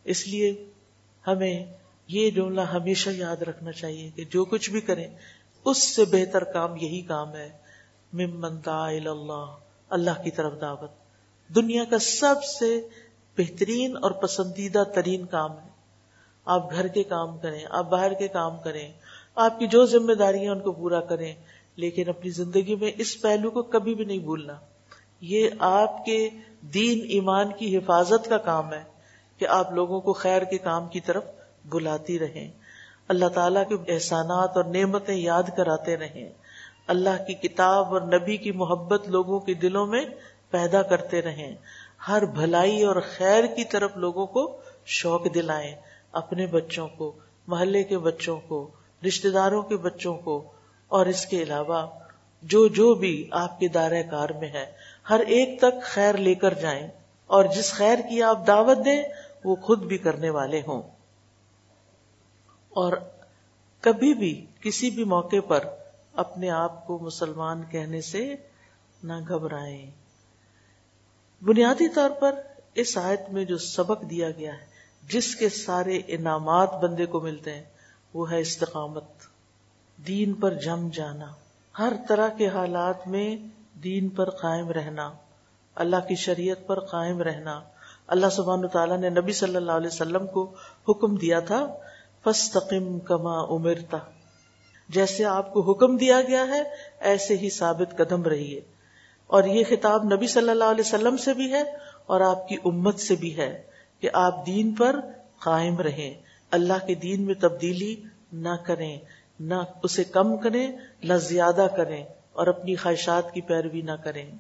اس 0.03 0.27
لیے 0.27 0.70
ہمیں 1.27 1.65
یہ 2.07 2.31
جملہ 2.31 2.61
ہمیشہ 2.61 3.09
یاد 3.09 3.41
رکھنا 3.41 3.71
چاہیے 3.71 4.09
کہ 4.15 4.23
جو 4.23 4.45
کچھ 4.45 4.69
بھی 4.69 4.81
کریں، 4.81 5.07
اس 5.65 5.95
سے 5.95 6.05
بہتر 6.05 6.43
کام 6.43 6.75
یہی 6.75 7.01
کام 7.01 7.35
ہے۔ 7.35 7.49
ممن 8.13 8.55
دعا 8.65 8.87
اللہ 8.87 9.55
اللہ 9.89 10.23
کی 10.23 10.31
طرف 10.31 10.61
دعوت۔ 10.61 10.91
دنیا 11.55 11.83
کا 11.83 11.99
سب 11.99 12.43
سے 12.43 12.87
بہترین 13.37 13.97
اور 13.97 14.11
پسندیدہ 14.11 14.83
ترین 14.95 15.25
کام 15.25 15.51
ہے۔ 15.51 15.69
آپ 16.45 16.71
گھر 16.71 16.87
کے 16.87 17.03
کام 17.03 17.37
کریں، 17.37 17.65
آپ 17.69 17.89
باہر 17.89 18.13
کے 18.13 18.27
کام 18.27 18.57
کریں، 18.63 18.91
آپ 19.35 19.59
کی 19.59 19.67
جو 19.67 19.85
ذمہ 19.85 20.13
داری 20.13 20.47
ان 20.47 20.59
کو 20.59 20.71
پورا 20.71 21.01
کریں، 21.01 21.35
لیکن 21.75 22.09
اپنی 22.09 22.31
زندگی 22.31 22.75
میں 22.75 22.91
اس 22.97 23.21
پہلو 23.21 23.49
کو 23.49 23.63
کبھی 23.63 23.95
بھی 23.95 24.05
نہیں 24.05 24.17
بھولنا۔ 24.17 24.53
یہ 25.21 25.49
آپ 25.59 26.05
کے 26.05 26.29
دین 26.61 26.99
ایمان 27.09 27.47
کی 27.59 27.77
حفاظت 27.77 28.29
کا 28.29 28.37
کام 28.37 28.73
ہے۔ 28.73 28.90
کہ 29.41 29.47
آپ 29.47 29.71
لوگوں 29.71 30.01
کو 30.01 30.13
خیر 30.13 30.41
کے 30.41 30.57
کام 30.57 30.87
کی 30.87 30.99
طرف 30.99 31.23
بلاتی 31.65 32.19
رہیں۔ 32.19 32.51
اللہ 33.07 33.25
تعالیٰ 33.25 33.63
کے 33.67 33.93
احسانات 33.93 34.57
اور 34.57 34.63
نعمتیں 34.63 35.15
یاد 35.15 35.43
کراتے 35.57 35.97
رہیں۔ 35.97 36.29
اللہ 36.87 37.23
کی 37.27 37.33
کتاب 37.33 37.93
اور 37.93 38.01
نبی 38.01 38.37
کی 38.37 38.51
محبت 38.51 39.07
لوگوں 39.07 39.39
کے 39.39 39.53
دلوں 39.53 39.85
میں 39.85 40.05
پیدا 40.51 40.81
کرتے 40.81 41.21
رہیں۔ 41.21 41.55
ہر 42.07 42.25
بھلائی 42.25 42.83
اور 42.83 42.95
خیر 43.17 43.43
کی 43.43 43.63
طرف 43.63 43.97
لوگوں 43.97 44.25
کو 44.25 44.57
شوق 44.85 45.33
دلائیں۔ 45.33 45.75
اپنے 46.11 46.45
بچوں 46.45 46.87
کو، 46.87 47.19
محلے 47.47 47.83
کے 47.83 47.97
بچوں 47.97 48.39
کو 48.39 48.69
رشتے 49.07 49.29
داروں 49.29 49.61
کے 49.61 49.77
بچوں 49.77 50.17
کو۔ 50.17 50.51
اور 50.87 51.05
اس 51.05 51.25
کے 51.25 51.43
علاوہ، 51.43 51.85
جو 52.41 52.67
جو 52.67 52.93
بھی 52.93 53.27
آپ 53.31 53.59
کے 53.59 53.67
دائرہ 53.67 54.03
کار 54.11 54.29
میں 54.29 54.47
ہے، 54.47 54.65
ہر 55.09 55.19
ایک 55.19 55.61
تک 55.61 55.83
خیر 55.83 56.17
لے 56.17 56.35
کر 56.35 56.53
جائیں۔ 56.53 56.87
اور 57.27 57.45
جس 57.45 57.73
خیر 57.73 57.99
کی 58.09 58.23
آپ 58.23 58.47
دعوت 58.47 58.77
دیں 58.85 59.03
وہ 59.43 59.55
خود 59.55 59.83
بھی 59.83 59.97
کرنے 59.97 60.29
والے 60.29 60.61
ہوں۔ 60.67 60.81
اور 62.69 62.93
کبھی 63.81 64.13
بھی 64.13 64.45
کسی 64.61 64.89
بھی 64.89 65.03
موقع 65.03 65.39
پر 65.47 65.59
اپنے 66.13 66.49
آپ 66.49 66.87
کو 66.87 66.99
مسلمان 66.99 67.63
کہنے 67.71 68.01
سے 68.01 68.35
نہ 69.03 69.13
گھبرائیں۔ 69.27 69.91
بنیادی 71.41 71.87
طور 71.87 72.09
پر 72.09 72.39
اس 72.73 72.97
آیت 72.97 73.21
میں 73.31 73.45
جو 73.45 73.57
سبق 73.57 74.09
دیا 74.09 74.31
گیا 74.31 74.53
ہے، 74.53 74.65
جس 75.09 75.35
کے 75.35 75.49
سارے 75.49 75.99
انعامات 76.07 76.73
بندے 76.73 77.05
کو 77.05 77.19
ملتے 77.19 77.55
ہیں، 77.55 77.63
وہ 78.13 78.31
ہے 78.31 78.39
استقامت۔ 78.39 79.03
دین 80.07 80.33
پر 80.33 80.53
جم 80.53 80.89
جانا۔ 80.89 81.33
ہر 81.79 81.93
طرح 82.09 82.27
کے 82.27 82.47
حالات 82.47 83.07
میں 83.07 83.35
دین 83.77 84.09
پر 84.09 84.29
قائم 84.29 84.69
رہنا۔ 84.69 85.13
اللہ 85.75 86.07
کی 86.07 86.15
شریعت 86.15 86.67
پر 86.67 86.79
قائم 86.79 87.21
رہنا۔ 87.21 87.61
اللہ 88.11 88.27
سبحانہ 88.31 88.67
تعالیٰ 88.67 88.97
نے 88.97 89.09
نبی 89.09 89.33
صلی 89.33 89.55
اللہ 89.55 89.71
علیہ 89.71 89.87
وسلم 89.87 90.27
کو 90.27 90.53
حکم 90.89 91.15
دیا 91.15 91.39
تھا 91.39 91.67
فستقم 92.23 92.99
کما 92.99 93.39
امرتا۔ 93.39 93.97
جیسے 94.89 95.25
آپ 95.25 95.53
کو 95.53 95.71
حکم 95.71 95.97
دیا 95.97 96.21
گیا 96.21 96.47
ہے، 96.47 96.63
ایسے 96.99 97.37
ہی 97.37 97.49
ثابت 97.49 97.97
قدم 97.97 98.23
رہیے۔ 98.23 98.61
اور 99.27 99.43
یہ 99.43 99.63
خطاب 99.69 100.03
نبی 100.13 100.27
صلی 100.27 100.49
اللہ 100.49 100.63
علیہ 100.63 100.83
وسلم 100.85 101.17
سے 101.17 101.33
بھی 101.33 101.53
ہے 101.53 101.63
اور 102.05 102.21
آپ 102.21 102.47
کی 102.47 102.55
امت 102.65 102.99
سے 102.99 103.15
بھی 103.15 103.37
ہے 103.37 103.63
کہ 103.99 104.09
آپ 104.13 104.45
دین 104.45 104.75
پر 104.75 104.99
قائم 105.39 105.77
رہیں۔ 105.77 106.13
اللہ 106.51 106.85
کے 106.87 106.95
دین 106.95 107.25
میں 107.25 107.33
تبدیلی 107.33 108.03
نہ 108.33 108.55
کریں، 108.65 108.99
نہ 109.39 109.55
اسے 109.83 110.03
کم 110.03 110.37
کریں، 110.37 110.71
نہ 111.03 111.13
زیادہ 111.13 111.67
کریں 111.77 112.03
اور 112.33 112.47
اپنی 112.47 112.75
خواہشات 112.75 113.33
کی 113.33 113.41
پیروی 113.41 113.81
نہ 113.81 113.95
کریں۔ 114.03 114.31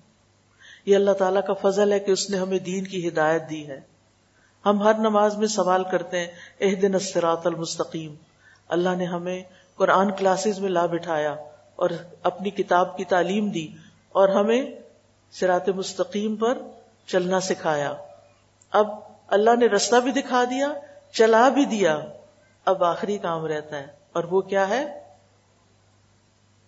یہ 0.85 0.95
اللہ 0.95 1.11
تعالیٰ 1.11 1.41
کا 1.47 1.53
فضل 1.53 1.93
ہے 1.93 1.99
کہ 1.99 2.11
اس 2.11 2.29
نے 2.29 2.37
ہمیں 2.37 2.59
دین 2.59 2.83
کی 2.83 3.07
ہدایت 3.07 3.49
دی 3.49 3.67
ہے۔ 3.67 3.79
ہم 4.65 4.83
ہر 4.83 4.93
نماز 4.93 5.37
میں 5.37 5.47
سوال 5.47 5.83
کرتے 5.83 6.19
ہیں 6.19 6.27
اح 6.59 6.69
دن 6.81 6.95
اسرات 6.95 7.47
المستقیم۔ 7.47 8.15
اللہ 8.67 8.89
نے 8.89 9.05
ہمیں 9.05 9.43
قرآن 9.75 10.11
کلاسز 10.11 10.59
میں 10.59 10.69
لا 10.69 10.85
بٹھایا 10.85 11.31
اور 11.75 11.89
اپنی 12.23 12.49
کتاب 12.49 12.97
کی 12.97 13.03
تعلیم 13.03 13.49
دی 13.49 13.67
اور 14.09 14.29
ہمیں 14.29 14.65
سرات 15.31 15.69
مستقیم 15.69 16.35
پر 16.35 16.57
چلنا 17.05 17.39
سکھایا۔ 17.39 17.93
اب 18.71 18.87
اللہ 19.27 19.55
نے 19.59 19.65
رستہ 19.65 19.95
بھی 19.95 20.11
دکھا 20.11 20.43
دیا، 20.43 20.73
چلا 21.11 21.49
بھی 21.49 21.65
دیا۔ 21.65 21.99
اب 22.65 22.83
آخری 22.83 23.17
کام 23.17 23.45
رہتا 23.45 23.77
ہے 23.77 23.87
اور 24.13 24.23
وہ 24.23 24.41
کیا 24.41 24.69
ہے؟ 24.69 25.03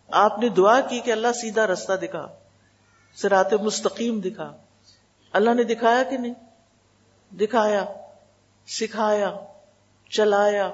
آپ 0.08 0.40
نے 0.40 0.50
دعا 0.50 0.80
کی 0.80 1.00
کہ 1.00 1.12
اللہ 1.12 1.28
سیدھا 1.42 1.68
رستہ 1.68 1.94
دکھا۔ 1.94 2.28
سرات 3.16 3.54
مستقیم 3.54 4.20
دکھا۔ 4.20 4.58
اللہ 5.32 5.54
نے 5.54 5.64
دکھایا 5.64 6.04
کہ 6.04 6.18
نہیں؟ 6.18 6.34
دکھایا، 7.36 7.86
سکھایا، 8.68 9.36
چلایا۔ 10.10 10.72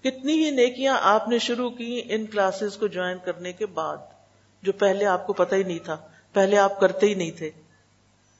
کتنی 0.00 0.44
ہی 0.44 0.50
نیکیاں 0.50 0.98
آپ 1.02 1.28
نے 1.28 1.38
شروع 1.38 1.70
کی 1.70 2.02
ان 2.08 2.26
کلاسز 2.26 2.76
کو 2.76 2.86
جوائن 2.86 3.18
کرنے 3.24 3.52
کے 3.52 3.66
بعد، 3.66 3.96
جو 4.62 4.72
پہلے 4.72 5.06
آپ 5.06 5.26
کو 5.26 5.32
پتہ 5.32 5.54
ہی 5.54 5.62
نہیں 5.62 5.78
تھا، 5.78 5.96
پہلے 6.32 6.58
آپ 6.58 6.80
کرتے 6.80 7.06
ہی 7.06 7.14
نہیں 7.14 7.30
تھے۔ 7.30 7.50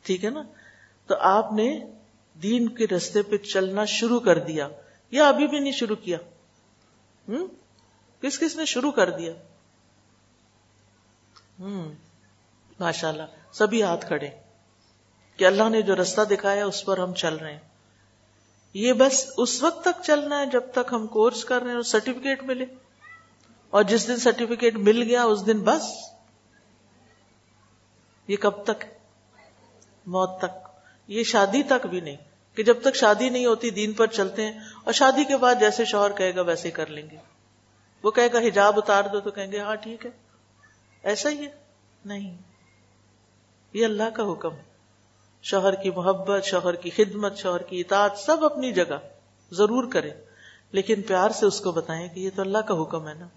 ٹھیک 0.03 0.25
ہے 0.25 0.31
نا؟ 0.31 0.43
تو 1.07 1.15
آپ 1.21 1.53
نے 1.53 1.81
دین 2.43 2.69
کے 2.69 2.87
رستے 2.87 3.23
پہ 3.23 3.37
چلنا 3.37 3.85
شروع 3.85 4.21
کر 4.21 4.39
دیا، 4.39 4.69
یا 5.11 5.29
ابھی 5.29 5.47
بھی 5.47 5.59
نہیں 5.59 5.73
شروع 5.73 5.97
کیا؟ 5.97 6.19
ہوں 7.29 7.47
کس 8.23 8.39
کس 8.39 8.57
نے 8.57 8.65
شروع 8.65 8.91
کر 8.91 9.11
دیا؟ 9.11 9.33
ہوں 11.61 11.93
ماشاء 12.81 13.09
اللہ 13.09 13.23
سبھی 13.53 13.83
ہاتھ 13.83 14.07
کھڑے۔ 14.07 14.29
کہ 15.37 15.45
اللہ 15.45 15.69
نے 15.69 15.83
جو 15.83 15.97
رستہ 15.97 16.21
دکھایا، 16.21 16.67
اس 16.67 16.85
پر 16.85 16.99
ہم 16.99 17.15
چل 17.15 17.37
رہے 17.37 17.53
ہیں۔ 17.53 17.61
یہ 18.75 18.93
بس 18.93 19.27
اس 19.37 19.63
وقت 19.63 19.85
تک 19.85 20.03
چلنا 20.03 20.41
ہے 20.41 20.47
جب 20.47 20.63
تک 20.73 20.93
ہم 20.93 21.07
کورس 21.07 21.45
کر 21.45 21.59
رہے 21.59 21.67
ہیں 21.67 21.75
اور 21.75 21.83
سرٹیفکیٹ 21.83 22.43
ملے۔ 22.43 22.65
اور 23.71 23.83
جس 23.83 24.09
دن 24.09 24.17
سرٹیفکیٹ 24.17 24.77
مل 24.77 25.03
گیا، 25.03 25.25
اس 25.25 25.47
دن 25.47 25.61
بس۔ 25.61 25.91
یہ 28.29 28.37
کب 28.37 28.65
تک؟ 28.65 28.85
موت 30.07 30.39
تک۔ 30.39 30.69
یہ 31.09 31.23
شادی 31.23 31.63
تک 31.63 31.87
بھی 31.87 32.01
نہیں۔ 32.01 32.17
کہ 32.55 32.63
جب 32.63 32.81
تک 32.83 32.97
شادی 32.97 33.29
نہیں 33.29 33.47
ہوتی، 33.47 33.71
دین 33.71 33.93
پر 33.93 34.07
چلتے 34.07 34.53
ہیں۔ 34.53 34.61
اور 34.85 34.93
شادی 34.93 35.25
کے 35.25 35.37
بعد 35.37 35.55
جیسے 35.61 35.85
شوہر 35.85 36.13
کہے 36.13 36.35
گا، 36.35 36.41
ویسے 36.41 36.71
کر 36.71 36.87
لیں 36.87 37.11
گے۔ 37.11 37.17
وہ 38.03 38.11
کہے 38.11 38.33
گا، 38.33 38.39
حجاب 38.39 38.75
اتار 38.77 39.05
دو 39.13 39.21
تو 39.21 39.31
کہیں 39.31 39.53
گے 39.53 39.61
ہاں 39.61 39.77
ٹھیک 39.77 40.07
ہے۔ 40.07 40.11
ایسا 41.03 41.29
ہی 41.31 41.47
ہے۔ 41.47 41.51
نہیں۔ 42.05 42.54
یہ 43.75 43.85
اللہ 43.85 44.11
کا 44.15 44.33
حکم 44.33 44.53
ہے۔ 44.53 44.63
شوہر 45.43 45.75
کی 45.75 45.91
محبت، 45.91 46.45
شوہر 46.45 46.75
کی 46.75 46.91
خدمت، 46.91 47.37
شوہر 47.37 47.63
کی 47.63 47.81
اطاعت 47.81 48.19
سب 48.19 48.45
اپنی 48.45 48.73
جگہ 48.73 48.99
ضرور 49.51 49.93
کرے 49.93 50.11
لیکن 50.73 51.03
پیار 51.03 51.31
سے 51.31 51.47
اس 51.47 51.61
کو 51.61 51.73
بتائیں 51.73 52.09
کہ 52.09 52.21
یہ 52.21 52.31
تو 52.37 52.43
اللہ 52.43 52.59
کا 52.59 52.83
حکم 52.83 53.09
ہے 53.09 53.15
نا۔ 53.15 53.29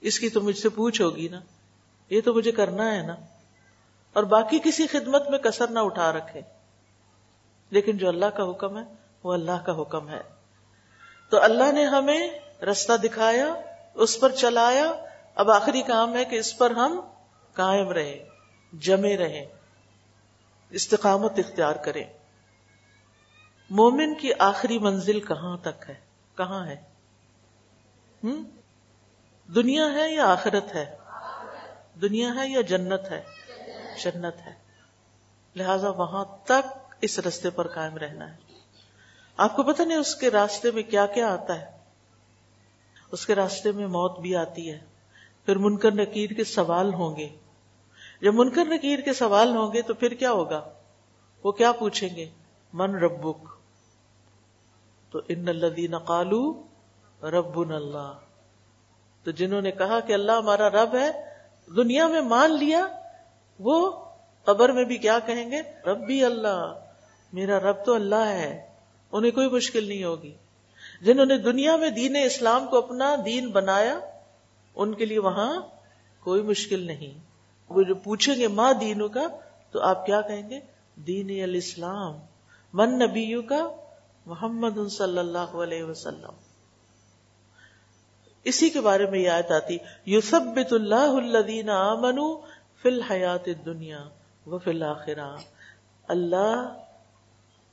اس 0.00 0.20
کی 0.20 0.28
تو 0.28 0.40
مجھ 0.40 0.58
سے 0.58 0.68
پوچھ 0.68 1.02
ہوگی 1.02 1.28
نا۔ 1.28 1.40
یہ 2.10 2.20
تو 2.24 2.34
مجھے 2.34 2.52
کرنا 2.52 2.96
ہے 2.96 3.02
نا۔ 3.02 3.16
اور 4.12 4.22
باقی 4.22 4.58
کسی 4.64 4.86
خدمت 4.86 5.30
میں 5.30 5.38
کسر 5.38 5.66
نہ 5.66 5.78
اٹھا 5.78 6.12
رکھے۔ 6.12 6.40
لیکن 7.70 7.96
جو 7.96 8.08
اللہ 8.08 8.26
کا 8.26 8.50
حکم 8.50 8.78
ہے، 8.78 8.82
وہ 9.24 9.32
اللہ 9.32 9.64
کا 9.66 9.80
حکم 9.80 10.08
ہے۔ 10.08 10.20
تو 11.28 11.42
اللہ 11.42 11.72
نے 11.72 11.84
ہمیں 11.84 12.30
رستہ 12.62 12.96
دکھایا، 12.96 13.54
اس 13.94 14.20
پر 14.20 14.30
چلایا۔ 14.30 14.92
اب 15.34 15.50
آخری 15.50 15.82
کام 15.82 16.16
ہے 16.16 16.24
کہ 16.24 16.36
اس 16.36 16.58
پر 16.58 16.70
ہم 16.70 17.00
قائم 17.52 17.88
رہیں۔ 17.88 18.31
جمے 18.72 19.16
رہیں، 19.16 19.44
استقامت 20.70 21.32
اختیار 21.38 21.76
کریں۔ 21.76 22.04
مومن 23.70 24.14
کی 24.14 24.30
آخری 24.38 24.78
منزل 24.78 25.20
کہاں 25.20 25.56
تک 25.56 25.84
ہے؟ 25.88 25.94
کہاں 26.36 26.66
ہے؟ 26.66 26.76
ہم؟ 28.24 28.44
دنیا 29.54 29.92
ہے 29.92 30.14
یا 30.14 30.32
آخرت 30.32 30.74
ہے؟ 30.74 30.96
دنیا 32.02 32.34
ہے 32.34 32.48
یا 32.48 32.60
جنت 32.60 33.10
ہے؟ 33.10 33.22
جنت 34.04 34.46
ہے۔ 34.46 34.54
لہذا 35.56 35.88
وہاں 35.88 36.24
تک 36.44 36.94
اس 37.00 37.18
رستے 37.18 37.50
پر 37.50 37.68
قائم 37.68 37.96
رہنا 37.96 38.30
ہے۔ 38.30 38.36
آپ 39.36 39.56
کو 39.56 39.62
پتہ 39.62 39.82
نہیں 39.82 39.98
اس 39.98 40.14
کے 40.14 40.30
راستے 40.30 40.70
میں 40.70 40.82
کیا 40.82 41.06
کیا 41.06 41.32
آتا 41.32 41.60
ہے؟ 41.60 41.78
اس 43.12 43.26
کے 43.26 43.34
راستے 43.34 43.72
میں 43.72 43.86
موت 43.86 44.18
بھی 44.18 44.36
آتی 44.36 44.72
ہے۔ 44.72 44.80
پھر 45.46 45.56
منکر 45.56 45.92
نکیر 45.92 46.30
کے 46.30 46.44
سوال 46.44 46.94
ہوں 46.94 47.16
گے۔ 47.16 47.28
جب 48.22 48.34
منکر 48.34 48.64
نکیر 48.64 48.98
کے 48.98 49.12
سوال 49.12 49.56
ہوں 49.56 49.72
گے 49.72 49.82
تو 49.82 49.94
پھر 49.94 50.14
کیا 50.14 50.32
ہوگا؟ 50.32 50.68
وہ 51.44 51.52
کیا 51.52 51.72
پوچھیں 51.72 52.16
گے؟ 52.16 52.28
من 52.72 52.94
ربک؟ 52.94 53.48
تو 55.10 55.20
ان 55.28 55.48
الذین 55.48 55.98
قالو 55.98 56.62
رب 57.22 57.58
اللہ۔ 57.58 58.12
تو 59.24 59.30
جنہوں 59.30 59.60
نے 59.60 59.70
کہا 59.70 60.00
کہ 60.00 60.12
اللہ 60.12 60.32
ہمارا 60.32 60.70
رب 60.70 60.94
ہے، 60.94 61.10
دنیا 61.76 62.06
میں 62.06 62.20
مان 62.20 62.50
لیا، 62.50 62.86
وہ 63.58 64.04
قبر 64.44 64.72
میں 64.72 64.84
بھی 64.84 64.96
کیا 64.96 65.18
کہیں 65.18 65.50
گے؟ 65.50 65.62
رب 65.86 66.06
بھی 66.06 66.24
اللہ۔ 66.24 66.74
میرا 67.32 67.60
رب 67.60 67.84
تو 67.84 67.94
اللہ 67.94 68.26
ہے، 68.28 68.68
انہیں 69.12 69.30
کوئی 69.30 69.48
مشکل 69.50 69.88
نہیں 69.88 70.04
ہوگی۔ 70.04 70.34
جنہوں 71.02 71.26
نے 71.26 71.38
دنیا 71.38 71.76
میں 71.76 71.90
دین 71.90 72.16
اسلام 72.16 72.66
کو 72.66 72.78
اپنا 72.78 73.16
دین 73.24 73.50
بنایا، 73.50 73.98
ان 74.74 74.94
کے 74.94 75.04
لیے 75.04 75.18
وہاں 75.18 75.62
کوئی 76.20 76.42
مشکل 76.42 76.80
نہیں۔ 76.80 77.31
وہ 77.72 77.82
جو 77.82 77.94
پوچھیں 77.94 78.34
گے 78.34 78.48
ماں 78.48 78.72
دینوں 78.72 79.08
کا، 79.08 79.26
تو 79.74 79.80
آپ 79.80 80.06
کیا 80.06 80.20
کہیں 80.20 80.50
گے؟ 80.50 80.60
دین 81.06 81.30
الاسلام، 81.42 82.14
من 82.74 82.98
نبیو 82.98 83.42
کا 83.42 83.66
محمد 84.26 84.78
صلی 84.90 85.18
اللہ 85.18 85.54
علیہ 85.56 85.84
وسلم۔ 85.84 86.40
اسی 88.46 88.68
کے 88.70 88.80
بارے 88.80 89.06
میں 89.06 89.18
یہ 89.18 89.30
آیت 89.30 89.50
آتی 89.50 89.76
یوسبت 90.06 90.72
اللہ 90.72 91.16
الدین 91.16 91.70
آمنو 91.70 92.40
فی 92.82 92.88
الحیات 92.88 93.46
دنیا 93.66 93.98
و 94.46 94.58
فی 94.58 94.70
اللہ 96.08 96.78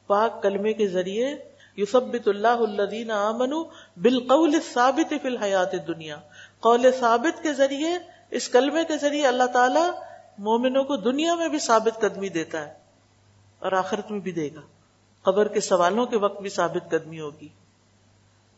پاک 0.10 0.42
کلمے 0.44 0.74
کے 0.74 0.88
ذریعے 0.88 1.36
یوسبت 1.78 2.28
اللہ 2.28 2.62
الدین 2.68 3.12
آمنو 3.12 3.64
بالقول 3.98 4.60
ثابت 4.74 5.14
فی 5.22 5.28
الحیات 5.28 5.74
دنیا 5.88 6.18
قول 6.60 6.86
ثابت 7.00 7.44
کے 7.44 7.54
ذریعے 7.54 7.98
اس 8.32 8.50
کلمے 8.50 8.86
کے 8.86 8.98
ذریعے 8.98 9.28
اللہ 9.28 9.44
تعالی 9.44 9.92
مومنوں 10.38 10.84
کو 10.84 10.96
دنیا 10.96 11.36
میں 11.36 11.50
بھی 11.50 11.60
ثابت 11.60 12.02
قدمی 12.02 12.30
دیتا 12.30 12.68
ہے 12.68 12.74
اور 13.60 13.72
آخرت 13.72 14.12
میں 14.12 14.20
بھی 14.20 14.32
دے 14.32 14.50
گا۔ 14.56 14.62
قبر 15.22 15.48
کے 15.48 15.60
سوالوں 15.60 16.06
کے 16.06 16.18
وقت 16.18 16.42
بھی 16.42 16.50
ثابت 16.50 16.92
قدمی 16.92 17.20
ہوگی۔ 17.20 17.48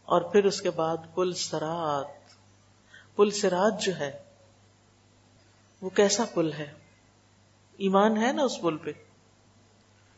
اور 0.05 0.21
پھر 0.21 0.45
اس 0.45 0.61
کے 0.61 0.69
بعد 0.69 0.97
پل 1.15 1.33
سرات۔ 1.33 2.05
پل 3.15 3.31
سرات 3.31 3.81
جو 3.81 3.99
ہے، 3.99 4.23
وہ 5.81 5.89
کیسا 5.89 6.23
پل 6.33 6.53
ہے؟ 6.53 6.71
ایمان 7.77 8.17
ہے 8.17 8.31
نا 8.31 8.43
اس 8.43 8.61
پل 8.61 8.77
پہ؟ 8.77 8.91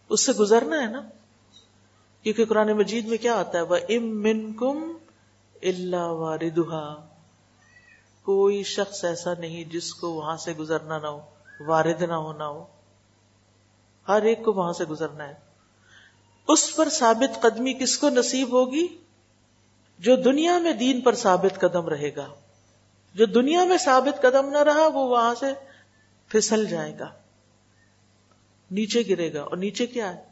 اس 0.09 0.25
سے 0.25 0.31
گزرنا 0.31 0.81
ہے 0.81 0.87
نا؟ 0.87 1.01
کیونکہ 2.23 2.45
قرآن 2.45 2.71
مجید 2.71 3.07
میں 3.07 3.17
کیا 3.17 3.35
آتا 3.35 3.57
ہے؟ 3.57 3.63
وہ 3.63 3.75
ام 3.89 4.23
من 4.23 4.53
کم 4.53 4.97
اللہ 5.61 6.05
واردہ 6.05 7.05
کوئی 8.23 8.63
شخص 8.63 9.05
ایسا 9.05 9.33
نہیں 9.39 9.63
جس 9.63 9.93
کو 9.93 10.09
وہاں 10.09 10.37
سے 10.37 10.53
گزرنا 10.53 10.99
نہ 10.99 11.07
ہو، 11.07 11.21
وارد 11.59 12.01
نہ 12.01 12.13
ہونا 12.13 12.47
ہو۔ 12.47 12.65
ہر 14.07 14.21
ایک 14.21 14.45
کو 14.45 14.53
وہاں 14.53 14.73
سے 14.73 14.85
گزرنا 14.85 15.29
ہے۔ 15.29 15.33
اس 16.47 16.75
پر 16.75 16.89
ثابت 16.89 17.41
قدمی 17.41 17.73
کس 17.73 17.97
کو 17.97 18.09
نصیب 18.09 18.53
ہوگی؟ 18.53 18.87
جو 19.99 20.15
دنیا 20.15 20.57
میں 20.57 20.73
دین 20.73 21.01
پر 21.01 21.15
ثابت 21.15 21.59
قدم 21.59 21.87
رہے 21.87 22.15
گا۔ 22.15 22.27
جو 23.15 23.25
دنیا 23.25 23.65
میں 23.65 23.77
ثابت 23.77 24.21
قدم 24.21 24.49
نہ 24.49 24.57
رہا، 24.57 24.87
وہ 24.87 25.07
وہاں 25.07 25.35
سے 25.39 25.45
پھسل 26.27 26.65
جائے 26.65 26.99
گا۔ 26.99 27.09
نیچے 28.71 29.03
گرے 29.09 29.33
گا۔ 29.33 29.41
اور 29.41 29.57
نیچے 29.57 29.87
کیا 29.87 30.15
ہے؟ 30.15 30.23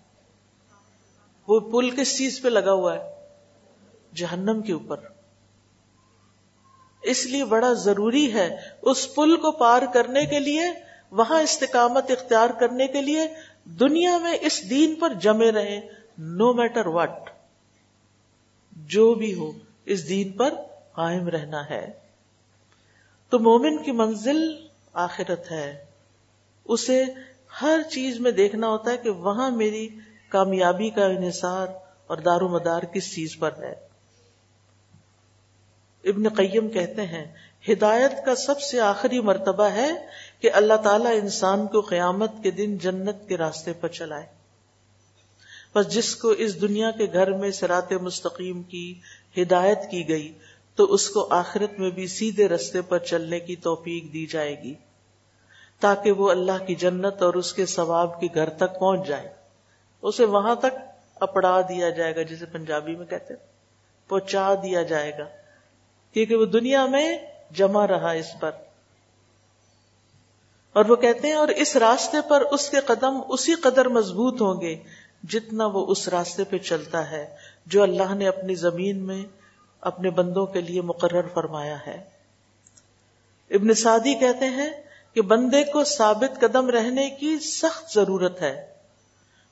وہ 1.47 1.60
پل 1.60 1.89
کس 1.89 2.17
چیز 2.17 2.41
پہ 2.41 2.47
لگا 2.47 2.71
ہوا 2.71 2.95
ہے؟ 2.95 3.27
جہنم 4.15 4.62
کے 4.62 4.73
اوپر۔ 4.73 4.97
اس 7.01 7.25
لیے 7.25 7.45
بڑا 7.45 7.73
ضروری 7.73 8.33
ہے 8.33 8.57
اس 8.81 9.15
پل 9.15 9.35
کو 9.35 9.51
پار 9.51 9.81
کرنے 9.93 10.25
کے 10.25 10.39
لیے، 10.39 10.61
وہاں 11.11 11.41
استقامت 11.41 12.11
اختیار 12.11 12.49
کرنے 12.49 12.87
کے 12.87 13.01
لیے 13.01 13.21
دنیا 13.65 14.17
میں 14.17 14.37
اس 14.41 14.69
دین 14.69 14.95
پر 14.95 15.13
جمے 15.13 15.51
رہے 15.51 15.81
نو 16.17 16.53
میٹر 16.53 16.85
وٹ 16.85 17.29
جو 18.71 19.13
بھی 19.13 19.33
ہو، 19.33 19.51
اس 19.85 20.09
دین 20.09 20.31
پر 20.31 20.53
قائم 20.93 21.27
رہنا 21.27 21.69
ہے۔ 21.69 21.91
تو 23.29 23.39
مومن 23.39 23.83
کی 23.83 23.91
منزل 23.91 24.67
آخرت 24.93 25.51
ہے۔ 25.51 25.85
اسے 26.65 27.05
ہر 27.61 27.79
چیز 27.91 28.19
میں 28.19 28.31
دیکھنا 28.31 28.67
ہوتا 28.67 28.91
ہے 28.91 28.97
کہ 28.97 29.09
وہاں 29.09 29.51
میری 29.51 29.89
کامیابی 30.29 30.89
کا 30.89 31.05
انحصار 31.05 31.67
اور 32.07 32.17
دار 32.17 32.41
و 32.41 32.47
مدار 32.47 32.83
کس 32.83 33.15
چیز 33.15 33.37
پر 33.39 33.51
ہے۔ 33.57 33.90
ابن 36.03 36.29
قیم 36.29 36.69
کہتے 36.69 37.05
ہیں، 37.05 37.33
ہدایت 37.69 38.25
کا 38.25 38.35
سب 38.35 38.61
سے 38.61 38.79
آخری 38.79 39.19
مرتبہ 39.19 39.63
ہے 39.63 39.91
کہ 40.39 40.49
اللہ 40.53 40.73
تعالیٰ 40.73 41.13
انسان 41.13 41.67
کو 41.67 41.81
قیامت 41.81 42.31
کے 42.43 42.51
دن 42.51 42.77
جنت 42.77 43.27
کے 43.27 43.37
راستے 43.37 43.73
پر 43.73 43.87
چلائے۔ 43.87 44.25
بس 45.75 45.87
جس 45.87 46.15
کو 46.15 46.29
اس 46.29 46.61
دنیا 46.61 46.91
کے 46.91 47.07
گھر 47.13 47.31
میں 47.31 47.51
سرات 47.51 47.91
مستقیم 47.91 48.63
کی 48.63 48.99
ہدایت 49.37 49.79
کی 49.91 50.07
گئی، 50.09 50.33
تو 50.75 50.83
اس 50.83 51.09
کو 51.09 51.27
آخرت 51.29 51.79
میں 51.79 51.89
بھی 51.89 52.07
سیدھے 52.07 52.47
رستے 52.47 52.81
پر 52.81 52.97
چلنے 52.97 53.39
کی 53.39 53.55
توفیق 53.55 54.13
دی 54.13 54.25
جائے 54.25 54.63
گی، 54.63 54.73
تاکہ 55.79 56.11
وہ 56.11 56.31
اللہ 56.31 56.65
کی 56.67 56.75
جنت 56.75 57.21
اور 57.21 57.33
اس 57.33 57.53
کے 57.53 57.65
ثواب 57.65 58.21
کے 58.21 58.27
گھر 58.35 58.49
تک 58.49 58.79
پہنچ 58.79 59.07
جائے۔ 59.07 59.29
اسے 60.01 60.25
وہاں 60.25 60.55
تک 60.55 60.79
اپڑا 61.15 61.61
دیا 61.61 61.89
جائے 61.89 62.15
گا، 62.15 62.21
جسے 62.21 62.45
پنجابی 62.45 62.95
میں 62.95 63.05
کہتے 63.05 63.33
پہنچا 64.07 64.53
دیا 64.53 64.83
جائے 64.83 65.11
گا۔ 65.17 65.23
کیونکہ 66.13 66.36
وہ 66.36 66.45
دنیا 66.45 66.86
میں 66.86 67.17
جمع 67.52 67.88
رہا 67.88 68.12
اس 68.12 68.28
پر۔ 68.39 68.52
اور 70.74 70.86
وہ 70.86 70.95
کہتے 70.95 71.28
ہیں 71.28 71.36
اور 71.36 71.47
اس 71.47 71.76
راستے 71.76 72.17
پر 72.30 72.41
اس 72.41 72.69
کے 72.69 72.78
قدم 72.80 73.19
اسی 73.30 73.54
قدر 73.54 73.88
مضبوط 73.88 74.41
ہوں 74.41 74.62
گے 74.62 74.80
جتنا 75.24 75.65
وہ 75.65 75.86
اس 75.88 76.08
راستے 76.08 76.43
پہ 76.43 76.58
چلتا 76.58 77.12
ہے 77.12 77.36
جو 77.65 77.84
اللہ 77.84 78.13
نے 78.13 78.28
اپنی 78.28 78.56
زمین 78.56 78.97
میں 78.97 79.26
اپنے 79.82 80.10
بندوں 80.10 80.45
کے 80.45 80.62
لیے 80.62 80.82
مقرر 80.82 81.28
فرمایا 81.34 81.78
ہے۔ 81.88 82.04
ابن 83.50 83.74
سعدی 83.74 84.13
کہتے 84.13 84.45
ہیں 84.45 84.69
کہ 85.13 85.21
بندے 85.21 85.63
کو 85.63 85.84
ثابت 85.84 86.41
قدم 86.41 86.69
رہنے 86.69 87.10
کی 87.10 87.39
سخت 87.39 87.93
ضرورت 87.93 88.41
ہے۔ 88.41 88.74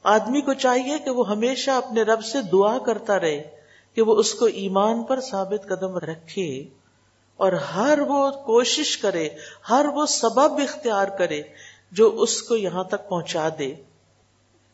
آدمی 0.04 0.41
کو 0.41 0.54
چاہیے 0.54 0.98
کہ 0.98 1.10
وہ 1.10 1.30
ہمیشہ 1.30 1.72
اپنے 1.72 2.02
رب 2.02 2.24
سے 2.24 2.41
دعا 2.41 2.78
کرتا 2.78 3.19
رہے۔ 3.19 3.59
کہ 3.99 4.03
وہ 4.03 4.15
اس 4.15 4.33
کو 4.33 4.45
ایمان 4.45 5.03
پر 5.03 5.19
ثابت 5.21 5.67
قدم 5.69 5.97
رکھے 5.97 6.63
اور 7.38 7.51
ہر 7.51 7.99
وہ 8.07 8.31
کوشش 8.31 8.97
کرے، 8.97 9.29
ہر 9.69 9.85
وہ 9.93 10.05
سبب 10.05 10.59
اختیار 10.59 11.07
کرے 11.07 11.41
جو 11.91 12.07
اس 12.17 12.41
کو 12.41 12.55
یہاں 12.55 12.83
تک 12.83 13.09
پہنچا 13.09 13.49
دے، 13.59 13.75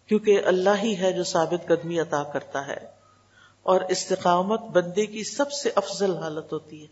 کیونکہ 0.07 0.41
اللہ 0.45 0.83
ہی 0.83 0.97
ہے 0.97 1.11
جو 1.11 1.23
ثابت 1.23 1.67
قدمی 1.67 1.99
عطا 1.99 2.23
کرتا 2.23 2.67
ہے 2.67 2.77
اور 3.63 3.81
استقامت 3.89 4.61
بندے 4.61 5.05
کی 5.05 5.23
سب 5.23 5.51
سے 5.51 5.71
افضل 5.75 6.17
حالت 6.17 6.53
ہوتی 6.53 6.81
ہے 6.81 6.87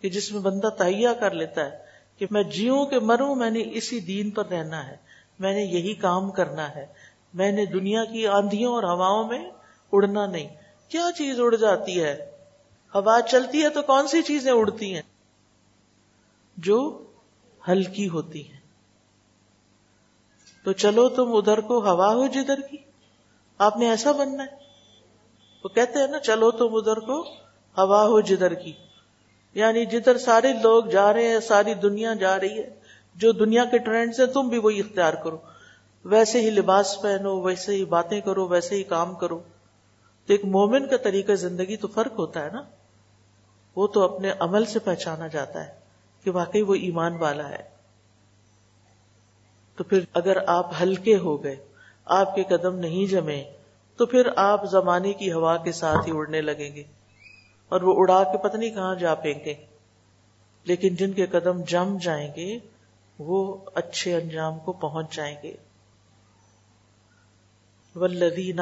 کہ 0.00 0.08
جس 0.08 0.32
میں 0.32 0.40
بندہ 0.40 0.68
تہیا 0.68 1.12
کر 1.12 1.30
لیتا 1.30 1.64
ہے 1.64 1.78
کہ 2.18 2.26
میں 2.30 2.42
جیوں 2.42 2.86
کہ 2.86 2.98
مروں، 2.98 3.34
میں 3.34 3.50
نے 3.50 3.62
اسی 3.72 4.00
دین 4.00 4.30
پر 4.30 4.46
رہنا 4.46 4.88
ہے، 4.88 4.96
میں 5.38 5.52
نے 5.52 5.62
یہی 5.62 5.94
کام 5.94 6.30
کرنا 6.30 6.74
ہے، 6.74 6.86
میں 7.34 7.52
نے 7.52 7.66
دنیا 7.66 8.04
کی 8.04 8.26
آندھیوں 8.26 8.74
اور 8.74 8.82
ہواؤں 8.82 9.28
میں 9.28 9.50
اڑنا 9.92 10.26
نہیں۔ 10.26 10.63
کیا 10.88 11.08
چیز 11.16 11.40
اڑ 11.40 11.54
جاتی 11.54 12.02
ہے؟ 12.02 12.30
ہوا 12.94 13.20
چلتی 13.20 13.62
ہے 13.62 13.68
تو 13.68 13.82
کون 13.82 14.08
سی 14.08 14.22
چیزیں 14.22 14.52
اڑتی 14.52 14.94
ہیں؟ 14.94 15.02
جو 16.56 17.04
ہلکی 17.68 18.08
ہوتی 18.08 18.52
ہیں۔ 18.52 18.60
تو 20.64 20.72
چلو 20.72 21.08
تم 21.08 21.36
ادھر 21.36 21.60
کو 21.60 21.78
ہوا 21.78 22.14
ہو 22.14 22.26
جدھر 22.26 22.60
کی۔ 22.60 22.76
آپ 23.58 23.76
نے 23.76 23.90
ایسا 23.90 24.12
بننا 24.12 24.42
ہے۔ 24.42 24.56
وہ 25.64 25.68
کہتے 25.68 25.98
ہیں 25.98 26.06
نا، 26.06 26.18
چلو 26.18 26.50
تم 26.50 26.74
ادھر 26.74 27.00
کو 27.00 27.20
ہوا 27.78 28.06
ہو 28.06 28.20
جدھر 28.20 28.54
کی۔ 28.54 28.72
یعنی 29.54 29.86
جدھر 29.86 30.18
سارے 30.18 30.52
لوگ 30.52 30.84
جا 30.84 31.12
رہے 31.12 31.28
ہیں، 31.28 31.40
ساری 31.40 31.74
دنیا 31.74 32.14
جا 32.14 32.40
رہی 32.40 32.58
ہے، 32.58 32.80
جو 33.14 33.32
دنیا 33.32 33.64
کے 33.64 33.78
ٹرینڈ 33.78 34.14
سے 34.14 34.26
تم 34.26 34.48
بھی 34.48 34.58
وہی 34.58 34.80
اختیار 34.80 35.14
کرو۔ 35.14 35.38
ویسے 36.04 36.40
ہی 36.40 36.50
لباس 36.50 37.02
پہنو، 37.02 37.40
ویسے 37.40 37.74
ہی 37.74 37.84
باتیں 37.84 38.20
کرو، 38.20 38.48
ویسے 38.48 38.74
ہی 38.74 38.82
کام 38.82 39.14
کرو۔ 39.14 39.42
تو 40.26 40.32
ایک 40.32 40.44
مومن 40.44 40.88
کا 40.88 40.96
طریقہ 40.96 41.32
زندگی 41.32 41.76
تو 41.76 41.88
فرق 41.88 42.12
ہوتا 42.18 42.44
ہے 42.44 42.50
نا؟ 42.52 42.62
وہ 43.76 43.86
تو 43.86 44.14
اپنے 44.14 44.32
عمل 44.38 44.64
سے 44.64 44.78
پہچانا 44.78 45.26
جاتا 45.26 45.66
ہے 45.66 45.72
کہ 46.24 46.30
واقعی 46.30 46.62
وہ 46.62 46.74
ایمان 46.74 47.16
والا 47.16 47.48
ہے۔ 47.48 47.74
تو 49.76 49.84
پھر 49.84 50.00
اگر 50.14 50.36
آپ 50.46 50.70
ہلکے 50.82 51.16
ہو 51.16 51.44
گئے، 51.44 51.56
آپ 52.04 52.34
کے 52.34 52.44
قدم 52.44 52.78
نہیں 52.78 53.10
جمے، 53.10 53.44
تو 53.96 54.06
پھر 54.06 54.28
آپ 54.36 54.64
زمانے 54.64 55.12
کی 55.12 55.32
ہوا 55.32 55.56
کے 55.56 55.72
ساتھ 55.72 56.08
ہی 56.08 56.12
اڑنے 56.16 56.40
لگیں 56.40 56.74
گے۔ 56.74 56.82
اور 57.68 57.80
وہ 57.80 57.94
اڑا 57.96 58.24
کے 58.24 58.38
پتہ 58.38 58.56
نہیں 58.56 58.70
کہاں 58.70 58.94
جا 58.94 59.14
پینگے 59.14 59.54
لیکن 60.64 60.94
جن 60.94 61.12
کے 61.12 61.26
قدم 61.26 61.62
جم 61.62 61.96
جائیں 62.02 62.32
گے، 62.36 62.58
وہ 63.18 63.56
اچھے 63.74 64.16
انجام 64.16 64.58
کو 64.58 64.72
پہنچ 64.72 65.16
جائیں 65.16 65.36
گے۔ 65.42 65.56
ولدین 67.94 68.60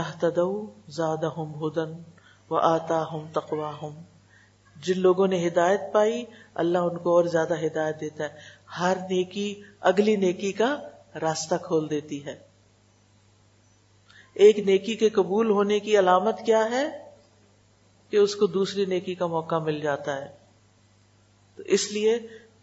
زیادہ 0.89 1.27
ہم 1.37 1.65
ہدن 1.65 1.93
و 2.51 2.57
آتا 2.57 3.05
ہم 3.83 4.03
جن 4.77 4.99
لوگوں 4.99 5.27
نے 5.27 5.47
ہدایت 5.47 5.81
پائی، 5.93 6.25
اللہ 6.55 6.79
ان 6.79 6.99
کو 6.99 7.17
اور 7.17 7.25
زیادہ 7.25 7.55
ہدایت 7.67 8.01
دیتا 8.01 8.25
ہے۔ 8.25 8.29
ہر 8.81 8.97
نیکی 9.11 9.63
اگلی 9.81 10.17
نیکی 10.17 10.53
کا 10.53 10.77
راستہ 11.23 11.55
کھول 11.63 11.91
دیتی 11.91 12.25
ہے۔ 12.25 12.39
ایک 14.35 14.59
نیکی 14.59 14.95
کے 14.97 15.09
قبول 15.09 15.51
ہونے 15.51 15.81
کی 15.81 15.99
علامت 15.99 16.39
کیا 16.47 16.71
ہے؟ 16.71 17.11
کہ 18.11 18.17
اس 18.17 18.37
کو 18.37 18.47
دوسری 18.47 18.85
نیکی 18.85 19.15
کا 19.15 19.27
موقع 19.27 19.59
مل 19.59 19.81
جاتا 19.81 20.17
ہے۔ 20.17 20.37
تو 21.57 21.63
اس 21.63 21.93
لیے 21.93 22.19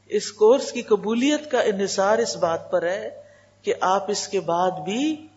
اس 0.08 0.32
کورس 0.32 0.72
کی 0.72 0.82
قبولیت 0.82 1.52
کا 1.52 1.62
انحصار 1.62 2.18
اس 2.18 2.36
بات 2.36 2.72
پر 2.72 2.84
ہے 2.84 3.24
کہ 3.62 3.74
آپ 3.82 4.12
اس 4.12 4.28
کے 4.28 4.40
بعد 4.40 4.72
بھی 4.72 5.28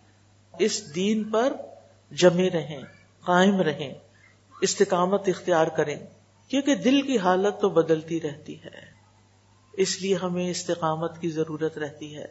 اس 0.59 0.95
دین 0.95 1.25
پر 1.25 1.53
جمے 2.11 2.51
رہیں، 2.51 2.81
قائم 3.25 3.61
رہیں، 3.61 3.95
استقامت 4.61 5.29
اختیار 5.29 5.67
کریں، 5.67 5.97
کیونکہ 6.49 6.75
دل 6.75 7.03
کی 7.03 7.19
حالت 7.19 7.61
تو 7.61 7.69
بدلتی 7.69 8.21
رہتی 8.21 8.65
ہے۔ 8.65 8.93
اس 9.73 10.03
لیے 10.03 10.15
ہمیں 10.15 10.51
استقامت 10.51 11.21
کی 11.21 11.31
ضرورت 11.31 11.79
رہتی 11.79 12.17
ہے۔ 12.17 12.27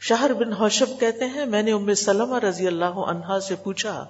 شہر 0.00 0.32
بن 0.32 0.52
ہوشب 0.52 0.86
کہتے 1.00 1.24
ہیں، 1.24 1.46
میں 1.46 1.62
نے 1.62 1.72
ام 1.72 1.94
سلمہ 1.94 2.38
رضی 2.38 2.66
اللہ 2.66 2.84
عنہا 2.84 3.40
سے 3.40 3.54
پوچھا، 3.54 4.06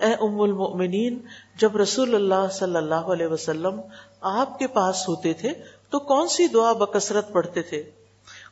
اے 0.00 0.14
ام 0.20 0.40
المؤمنین، 0.40 1.18
جب 1.56 1.76
رسول 1.76 2.14
اللہ 2.14 2.48
صلی 2.52 2.76
اللہ 2.76 2.94
علیہ 2.94 3.26
وسلم 3.26 3.80
آپ 4.20 4.58
کے 4.58 4.66
پاس 4.66 5.08
ہوتے 5.08 5.32
تھے، 5.32 5.50
تو 5.90 5.98
کون 5.98 6.28
سی 6.28 6.46
دعا 6.46 6.72
بکثرت 6.72 7.32
پڑھتے 7.32 7.62
تھے؟ 7.62 7.82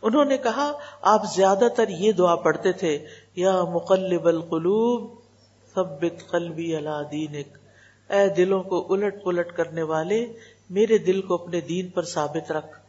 انہوں 0.03 0.24
نے 0.24 0.37
کہا، 0.37 0.72
آپ 1.03 1.22
زیادہ 1.35 1.68
تر 1.76 1.88
یہ 1.88 2.12
دعا 2.12 2.35
پڑھتے 2.35 2.72
تھے 2.72 3.07
یا 3.37 3.64
مقلب 3.64 4.27
القلوب، 4.27 5.14
ثبت 5.75 6.31
قلبی 6.31 6.77
اللہ 6.77 7.03
دینک۔ 7.11 7.59
اے 8.12 8.29
دلوں 8.29 8.62
کو 8.62 8.95
الٹ 8.95 9.25
پلٹ 9.25 9.53
کرنے 9.53 9.83
والے، 9.83 10.33
میرے 10.71 10.99
دل 10.99 11.23
کو 11.23 11.35
اپنے 11.35 11.61
دین 11.61 11.88
پر 11.88 12.03
ثابت 12.03 12.53
رکھ۔ 12.53 12.81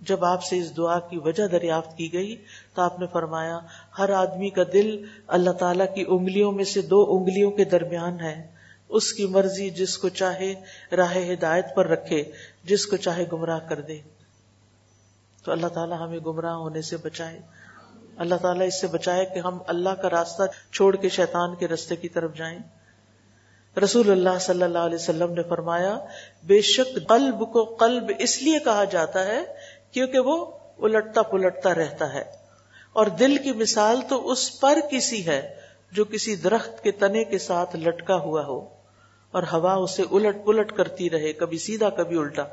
جب 0.00 0.24
آپ 0.24 0.44
سے 0.44 0.58
اس 0.58 0.76
دعا 0.76 0.98
کی 0.98 1.18
وجہ 1.18 1.46
دریافت 1.46 1.96
کی 1.96 2.12
گئی 2.12 2.36
تو 2.74 2.82
آپ 2.82 3.00
نے 3.00 3.06
فرمایا، 3.12 3.58
ہر 3.98 4.10
آدمی 4.10 4.50
کا 4.50 4.62
دل 4.72 5.04
اللہ 5.26 5.50
تعالی 5.50 5.84
کی 5.94 6.04
انگلیوں 6.08 6.52
میں 6.52 6.64
سے 6.64 6.82
دو 6.82 7.16
انگلیوں 7.16 7.50
کے 7.50 7.64
درمیان 7.64 8.20
ہے۔ 8.20 8.50
اس 8.88 9.12
کی 9.12 9.26
مرضی 9.26 9.70
جس 9.70 9.98
کو 9.98 10.08
چاہے 10.08 10.54
راہ 10.96 11.16
ہدایت 11.16 11.66
پر 11.74 11.86
رکھے، 11.86 12.32
جس 12.64 12.86
کو 12.86 12.96
چاہے 12.96 13.24
گمراہ 13.32 13.58
کر 13.58 13.80
دے۔ 13.80 14.00
تو 15.44 15.52
اللہ 15.52 15.66
تعالیٰ 15.66 16.00
ہمیں 16.00 16.18
گمراہ 16.18 16.54
ہونے 16.54 16.82
سے 16.82 16.96
بچائے۔ 16.96 17.40
اللہ 18.20 18.34
تعالیٰ 18.34 18.66
اس 18.66 18.80
سے 18.80 18.86
بچائے 18.86 19.24
کہ 19.24 19.38
ہم 19.38 19.58
اللہ 19.66 19.88
کا 19.88 20.10
راستہ 20.10 20.42
چھوڑ 20.72 20.96
کے 20.96 21.08
شیطان 21.08 21.54
کے 21.54 21.68
رستے 21.68 21.96
کی 21.96 22.08
طرف 22.08 22.34
جائیں۔ 22.34 22.58
رسول 23.84 24.10
اللہ 24.10 24.38
صلی 24.40 24.62
اللہ 24.62 24.78
علیہ 24.78 24.94
وسلم 24.94 25.32
نے 25.32 25.42
فرمایا، 25.42 25.98
بے 26.44 26.60
شک 26.60 27.08
قلب 27.08 27.52
کو 27.52 27.64
قلب 27.64 28.10
اس 28.18 28.42
لیے 28.42 28.58
کہا 28.58 28.84
جاتا 28.84 29.26
ہے 29.26 29.40
کیونکہ 29.92 30.18
وہ 30.18 30.46
الٹتا 30.78 31.22
پلٹتا 31.22 31.74
رہتا 31.74 32.14
ہے۔ 32.14 32.24
اور 32.92 33.06
دل 33.06 33.36
کی 33.36 33.52
مثال 33.52 34.00
تو 34.08 34.30
اس 34.30 34.60
پر 34.60 34.78
کسی 34.90 35.26
ہے 35.26 35.54
جو 35.92 36.04
کسی 36.04 36.36
درخت 36.36 36.82
کے 36.82 36.90
تنے 36.90 37.24
کے 37.24 37.38
ساتھ 37.38 37.76
لٹکا 37.76 38.16
ہوا 38.16 38.44
ہو 38.44 38.68
اور 39.30 39.42
ہوا 39.42 39.74
اسے 39.74 40.02
الٹ 40.10 40.36
پلٹ 40.44 40.72
کرتی 40.72 41.10
رہے، 41.10 41.32
کبھی 41.32 41.58
سیدھا، 41.58 41.90
کبھی 41.90 42.18
الٹا۔ 42.18 42.44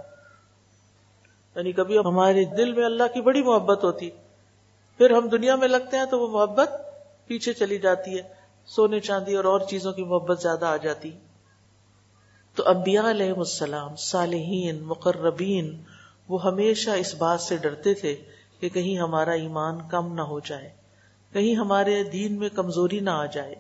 یعنی 1.56 1.72
کبھی 1.72 1.98
ہمارے 1.98 2.46
دل 2.46 2.74
میں 2.74 2.86
اللہ 2.86 3.04
کی 3.14 3.22
بڑی 3.22 3.44
محبت 3.44 3.84
ہوتی۔ 3.84 4.10
پھر 4.98 5.10
ہم 5.10 5.28
دنیا 5.28 5.56
میں 5.56 5.68
لگتے 5.68 5.98
ہیں 5.98 6.06
تو 6.06 6.20
وہ 6.20 6.28
محبت 6.28 6.72
پیچھے 7.28 7.54
چلی 7.54 7.78
جاتی 7.78 8.18
ہے۔ 8.18 8.22
سونے 8.66 9.00
چاندی 9.00 9.36
اور 9.36 9.46
اور 9.46 9.60
چیزوں 9.60 9.94
کی 9.94 10.04
محبت 10.04 10.42
زیادہ 10.42 10.66
آ 10.66 10.78
جاتی۔ 10.78 11.12
تو 12.56 12.64
انبیاء 12.66 13.10
علیہ 13.10 13.34
السلام، 13.34 13.96
صالحین، 13.96 14.84
مقربین، 14.84 15.84
وہ 16.30 16.44
ہمیشہ 16.44 16.90
اس 16.90 17.16
بات 17.16 17.42
سے 17.42 17.58
ڈرتے 17.58 17.94
تھے 17.94 18.16
کہ 18.60 18.70
کہیں 18.70 18.98
ہمارا 18.98 19.32
ایمان 19.32 19.78
کم 19.92 20.14
نہ 20.14 20.22
ہو 20.22 20.40
جائے، 20.40 20.70
کہیں 21.34 21.56
ہمارے 21.56 22.04
دین 22.04 22.40
میں 22.40 22.50
کمزوری 22.50 23.00
نہ 23.00 23.10
آ 23.10 23.26
جائے۔ 23.26 23.56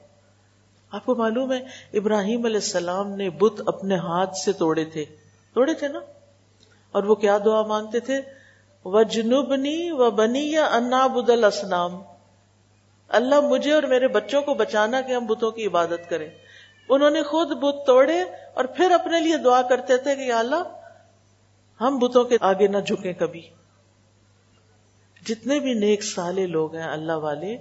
آپ 0.91 1.05
کو 1.05 1.15
معلوم 1.15 1.53
ہے، 1.53 1.59
ابراہیم 1.93 2.45
علیہ 2.45 2.55
السلام 2.55 3.11
نے 3.11 3.29
بت 3.29 3.61
اپنے 3.65 3.95
ہاتھ 3.95 4.37
سے 4.37 4.51
توڑے 4.51 4.85
تھے۔ 4.85 5.05
توڑے 5.53 5.73
تھے 5.73 5.87
نا؟ 5.87 5.99
اور 6.91 7.03
وہ 7.03 7.15
کیا 7.15 7.37
دعا 7.45 7.61
مانگتے 7.61 7.99
تھے؟ 7.99 8.21
و 8.85 9.03
جنوبنی 9.03 9.91
و 9.91 10.11
بنی 10.11 10.51
یا 10.51 10.65
انا 10.65 11.07
بدل 11.07 11.43
اسلام 11.43 12.01
اللہ 13.07 13.41
مجھے 13.41 13.73
اور 13.73 13.83
میرے 13.83 14.07
بچوں 14.07 14.41
کو 14.41 14.53
بچانا 14.53 15.01
کہ 15.01 15.13
ہم 15.13 15.25
بتوں 15.25 15.51
کی 15.51 15.65
عبادت 15.65 16.09
کریں۔ 16.09 16.29
انہوں 16.89 17.09
نے 17.09 17.23
خود 17.23 17.47
بت 17.47 17.87
توڑے 17.87 18.21
اور 18.53 18.65
پھر 18.65 18.91
اپنے 18.91 19.19
لیے 19.19 19.37
دعا 19.37 19.61
کرتے 19.61 19.97
تھے 19.97 20.15
کہ 20.15 20.31
اللہ، 20.31 20.63
ہم 21.81 21.99
بتوں 21.99 22.23
کے 22.23 22.37
آگے 22.41 22.67
نہ 22.67 22.77
جھکیں 22.77 23.13
کبھی۔ 23.13 23.41
جتنے 25.25 25.59
بھی 25.59 25.73
نیک 25.73 26.03
سالے 26.03 26.47
لوگ 26.47 26.75
ہیں 26.75 26.83
اللہ 26.83 27.13
والے، 27.13 27.57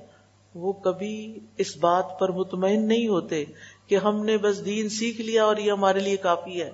وہ 0.55 0.73
کبھی 0.73 1.39
اس 1.57 1.77
بات 1.77 2.19
پر 2.19 2.29
مطمئن 2.29 2.89
نہیں 2.89 3.09
ہوتے 3.09 3.45
کہ 3.87 3.97
ہم 3.97 4.25
نے 4.25 4.39
بس 4.39 4.65
دین 4.65 4.89
سیکھ 4.89 5.21
لیا 5.21 5.45
اور 5.45 5.57
یہ 5.57 5.73
ہمارے 5.73 6.01
لیے 6.01 6.17
کافی 6.17 6.63
ہے۔ 6.63 6.71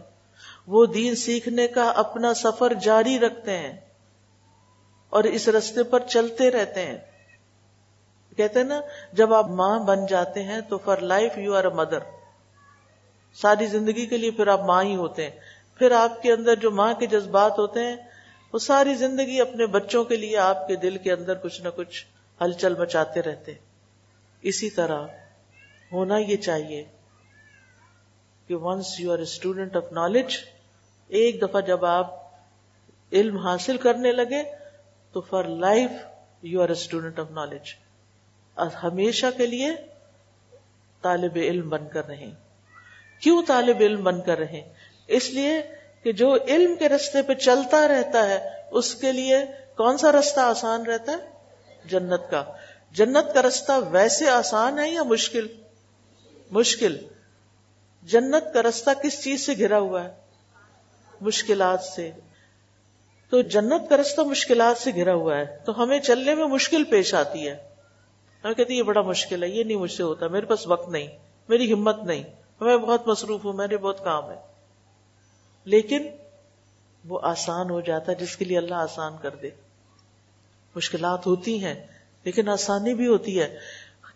وہ 0.67 0.87
دین 0.87 1.15
سیکھنے 1.15 1.69
کا 1.69 1.91
اپنا 1.91 2.35
سفر 2.35 2.73
جاری 2.75 3.19
رکھتے 3.19 3.59
ہیں۔ 3.59 3.92
اور 5.13 5.25
اس 5.25 5.49
رستے 5.49 5.83
پر 5.83 6.01
چلتے 6.01 6.51
رہتے 6.51 6.87
ہیں۔ 6.87 6.99
کہتے 8.37 8.59
ہیں 8.59 8.67
نا، 8.67 8.81
جب 9.13 9.35
آپ 9.35 9.49
ماں 9.49 9.79
بن 9.79 10.07
جاتے 10.07 10.43
ہیں 10.43 10.61
تو 10.61 10.79
for 10.79 10.97
life 10.97 11.39
you 11.39 11.55
are 11.55 11.65
a 11.65 11.75
mother 11.75 11.99
ساری 13.37 13.67
زندگی 13.67 14.07
کے 14.07 14.17
لیے 14.17 14.31
پھر 14.31 14.47
آپ 14.47 14.61
ماں 14.61 14.83
ہی 14.85 14.97
ہوتے 14.97 15.25
ہیں۔ 15.25 15.39
پھر 15.79 15.91
آپ 15.91 16.23
کے 16.23 16.33
اندر 16.33 16.55
جو 16.55 16.71
ماں 16.71 16.95
کے 16.95 17.07
جذبات 17.07 17.59
ہوتے 17.59 17.81
ہیں، 17.81 17.97
وہ 18.53 18.59
ساری 18.59 18.95
زندگی 18.95 19.41
اپنے 19.41 19.67
بچوں 19.67 20.05
کے 20.05 20.17
لیے 20.17 20.37
آپ 20.37 20.69
کے 20.69 20.77
دل 20.77 20.99
کے 20.99 21.13
اندر 21.13 21.35
کچھ 21.35 21.61
نہ 21.63 21.69
کچھ 21.77 22.05
ہلچل 22.41 22.75
مچاتے 22.75 23.23
رہتے 23.23 23.55
اسی 24.43 24.71
طرح 24.71 25.07
ہونا 25.93 26.19
یہ 26.19 26.37
چاہیے 26.37 26.85
کہ 28.49 28.55
once 28.57 29.01
you 29.01 29.13
are 29.13 29.17
a 29.17 29.23
student 29.23 29.77
of 29.77 29.93
knowledge 29.93 30.37
ایک 31.09 31.43
دفعہ 31.43 31.61
جب 31.61 31.85
آپ 31.85 32.11
علم 33.13 33.37
حاصل 33.37 33.77
کرنے 33.77 34.13
لگے 34.13 34.43
تو 35.13 35.21
for 35.21 35.45
life 35.45 35.91
you 36.43 36.63
are 36.63 36.69
a 36.69 36.73
student 36.73 37.19
of 37.19 37.31
knowledge. 37.31 37.75
ہمیشہ 38.83 39.27
کے 39.37 39.47
لیے 39.47 39.71
طالب 41.03 41.33
علم 41.37 41.69
بن 41.69 41.89
کر 41.89 42.07
رہیں۔ 42.07 42.31
کیوں 43.21 43.43
طالب 43.49 43.77
علم 43.81 44.05
بن 44.05 44.21
کر 44.21 44.39
رہیں؟ 44.39 44.73
اس 45.07 45.31
لیے 45.31 45.63
کہ 46.03 46.13
جو 46.13 46.37
علم 46.49 46.77
کے 46.77 46.89
رستے 46.89 47.23
پہ 47.23 47.35
چلتا 47.35 47.89
رہتا 47.89 48.29
ہے، 48.29 48.49
اس 48.71 48.95
کے 48.95 49.13
لیے 49.13 49.37
کون 49.77 49.99
سا 49.99 50.13
رستہ 50.13 50.41
آسان 50.41 50.87
رہتا 50.87 51.13
ہے؟ 51.13 51.31
جنت 51.85 52.31
کا۔ 52.31 52.45
جنت 52.93 53.35
کا 53.35 53.43
رستہ 53.43 53.73
ویسے 53.91 54.29
آسان 54.29 54.79
ہے 54.79 54.91
یا 54.91 55.03
مشکل؟ 55.03 55.47
مشکل۔ 56.51 56.97
جنت 58.03 58.55
کا 58.55 58.63
رستہ 58.63 58.91
کس 59.03 59.25
چیز 59.25 59.47
سے 59.47 59.53
گھرا 59.59 59.79
ہوا 59.79 60.05
ہے؟ 60.05 60.11
مشکلات 61.21 61.81
سے۔ 61.81 62.11
تو 63.33 63.43
جنت 63.43 63.89
کا 63.89 63.97
رستہ 63.97 64.21
مشکلات 64.21 64.79
سے 64.79 64.91
گھرا 64.95 65.15
ہوا 65.15 65.37
ہے 65.37 65.59
تو 65.67 65.83
ہمیں 65.83 66.01
چلنے 66.01 66.35
میں 66.35 66.45
مشکل 66.45 66.85
پیش 66.85 67.15
آتی 67.15 67.49
ہے۔ 67.49 67.69
ہمیں 68.45 68.55
کہتی 68.55 68.79
یہ 68.79 68.83
بڑا 68.83 69.03
مشکل 69.03 69.43
ہے، 69.43 69.49
یہ 69.49 69.65
نہیں 69.65 69.77
مجھ 69.77 69.91
سے 69.91 70.03
ہوتا، 70.03 70.29
میرے 70.29 70.47
پاس 70.47 70.67
وقت 70.67 70.89
نہیں، 70.89 71.09
میری 71.49 71.73
ہمت 71.73 72.03
نہیں، 72.03 72.23
میں 72.61 72.77
بہت 72.77 73.09
مصروف 73.09 73.45
ہوں 73.45 73.53
میرے 73.53 73.77
بہت 73.77 74.05
کام 74.05 74.31
ہے۔ 74.31 74.37
لیکن 75.65 76.09
وہ 77.09 77.21
آسان 77.23 77.71
ہو 77.71 77.81
جاتا 77.81 78.13
ہے، 78.13 78.17
جس 78.17 78.37
کے 78.37 78.45
لیے 78.45 78.59
اللہ 78.59 78.75
آسان 78.75 79.13
کر 79.23 79.31
دے۔ 79.31 79.51
مشکلات 80.75 81.27
ہوتی 81.27 81.65
ہیں، 81.65 81.87
لیکن 82.25 82.49
آسانی 82.49 82.95
بھی 82.95 83.07
ہوتی 83.07 83.41
ہے۔ 83.41 83.59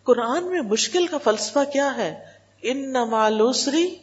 قرآن 0.03 0.45
میں 0.45 0.61
مشکل 0.61 1.07
کا 1.07 1.19
فلسفہ 1.19 1.73
کیا 1.73 1.97
ہے؟ 1.97 2.25
ان 2.63 2.93
نمالوسری 2.93 3.95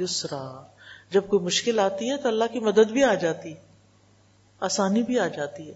یسرا۔ 0.00 0.66
جب 1.10 1.26
کوئی 1.26 1.42
مشکل 1.42 1.78
آتی 1.78 2.10
ہے 2.10 2.16
تو 2.16 2.28
اللہ 2.28 2.44
کی 2.52 2.60
مدد 2.60 2.90
بھی 2.90 3.04
آ 3.04 3.14
جاتی 3.14 3.54
آسانی 4.60 5.02
بھی 5.02 5.18
آ 5.18 5.28
جاتی 5.28 5.68
ہے۔ 5.68 5.74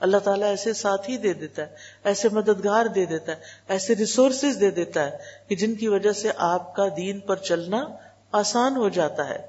اللہ 0.00 0.16
تعالیٰ 0.16 0.48
ایسے 0.48 0.72
ساتھی 0.72 1.16
دے 1.16 1.32
دیتا 1.32 1.62
ہے، 1.62 1.76
ایسے 2.04 2.28
مددگار 2.28 2.86
دے 2.86 3.06
دیتا 3.06 3.32
ہے، 3.32 3.40
ایسے 3.68 3.94
ریسورسز 3.94 4.60
دے 4.60 4.70
دیتا 4.70 5.04
ہے 5.04 5.18
کہ 5.48 5.56
جن 5.56 5.74
کی 5.74 5.88
وجہ 5.88 6.12
سے 6.12 6.30
آپ 6.36 6.74
کا 6.74 6.88
دین 6.96 7.20
پر 7.20 7.36
چلنا 7.36 7.88
آسان 8.32 8.76
ہو 8.76 8.88
جاتا 8.88 9.28
ہے۔ 9.28 9.46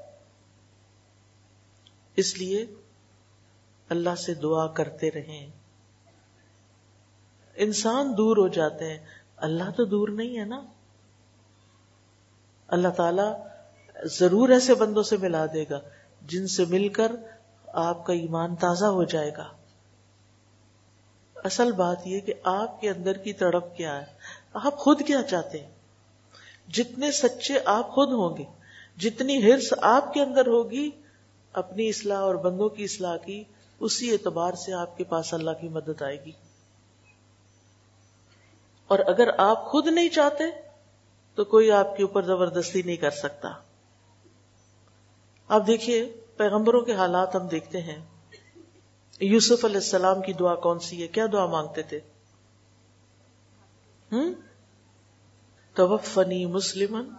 اس 2.16 2.38
لیے 2.38 2.66
اللہ 3.90 4.16
سے 4.16 4.34
دعا 4.34 4.68
کرتے 4.68 5.12
رہیں۔ 5.12 5.50
انسان 7.56 8.18
دور 8.18 8.38
ہو 8.38 8.48
جاتے 8.48 8.90
ہیں۔ 8.90 9.06
اللہ 9.38 9.72
تو 9.72 9.86
دور 9.86 10.08
نہیں 10.08 10.40
ہے 10.40 10.46
نا۔ 10.46 10.62
اللہ 12.68 12.88
تعالی 12.88 13.44
ضرور 14.04 14.50
ایسے 14.50 14.76
بندوں 14.76 15.04
سے 15.04 15.18
ملا 15.18 15.46
دے 15.54 15.66
گا 15.70 15.80
جن 16.22 16.48
سے 16.48 16.66
مل 16.66 16.90
کر 16.90 17.12
آپ 17.74 18.06
کا 18.06 18.14
ایمان 18.14 18.56
تازہ 18.56 18.86
ہو 18.86 19.04
جائے 19.04 19.32
گا۔ 19.38 19.48
اصل 21.36 21.72
بات 21.72 22.08
یہ 22.08 22.20
کہ 22.20 22.34
آپ 22.44 22.82
کے 22.82 22.90
اندر 22.90 23.18
کی 23.18 23.34
تڑپ 23.34 23.78
کیا 23.78 24.02
ہے۔ 24.02 24.06
آپ 24.54 24.78
خود 24.78 25.02
کیا 25.08 25.24
چاہتے 25.24 25.64
ہیں؟ 25.64 25.72
جتنے 26.68 27.12
سچے 27.12 27.54
آپ 27.66 27.90
خود 27.90 28.08
ہوں 28.08 28.38
گے، 28.38 28.44
جتنی 28.98 29.52
ہرس 29.52 29.74
آپ 29.82 30.14
کے 30.14 30.22
اندر 30.22 30.48
ہوگی، 30.48 30.90
اپنی 31.54 31.90
اصلاح 31.90 32.20
اور 32.20 32.36
بندوں 32.36 32.70
کی 32.70 32.84
اصلاح 32.84 33.18
کی، 33.18 33.44
اسی 33.80 34.12
اعتبار 34.12 34.54
سے 34.54 34.74
آپ 34.74 34.98
کے 34.98 35.04
پاس 35.04 35.34
اللہ 35.34 35.52
کی 35.52 35.70
مدد 35.70 36.02
آئے 36.02 36.26
گی۔ 36.26 36.32
اور 38.88 39.00
اگر 39.00 39.30
آپ 39.38 39.66
خود 39.66 39.88
نہیں 39.88 40.10
چاہتے، 40.10 40.44
تو 41.36 41.46
کوئی 41.46 41.72
آپ 41.72 41.98
کے 41.98 42.04
اوپر 42.04 42.22
زبردستی 42.22 42.82
نہیں 42.82 42.96
کر 42.96 43.12
سکتا۔ 43.12 43.50
آپ 45.48 45.68
دیکھیے 45.68 46.21
پیغمبروں 46.42 46.82
کے 46.82 46.96
حالات 46.96 47.36
ہم 47.36 47.48
دیکھتے 47.48 47.82
ہیں۔ 47.82 48.00
یوسف 49.20 49.66
علیہ 49.66 49.76
السلام 49.76 50.22
کی 50.22 50.34
دعا 50.34 50.56
کون 50.56 50.80
سی 50.80 51.02
ہے؟ 51.02 51.08
کیا 51.08 51.26
دعا 51.34 51.46
مانگتے 51.46 51.82
تھے؟ 51.82 52.00
ہوں 54.12 54.34
توفنی 55.74 56.46
مسلم 56.46 57.16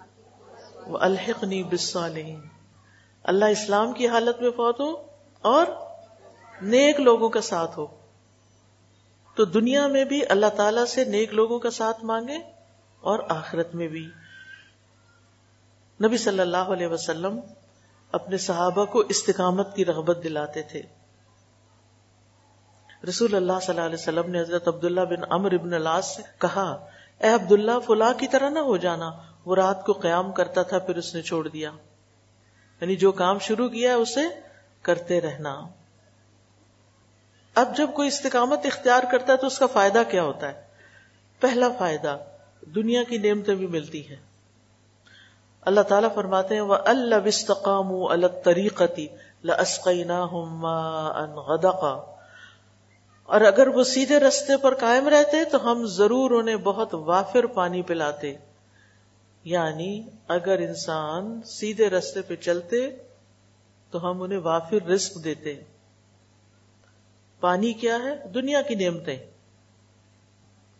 الحقنی 1.00 1.62
بسالحین 1.62 2.40
اللہ 3.22 3.44
اسلام 3.44 3.92
کی 3.92 4.08
حالت 4.08 4.42
میں 4.42 4.50
فوت 4.50 4.80
ہو 4.80 4.90
اور 5.42 5.66
نیک 6.62 7.00
لوگوں 7.00 7.28
کا 7.28 7.40
ساتھ 7.40 7.78
ہو۔ 7.78 7.86
تو 9.34 9.44
دنیا 9.44 9.86
میں 9.86 10.04
بھی 10.04 10.20
اللہ 10.28 10.50
تعالی 10.56 10.86
سے 10.86 11.04
نیک 11.04 11.34
لوگوں 11.34 11.58
کا 11.58 11.70
ساتھ 11.70 12.04
مانگے 12.04 12.36
اور 13.00 13.18
آخرت 13.28 13.74
میں 13.74 13.88
بھی۔ 13.88 14.10
نبی 16.02 16.16
صلی 16.16 16.40
اللہ 16.40 16.72
علیہ 16.72 16.86
وسلم 16.86 17.40
اپنے 18.12 18.38
صحابہ 18.38 18.84
کو 18.84 18.98
استقامت 18.98 19.76
کی 19.76 19.84
رغبت 19.84 20.18
دلاتے 20.24 20.62
تھے۔ 20.62 20.82
رسول 23.08 23.34
اللہ 23.34 23.52
صلی 23.62 23.74
اللہ 23.74 23.86
علیہ 23.86 23.94
وسلم 23.94 24.30
نے 24.30 24.40
حضرت 24.40 24.68
عبداللہ 24.68 25.00
بن 25.00 25.32
امر 25.32 25.52
ابن 25.52 25.74
الاس 25.74 26.06
سے 26.16 26.22
کہا، 26.38 26.86
اے 27.18 27.28
عبداللہ، 27.28 27.72
فلاں 27.86 28.12
کی 28.14 28.26
طرح 28.26 28.48
نہ 28.48 28.58
ہو 28.58 28.76
جانا، 28.76 29.10
وہ 29.46 29.56
رات 29.56 29.86
کو 29.86 29.92
قیام 29.92 30.32
کرتا 30.32 30.62
تھا، 30.62 30.78
پھر 30.78 30.96
اس 30.96 31.14
نے 31.14 31.22
چھوڑ 31.22 31.48
دیا۔ 31.48 31.70
یعنی 32.80 32.96
جو 32.96 33.12
کام 33.12 33.38
شروع 33.38 33.68
کیا 33.68 33.96
اسے 33.96 34.40
کرتے 34.82 35.20
رہنا۔ 35.20 35.62
اب 37.54 37.76
جب 37.76 37.90
کوئی 37.94 38.08
استقامت 38.08 38.60
اختیار 38.64 39.02
کرتا 39.12 39.32
ہے، 39.32 39.38
تو 39.38 39.46
اس 39.46 39.58
کا 39.58 39.66
فائدہ 39.66 40.02
کیا 40.10 40.22
ہوتا 40.22 40.48
ہے؟ 40.48 40.62
پہلا 41.40 41.68
فائدہ، 41.78 42.18
دنیا 42.74 43.02
کی 43.02 43.18
نعمتیں 43.18 43.54
بھی 43.54 43.66
ملتی 43.66 44.08
ہیں۔ 44.08 44.31
اللہ 45.62 45.80
تعالیٰ 45.80 46.14
فرماتے 46.14 46.54
ہیں 46.54 46.60
وہ 46.60 46.76
اللہ 46.84 47.14
وسطام 47.24 47.92
الطریقتی 48.04 49.06
لسقینا 49.44 50.24
غدقا۔ 51.34 52.16
اور 53.22 53.40
اگر 53.40 53.66
وہ 53.66 53.84
سیدھے 53.84 54.18
رستے 54.18 54.56
پر 54.56 54.74
قائم 54.74 55.08
رہتے 55.08 55.44
تو 55.44 55.72
ہم 55.72 55.86
ضرور 55.86 56.30
انہیں 56.30 56.56
بہت 56.56 56.94
وافر 56.94 57.46
پانی 57.46 57.82
پلاتے۔ 57.82 58.36
یعنی 59.44 60.02
اگر 60.28 60.58
انسان 60.58 61.42
سیدھے 61.42 61.90
رستے 61.90 62.22
پہ 62.22 62.36
چلتے 62.36 62.90
تو 63.90 64.10
ہم 64.10 64.22
انہیں 64.22 64.38
وافر 64.38 64.86
رزق 64.86 65.24
دیتے۔ 65.24 65.62
پانی 67.40 67.72
کیا 67.72 67.98
ہے؟ 68.04 68.28
دنیا 68.28 68.62
کی 68.62 68.74
نعمتیں۔ 68.74 69.18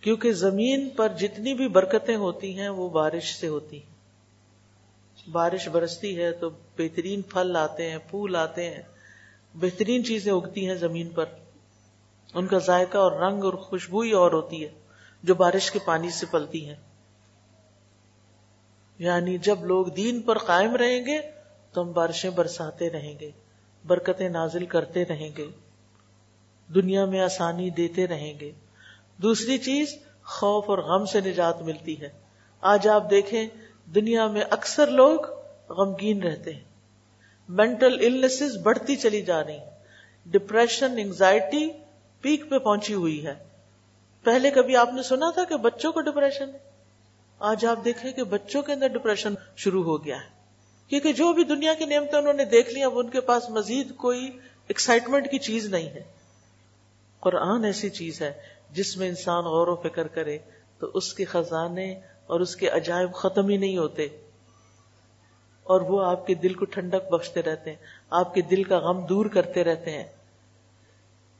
کیونکہ 0.01 0.33
زمین 0.33 0.91
پر 0.91 1.09
جتنی 1.09 1.55
بھی 1.55 1.69
برکتیں 1.69 2.17
ہوتی 2.17 2.59
ہیں 2.59 2.69
وہ 2.69 2.89
بارش 2.89 3.35
سے 3.41 3.49
ہوتی 3.49 3.83
ہیں۔ 3.83 3.92
بارش 5.31 5.69
برستی 5.69 6.23
ہے 6.23 6.33
تو 6.33 6.51
بہترین 6.51 7.23
پھل 7.23 7.57
آتے 7.57 7.91
ہیں، 7.91 7.99
پھول 8.11 8.37
آتے 8.37 8.71
ہیں۔ 8.71 8.83
بہترین 9.55 10.05
چیزیں 10.05 10.33
اگتی 10.33 10.69
ہیں 10.69 10.75
زمین 10.75 11.09
پر۔ 11.09 11.25
ان 12.35 12.47
کا 12.47 12.59
ذائقہ 12.59 12.99
اور 12.99 13.13
رنگ 13.13 13.45
اور 13.45 13.55
خوشبو 13.55 14.01
ہی 14.01 14.13
اور 14.13 14.33
ہوتی 14.33 14.65
ہے 14.65 14.69
جو 15.23 15.35
بارش 15.35 15.71
کے 15.71 15.79
پانی 15.85 16.11
سے 16.11 16.27
پلتی 16.31 16.69
ہیں۔ 16.69 16.77
یعنی 18.99 19.39
جب 19.39 19.65
لوگ 19.65 19.87
دین 19.87 20.23
پر 20.23 20.39
قائم 20.39 20.77
رہیں 20.77 21.07
گے 21.07 21.21
تو 21.73 21.83
ہم 21.83 21.93
بارشیں 21.93 22.31
برساتے 22.31 22.91
رہیں 22.91 23.15
گے، 23.21 23.31
برکتیں 23.87 24.29
نازل 24.29 24.67
کرتے 24.67 25.05
رہیں 25.05 25.31
گے۔ 25.39 25.47
دنیا 26.75 27.05
میں 27.05 27.21
آسانی 27.21 27.71
دیتے 27.71 28.07
رہیں 28.07 28.41
گے۔ 28.41 28.53
دوسری 29.17 29.59
چیز 29.59 29.99
خوف 30.25 30.65
اور 30.67 30.79
غم 30.79 31.07
سے 31.07 31.21
نجات 31.21 31.63
ملتی 31.63 32.01
ہے۔ 32.01 32.09
آج 32.61 32.89
آپ 32.89 33.11
دیکھیں 33.11 33.49
دنیا 33.87 34.27
میں 34.27 34.43
اکثر 34.51 34.87
لوگ 34.87 35.19
غمگین 35.69 36.23
رہتے 36.23 36.55
ہیں۔ 36.55 36.65
مینٹل 37.49 38.07
النس 38.07 38.43
بڑھتی 38.63 38.97
چلی 38.97 39.23
جا 39.23 39.45
رہی 39.45 39.59
ڈپریشن 40.27 40.99
انگزائٹی 40.99 41.71
پیک 42.21 42.51
پہ 42.51 42.59
پہنچی 42.59 42.95
ہوئی 42.95 43.27
ہے۔ 43.27 43.35
پہلے 44.23 44.51
کبھی 44.51 44.77
آپ 44.77 44.93
نے 44.95 45.03
سنا 45.03 45.31
تھا 45.31 45.45
کہ 45.45 45.57
بچوں 45.57 45.93
کو 45.93 46.01
ڈپریشن 46.01 46.49
ہے؟ 46.49 46.59
آج 47.39 47.67
آپ 47.67 47.85
دیکھیں 47.85 48.13
کہ 48.13 48.25
بچوں 48.25 48.63
کے 48.63 48.73
اندر 48.73 48.89
ڈپریشن 48.89 49.35
شروع 49.57 49.85
ہو 49.85 50.05
گیا 50.05 50.17
ہے۔ 50.17 50.29
کیونکہ 50.89 51.13
جو 51.13 51.33
بھی 51.33 51.45
دنیا 51.45 51.75
کی 51.75 51.85
نعمتیں 51.85 52.19
انہوں 52.19 52.33
نے 52.33 52.45
دیکھ 52.45 52.71
لی 52.71 52.83
اب 52.83 52.99
ان 52.99 53.11
کے 53.11 53.21
پاس 53.21 53.51
مزید 53.51 53.97
کوئی 53.97 54.31
ایکسائٹمنٹ 54.69 55.31
کی 55.31 55.39
چیز 55.39 55.67
نہیں 55.67 55.89
ہے۔ 55.89 56.03
قرآن 57.21 57.65
ایسی 57.65 57.91
چیز 57.91 58.23
ہے 58.23 58.33
جس 58.71 58.97
میں 58.97 59.09
انسان 59.09 59.45
غور 59.45 59.67
و 59.67 59.77
فکر 59.77 60.07
کرے 60.07 60.39
تو 60.79 60.91
اس 60.95 61.15
کے 61.15 61.25
خزانے 61.25 62.01
اور 62.27 62.41
اس 62.41 62.57
کے 62.57 62.69
عجائب 62.69 63.15
ختم 63.15 63.49
ہی 63.49 63.57
نہیں 63.57 63.79
ہوتے۔ 63.79 64.09
اور 65.63 65.81
وہ 65.81 66.05
آپ 66.05 66.27
کے 66.27 66.35
دل 66.35 66.55
کو 66.55 66.65
ٹھنڈک 66.65 67.13
بخشتے 67.13 67.43
رہتے 67.43 67.71
ہیں، 67.71 67.87
آپ 68.11 68.35
کے 68.35 68.41
دل 68.41 68.65
کا 68.65 68.79
غم 68.79 69.07
دور 69.07 69.27
کرتے 69.27 69.65
رہتے 69.65 69.91
ہیں۔ 69.91 70.05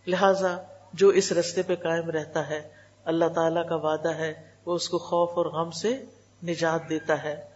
لہذا 0.07 0.57
جو 0.93 1.09
اس 1.09 1.33
رستے 1.33 1.63
پہ 1.63 1.75
قائم 1.75 2.11
رہتا 2.11 2.51
ہے، 2.51 2.69
اللہ 3.05 3.25
تعالی 3.35 3.61
کا 3.69 3.75
وعدہ 3.75 4.15
ہے، 4.15 4.35
وہ 4.67 4.75
اس 4.75 4.89
کو 4.89 4.99
خوف 4.99 5.31
اور 5.35 5.47
غم 5.47 5.71
سے 5.71 6.05
نجات 6.43 6.89
دیتا 6.89 7.23
ہے۔ 7.23 7.47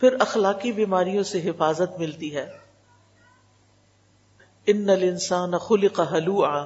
پھر 0.00 0.16
اخلاقی 0.20 0.72
بیماریوں 0.72 1.22
سے 1.22 1.50
حفاظت 1.50 1.98
ملتی 1.98 2.36
ہے۔ 2.36 2.50
ان 4.66 4.88
الانسان 4.88 5.58
خلق 5.58 6.00
حلوعا، 6.00 6.58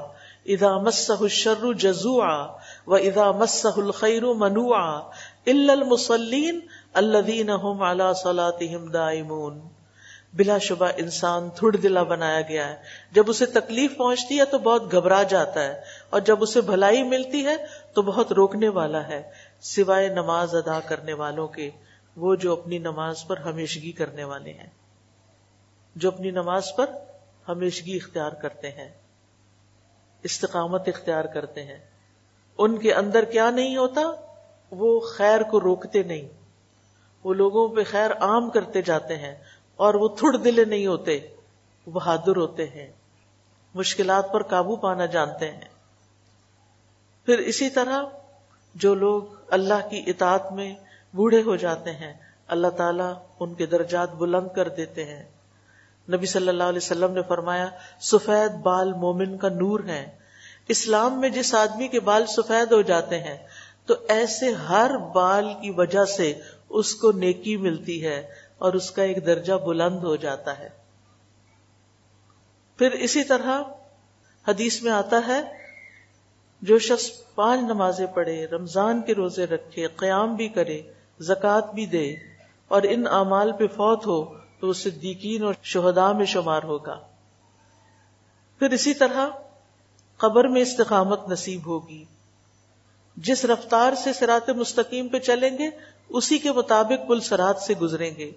اذا 0.44 0.78
مسه 0.78 1.14
الشر 1.20 1.72
جزوعا 1.72 2.46
واذا 2.86 3.30
مسه 3.30 3.70
الخير 3.76 4.22
منوعا 4.22 5.00
الا 5.46 5.72
المصلين 5.72 6.60
الذين 6.92 7.50
هم 7.50 7.82
على 7.82 8.04
صلاتهم 8.22 8.90
دائمون۔ 8.90 9.60
بلا 10.32 10.58
شبہ 10.58 10.88
انسان 10.96 11.50
تھوڑ 11.50 11.76
دلا 11.76 12.02
بنایا 12.02 12.40
گیا 12.40 12.68
ہے۔ 12.68 12.76
جب 13.12 13.24
اسے 13.26 13.46
تکلیف 13.46 13.96
پہنچتی 13.96 14.38
ہے 14.38 14.44
تو 14.44 14.58
بہت 14.58 14.92
گھبرا 14.92 15.22
جاتا 15.22 15.64
ہے۔ 15.64 15.80
اور 16.10 16.20
جب 16.20 16.42
اسے 16.42 16.60
بھلائی 16.60 17.02
ملتی 17.02 17.46
ہے 17.46 17.56
تو 17.94 18.02
بہت 18.02 18.32
روکنے 18.32 18.68
والا 18.68 19.08
ہے۔ 19.08 19.30
سوائے 19.60 20.08
نماز 20.08 20.54
ادا 20.54 20.80
کرنے 20.80 21.12
والوں 21.12 21.48
کے، 21.48 21.70
وہ 22.16 22.34
جو 22.34 22.52
اپنی 22.52 22.78
نماز 22.78 23.26
پر 23.26 23.36
ہمیشگی 23.36 23.92
کرنے 23.92 24.24
والے 24.24 24.52
ہیں۔ 24.52 24.70
جو 25.96 26.08
اپنی 26.08 26.30
نماز 26.30 26.64
پر 26.76 26.86
ہمیشگی 27.48 27.96
اختیار 27.96 28.30
کرتے 28.30 28.70
ہیں۔ 28.70 28.90
استقامت 30.22 30.88
اختیار 30.88 31.24
کرتے 31.24 31.64
ہیں۔ 31.64 31.78
ان 32.58 32.78
کے 32.78 32.94
اندر 32.94 33.24
کیا 33.24 33.50
نہیں 33.50 33.76
ہوتا؟ 33.76 34.25
وہ 34.70 35.00
خیر 35.00 35.42
کو 35.42 35.60
روکتے 35.60 36.02
نہیں۔ 36.02 36.28
وہ 37.24 37.34
لوگوں 37.34 37.68
پہ 37.68 37.80
خیر 37.90 38.10
عام 38.10 38.50
کرتے 38.50 38.82
جاتے 38.82 39.16
ہیں 39.16 39.34
اور 39.76 39.94
وہ 39.94 40.08
تھڑ 40.08 40.36
دلے 40.36 40.64
نہیں 40.64 40.86
ہوتے، 40.86 41.20
بہادر 41.86 42.36
ہوتے 42.36 42.66
ہیں، 42.66 42.92
مشکلات 43.74 44.32
پر 44.32 44.42
قابو 44.42 44.76
پانا 44.76 45.06
جانتے 45.06 45.50
ہیں۔ 45.50 45.60
پھر 47.26 47.38
اسی 47.38 47.70
طرح 47.70 48.02
جو 48.74 48.94
لوگ 48.94 49.22
اللہ 49.48 49.88
کی 49.90 50.02
اطاعت 50.06 50.52
میں 50.52 50.74
بوڑھے 51.14 51.42
ہو 51.42 51.56
جاتے 51.56 51.92
ہیں، 51.92 52.14
اللہ 52.46 52.66
تعالیٰ 52.66 53.12
ان 53.40 53.54
کے 53.54 53.66
درجات 53.66 54.14
بلند 54.14 54.48
کر 54.56 54.68
دیتے 54.68 55.04
ہیں۔ 55.04 55.24
نبی 56.12 56.26
صلی 56.26 56.48
اللہ 56.48 56.64
علیہ 56.64 56.82
وسلم 56.82 57.12
نے 57.12 57.22
فرمایا، 57.22 57.68
سفید 58.00 58.52
بال 58.52 58.92
مومن 58.92 59.38
کا 59.38 59.48
نور 59.48 59.80
ہے۔ 59.86 60.18
اسلام 60.68 61.20
میں 61.20 61.28
جس 61.28 61.54
آدمی 61.54 61.88
کے 61.88 62.00
بال 62.00 62.26
سفید 62.26 62.72
ہو 62.72 62.82
جاتے 62.82 63.20
ہیں 63.20 63.38
تو 63.86 63.94
ایسے 64.08 64.52
ہر 64.52 64.96
بال 64.96 65.54
کی 65.62 65.70
وجہ 65.70 66.04
سے 66.04 66.40
اس 66.68 66.94
کو 66.94 67.12
نیکی 67.12 67.56
ملتی 67.56 68.06
ہے 68.06 68.26
اور 68.58 68.72
اس 68.72 68.90
کا 68.90 69.02
ایک 69.02 69.26
درجہ 69.26 69.52
بلند 69.52 70.04
ہو 70.04 70.16
جاتا 70.16 70.58
ہے۔ 70.58 70.68
پھر 72.78 72.90
اسی 72.90 73.24
طرح 73.24 73.62
حدیث 74.48 74.82
میں 74.82 74.92
آتا 74.92 75.20
ہے، 75.26 75.40
جو 76.62 76.78
شخص 76.78 77.10
پانچ 77.34 77.60
نمازیں 77.60 78.06
پڑھے، 78.06 78.46
رمضان 78.46 79.02
کے 79.02 79.14
روزے 79.14 79.46
رکھے، 79.46 79.86
قیام 79.86 80.34
بھی 80.34 80.48
کرے 80.48 80.82
زکات 81.18 81.74
بھی 81.74 81.86
دے 81.86 82.14
اور 82.68 82.82
ان 82.82 83.06
اعمال 83.06 83.52
پہ 83.52 83.66
فوت 83.66 84.06
ہو، 84.06 84.34
تو 84.60 84.70
اسے 84.70 84.90
دیکین 84.90 85.42
اور 85.42 85.54
شہدا 85.62 86.12
میں 86.12 86.26
شمار 86.26 86.62
ہوگا۔ 86.62 87.00
پھر 88.58 88.70
اسی 88.70 88.94
طرح 88.94 89.28
قبر 90.16 90.48
میں 90.48 90.62
استقامت 90.62 91.28
نصیب 91.28 91.66
ہوگی۔ 91.66 92.04
جس 93.16 93.44
رفتار 93.44 93.92
سے 93.94 94.12
سرات 94.12 94.50
مستقیم 94.50 95.08
پہ 95.08 95.18
چلیں 95.18 95.58
گے، 95.58 95.70
اسی 96.08 96.38
کے 96.38 96.52
مطابق 96.52 97.08
پل 97.08 97.20
سرات 97.20 97.58
سے 97.58 97.74
گزریں 97.74 98.10
گے۔ 98.18 98.30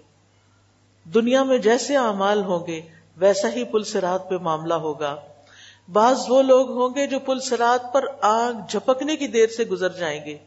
دنیا 1.14 1.42
میں 1.42 1.58
جیسے 1.58 1.96
اعمال 1.96 2.42
ہوں 2.42 2.66
گے، 2.66 2.80
ویسا 3.16 3.48
ہی 3.48 3.64
پل 3.64 3.82
سرات 3.82 4.30
پہ 4.30 4.36
معاملہ 4.36 4.74
ہوگا۔ 4.74 5.16
بعض 5.92 6.20
وہ 6.28 6.42
لوگ 6.42 6.70
ہوں 6.70 6.88
گے 6.94 7.06
جو 7.06 7.18
پل 7.18 7.40
سرات 7.40 7.92
پر 7.92 8.04
آگ 8.20 8.52
جھپکنے 8.68 9.16
کی 9.16 9.26
دیر 9.26 9.46
سے 9.46 9.64
گزر 9.64 9.88
جائیں 9.88 10.24
گے۔ 10.24 10.38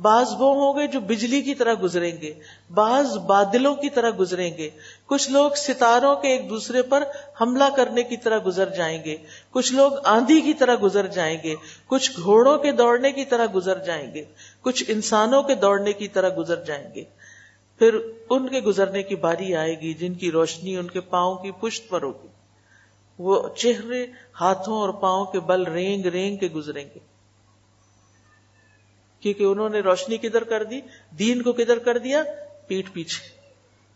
بعض 0.00 0.32
وہ 0.38 0.54
ہوں 0.54 0.80
گے 0.80 0.86
جو 0.86 1.00
بجلی 1.00 1.42
کی 1.42 1.54
طرح 1.54 1.74
گزریں 1.82 2.20
گے، 2.20 2.34
بعض 2.74 3.16
بادلوں 3.16 3.74
کی 3.74 3.90
طرح 3.90 4.10
گزریں 4.18 4.50
گے۔ 4.58 4.70
کچھ 5.06 5.30
لوگ 5.30 5.50
ستاروں 5.56 6.16
کے 6.16 6.28
ایک 6.28 6.50
دوسرے 6.50 6.82
پر 6.82 7.04
حملہ 7.40 7.64
کرنے 7.76 8.02
کی 8.02 8.16
طرح 8.16 8.38
گزر 8.46 8.68
جائیں 8.68 9.04
گے۔ 9.04 9.16
کچھ 9.50 9.72
لوگ 9.72 9.92
آندھی 10.04 10.40
کی 10.40 10.54
طرح 10.54 10.76
گزر 10.82 11.06
جائیں 11.06 11.38
گے۔ 11.44 11.54
کچھ 11.86 12.10
گھوڑوں 12.22 12.58
کے 12.58 12.72
دوڑنے 12.72 13.12
کی 13.12 13.24
طرح 13.24 13.46
گزر 13.54 13.78
جائیں 13.78 14.14
گے۔ 14.14 14.24
کچھ 14.62 14.84
انسانوں 14.88 15.42
کے 15.42 15.54
دوڑنے 15.54 15.92
کی 15.92 16.08
طرح 16.08 16.28
گزر 16.38 16.64
جائیں 16.64 16.88
گے۔ 16.94 17.04
پھر 17.78 17.98
ان 18.30 18.48
کے 18.48 18.60
گزرنے 18.60 19.02
کی 19.02 19.14
باری 19.14 19.54
آئے 19.54 19.80
گی 19.80 19.94
جن 19.94 20.14
کی 20.14 20.30
روشنی 20.30 20.76
ان 20.76 20.86
کے 20.86 21.00
پاؤں 21.00 21.34
کی 21.34 21.50
پشت 21.50 21.88
پر 21.88 22.02
ہوگی۔ 22.02 22.28
وہ 23.18 23.48
چہرے 23.56 24.06
ہاتھوں 24.40 24.80
اور 24.80 24.88
پاؤں 24.88 25.24
کے 25.24 25.40
بل 25.40 25.62
رینگ 25.62 26.06
رینگ 26.06 26.36
کے 26.36 26.46
گزریں 26.46 26.84
گے۔ 26.84 27.09
کیونکہ 29.20 29.44
انہوں 29.44 29.68
نے 29.68 29.80
روشنی 29.80 30.16
کدھر 30.16 30.44
کر 30.44 30.64
دی؟ 30.64 30.80
دین 31.18 31.42
کو 31.42 31.52
کدھر 31.52 31.78
کر 31.78 31.98
دیا؟ 31.98 32.22
پیٹ 32.66 32.92
پیچھے۔ 32.92 33.40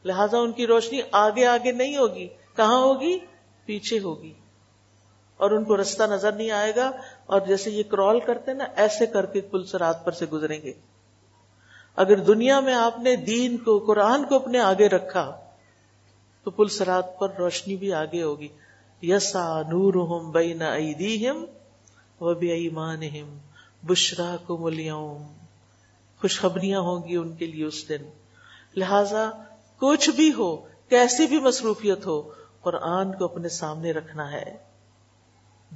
لہذا 0.04 0.38
ان 0.38 0.52
کی 0.52 0.66
روشنی 0.66 1.00
آگے 1.12 1.46
آگے 1.46 1.72
نہیں 1.72 1.96
ہوگی۔ 1.96 2.28
کہاں 2.56 2.78
ہوگی؟ 2.78 3.18
پیچھے 3.64 3.98
ہوگی۔ 3.98 4.32
اور 5.36 5.50
ان 5.50 5.64
کو 5.64 5.80
رستہ 5.80 6.02
نظر 6.02 6.32
نہیں 6.32 6.50
آئے 6.50 6.72
گا۔ 6.76 6.90
اور 7.26 7.40
جیسے 7.40 7.70
یہ 7.70 7.82
کرال 7.82 8.20
کرتے 8.20 8.52
نا، 8.52 8.64
ایسے 8.76 9.06
کر 9.06 9.26
کے 9.26 9.40
پل 9.40 9.64
سرات 9.64 10.04
پر 10.04 10.12
سے 10.12 10.26
گزریں 10.26 10.62
گے۔ 10.62 10.72
اگر 11.96 12.16
دنیا 12.16 12.60
میں 12.60 12.74
آپ 12.74 12.98
نے 12.98 13.16
دین 13.16 13.56
کو، 13.56 13.78
قرآن 13.78 14.24
کو 14.24 14.36
اپنے 14.36 14.58
آگے 14.58 14.88
رکھا، 14.88 15.40
تو 16.44 16.50
پل 16.50 16.68
سرات 16.68 17.18
پر 17.18 17.28
روشنی 17.38 17.76
بھی 17.76 17.92
آگے 17.92 18.22
ہوگی۔ 18.22 18.48
یسا 19.02 19.62
نور 19.62 19.94
ہم 19.94 20.30
بین 20.30 20.62
ایدیہم 20.62 21.44
و 22.20 22.34
بی 22.34 22.48
ایمانہم۔ 22.50 23.38
بشرا 23.86 24.36
کم 24.46 24.64
اليوم 24.64 25.32
خوشخبریاں 26.20 26.80
ہوں 26.80 27.08
گی 27.08 27.16
ان 27.16 27.36
کے 27.36 27.46
لیے 27.46 27.64
اس 27.64 27.88
دن۔ 27.88 28.10
لہذا 28.76 29.30
کچھ 29.78 30.10
بھی 30.10 30.32
ہو، 30.32 30.56
کیسی 30.88 31.26
بھی 31.26 31.40
مصروفیت 31.40 32.06
ہو، 32.06 32.32
قرآن 32.60 33.12
کو 33.12 33.24
اپنے 33.24 33.48
سامنے 33.48 33.92
رکھنا 33.92 34.32
ہے۔ 34.32 34.56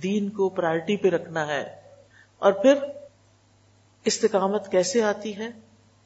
دین 0.03 0.31
کو 0.31 0.49
پرائرٹی 0.49 0.97
پہ 0.97 1.09
رکھنا 1.09 1.47
ہے۔ 1.47 1.83
اور 2.39 2.53
پھر 2.53 2.75
استقامت 4.05 4.71
کیسے 4.71 5.03
آتی 5.03 5.37
ہے؟ 5.37 5.49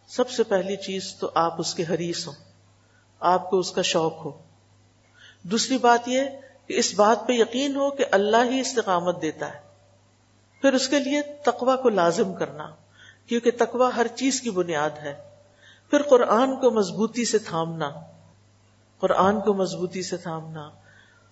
سب 0.08 0.30
سے 0.30 0.42
پہلی 0.42 0.76
چیز 0.76 1.14
تو 1.20 1.30
آپ 1.34 1.60
اس 1.60 1.74
کے 1.74 1.82
حریص 1.82 2.26
ہوں۔ 2.26 2.34
آپ 3.20 3.50
کو 3.50 3.58
اس 3.58 3.72
کا 3.72 3.82
شوق 3.82 4.24
ہو۔ 4.24 4.42
دوسری 5.42 5.78
بات 5.78 6.08
یہ 6.08 6.20
کہ 6.66 6.74
اس 6.78 6.94
بات 6.94 7.26
پہ 7.26 7.32
یقین 7.32 7.76
ہو 7.76 7.90
کہ 7.90 8.04
اللہ 8.10 8.50
ہی 8.50 8.60
استقامت 8.60 9.22
دیتا 9.22 9.54
ہے۔ 9.54 9.71
پھر 10.62 10.72
اس 10.72 10.88
کے 10.88 10.98
لیے 10.98 11.22
تقوا 11.22 11.76
کو 11.76 11.88
لازم 11.88 12.34
کرنا، 12.34 12.70
کیونکہ 13.26 13.50
تقوا 13.58 13.90
ہر 13.96 14.06
چیز 14.06 14.40
کی 14.40 14.50
بنیاد 14.50 14.90
ہے۔ 15.02 15.14
پھر 15.90 16.02
قرآن 16.02 16.56
کو 16.56 16.70
مضبوطی 16.70 17.24
سے 17.24 17.38
تھامنا، 17.38 17.90
قرآن 19.00 19.40
کو 19.40 19.54
مضبوطی 19.54 20.02
سے 20.02 20.16
تھامنا۔ 20.16 20.70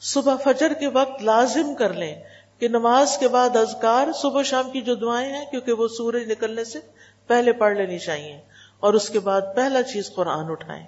صبح 0.01 0.37
فجر 0.45 0.73
کے 0.73 0.87
وقت 0.87 1.23
لازم 1.23 1.75
کر 1.75 1.93
لیں 1.93 2.15
کہ 2.59 2.69
نماز 2.69 3.19
کے 3.19 3.29
بعد 3.29 3.57
اذکار 3.57 4.09
صبح 4.13 4.43
شام 4.43 4.71
کی 4.71 4.81
جو 4.81 4.95
دعائیں 4.95 5.33
ہیں، 5.33 5.45
کیونکہ 5.51 5.73
وہ 5.73 5.89
سورج 5.89 6.31
نکلنے 6.31 6.65
سے 6.65 6.79
پہلے 7.27 7.53
پڑھ 7.53 7.77
لینی 7.77 7.99
چاہیے 7.99 8.41
اور 8.81 8.95
اس 8.95 9.09
کے 9.09 9.21
بعد 9.21 9.41
پہلا 9.57 9.83
چیز 9.83 10.15
قرآن 10.15 10.51
اٹھائیں۔ 10.51 10.87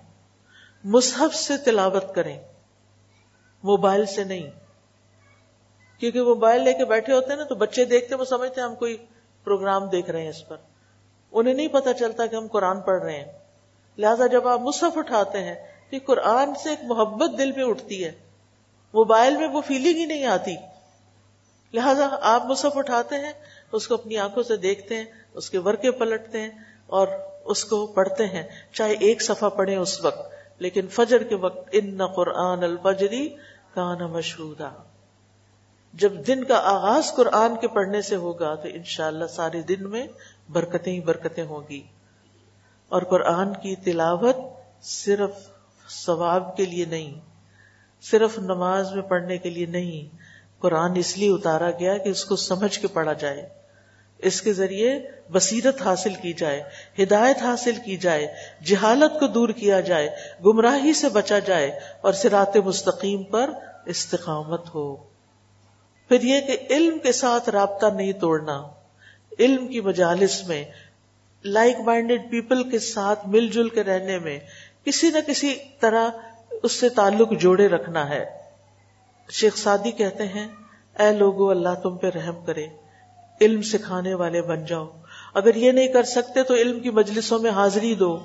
مصحف 0.85 1.35
سے 1.35 1.57
تلاوت 1.57 2.15
کریں، 2.15 2.39
موبائل 3.65 4.07
سے 4.07 4.25
نہیں 4.25 4.51
کیونکہ 6.03 6.23
موبائل 6.23 6.63
لے 6.63 6.73
کے 6.73 6.85
بیٹھے 6.85 7.13
ہوتے 7.13 7.27
ہیں 7.29 7.37
نا 7.37 7.45
تو 7.45 7.55
بچے 7.55 7.85
دیکھتے 7.85 8.15
وہ 8.15 8.25
سمجھتے 8.25 8.61
ہیں 8.61 8.69
ہم 8.69 8.75
کوئی 8.75 8.97
پروگرام 9.45 9.89
دیکھ 9.89 10.11
رہے 10.11 10.23
ہیں 10.23 10.29
اس 10.29 10.49
پر۔ 10.49 10.57
انہیں 11.33 11.55
نہیں 11.55 11.69
پتا 11.69 11.93
چلتا 11.93 12.27
کہ 12.27 12.37
ہم 12.37 12.47
قرآن 12.47 12.81
پڑھ 12.81 13.03
رہے 13.03 13.17
ہیں۔ 13.17 13.39
لہذا 13.99 14.27
جب 14.27 14.49
آپ 14.49 14.61
مصحف 14.61 14.99
اٹھاتے 14.99 15.39
ہیں 15.39 15.55
تو 15.91 15.97
قرآن 16.07 16.55
سے 16.63 16.71
ایک 16.71 16.79
محبت 16.83 17.39
دل 17.39 17.53
میں 17.53 17.65
اٹھتی 17.65 18.05
ہے۔ 18.05 18.13
موبائل 18.95 19.37
میں 19.37 19.49
وہ 19.49 19.61
فیلنگ 19.61 19.97
ہی 19.97 20.05
نہیں 20.05 20.25
آتی۔ 20.25 20.55
لہذا 21.73 22.09
آپ 22.21 22.45
مصحف 22.45 22.79
اٹھاتے 22.79 23.15
ہیں، 23.15 23.33
اس 23.73 23.89
کو 23.89 23.95
اپنی 23.95 24.17
آنکھوں 24.17 24.43
سے 24.43 24.57
دیکھتے 24.57 24.97
ہیں، 24.97 25.05
اس 25.35 25.51
کے 25.51 25.59
ورکے 25.59 25.91
پلٹتے 25.91 26.41
ہیں 26.41 26.51
اور 26.87 27.07
اس 27.45 27.65
کو 27.65 27.87
پڑھتے 27.87 28.27
ہیں۔ 28.27 28.43
چاہے 28.73 28.95
ایک 29.01 29.23
صفحہ 29.23 29.49
پڑھیں 29.49 29.77
اس 29.77 30.05
وقت، 30.05 30.33
لیکن 30.59 30.87
فجر 30.87 31.23
کے 31.23 31.35
وقت، 31.35 31.69
ان 31.73 32.07
قرآن 32.07 32.65
الفجری 32.65 33.29
کانا 33.75 34.07
مشہور 34.07 34.55
جب 35.93 36.13
دن 36.27 36.45
کا 36.45 36.57
آغاز 36.57 37.13
قرآن 37.17 37.57
کے 37.61 37.69
پڑھنے 37.69 38.03
سے 38.03 38.17
ہوگا 38.17 38.55
تو 38.55 38.69
انشاءاللہ 38.69 39.27
سارے 39.27 39.63
دن 39.63 39.91
میں 39.91 40.07
برکتیں 40.49 40.93
ہی 40.93 41.01
برکتیں 41.01 41.45
ہوں 41.45 41.61
گی۔ 41.71 41.83
اور 42.89 43.03
قرآن 43.03 43.53
کی 43.53 43.77
تلاوت 43.77 44.37
صرف 44.83 45.31
ثواب 45.91 46.57
کے 46.57 46.65
لیے 46.65 46.85
نہیں، 46.85 47.21
صرف 48.03 48.39
نماز 48.39 48.93
میں 48.93 49.03
پڑھنے 49.03 49.39
کے 49.39 49.51
لیے 49.51 49.67
نہیں، 49.67 50.17
قرآن 50.59 50.93
اس 50.97 51.19
لیے 51.19 51.31
اتارا 51.31 51.71
گیا 51.71 51.99
کہ 51.99 52.09
اس 52.09 52.25
کو 52.25 52.37
سمجھ 52.37 52.79
کے 52.79 52.87
پڑھا 52.87 53.13
جائے۔ 53.13 53.49
اس 54.19 54.43
کے 54.43 54.53
ذریعے 54.53 54.99
بصیرت 55.33 55.83
حاصل 55.83 56.15
کی 56.15 56.33
جائے، 56.33 56.63
ہدایت 56.99 57.43
حاصل 57.43 57.73
کی 57.85 57.97
جائے، 57.97 58.35
جہالت 58.67 59.21
کو 59.21 59.27
دور 59.27 59.49
کیا 59.49 59.81
جائے، 59.81 60.11
گمراہی 60.47 60.93
سے 60.93 61.09
بچا 61.09 61.39
جائے 61.39 61.79
اور 62.01 62.13
سرات 62.13 62.57
مستقیم 62.57 63.23
پر 63.23 63.51
استقامت 63.87 64.75
ہو۔ 64.75 65.12
پھر 66.13 66.23
یہ 66.23 66.41
کہ 66.41 66.57
علم 66.71 66.99
کے 66.99 67.13
ساتھ 67.13 67.51
رابطہ 67.51 67.87
نہیں 67.87 68.13
توڑنا، 68.13 68.63
علم 69.39 69.67
کی 69.67 69.81
مجالس 69.81 70.49
میں 70.49 70.65
لائک 71.45 71.77
مائنڈیڈ 71.81 72.31
پیپل 72.31 72.71
کے 72.71 72.79
ساتھ 72.79 73.29
مل 73.29 73.49
جل 73.49 73.69
کے 73.69 73.85
رہنے 73.85 74.19
میں 74.19 74.39
کسی 74.85 75.11
نہ 75.11 75.19
کسی 75.27 75.55
طرح 75.81 76.11
اس 76.63 76.73
سے 76.73 76.89
تعلق 76.89 77.33
جوڑے 77.33 77.69
رکھنا 77.69 78.09
ہے۔ 78.09 78.25
شیخ 79.31 79.57
سادی 79.57 79.91
کہتے 79.91 80.27
ہیں، 80.27 80.49
اے 80.99 81.13
لوگو، 81.13 81.51
اللہ 81.51 81.75
تم 81.83 81.97
پہ 81.97 82.07
رحم 82.07 82.45
کرے، 82.45 82.67
علم 83.41 83.63
سکھانے 83.63 84.15
والے 84.15 84.43
بن 84.43 84.65
جاؤ۔ 84.65 84.91
اگر 85.35 85.55
یہ 85.55 85.73
نہیں 85.73 85.89
کر 85.89 86.03
سکتے 86.03 86.43
تو 86.43 86.55
علم 86.55 86.81
کی 86.81 86.91
مجلسوں 86.91 87.39
میں 87.39 87.51
حاضری 87.51 87.95
دو۔ 87.95 88.19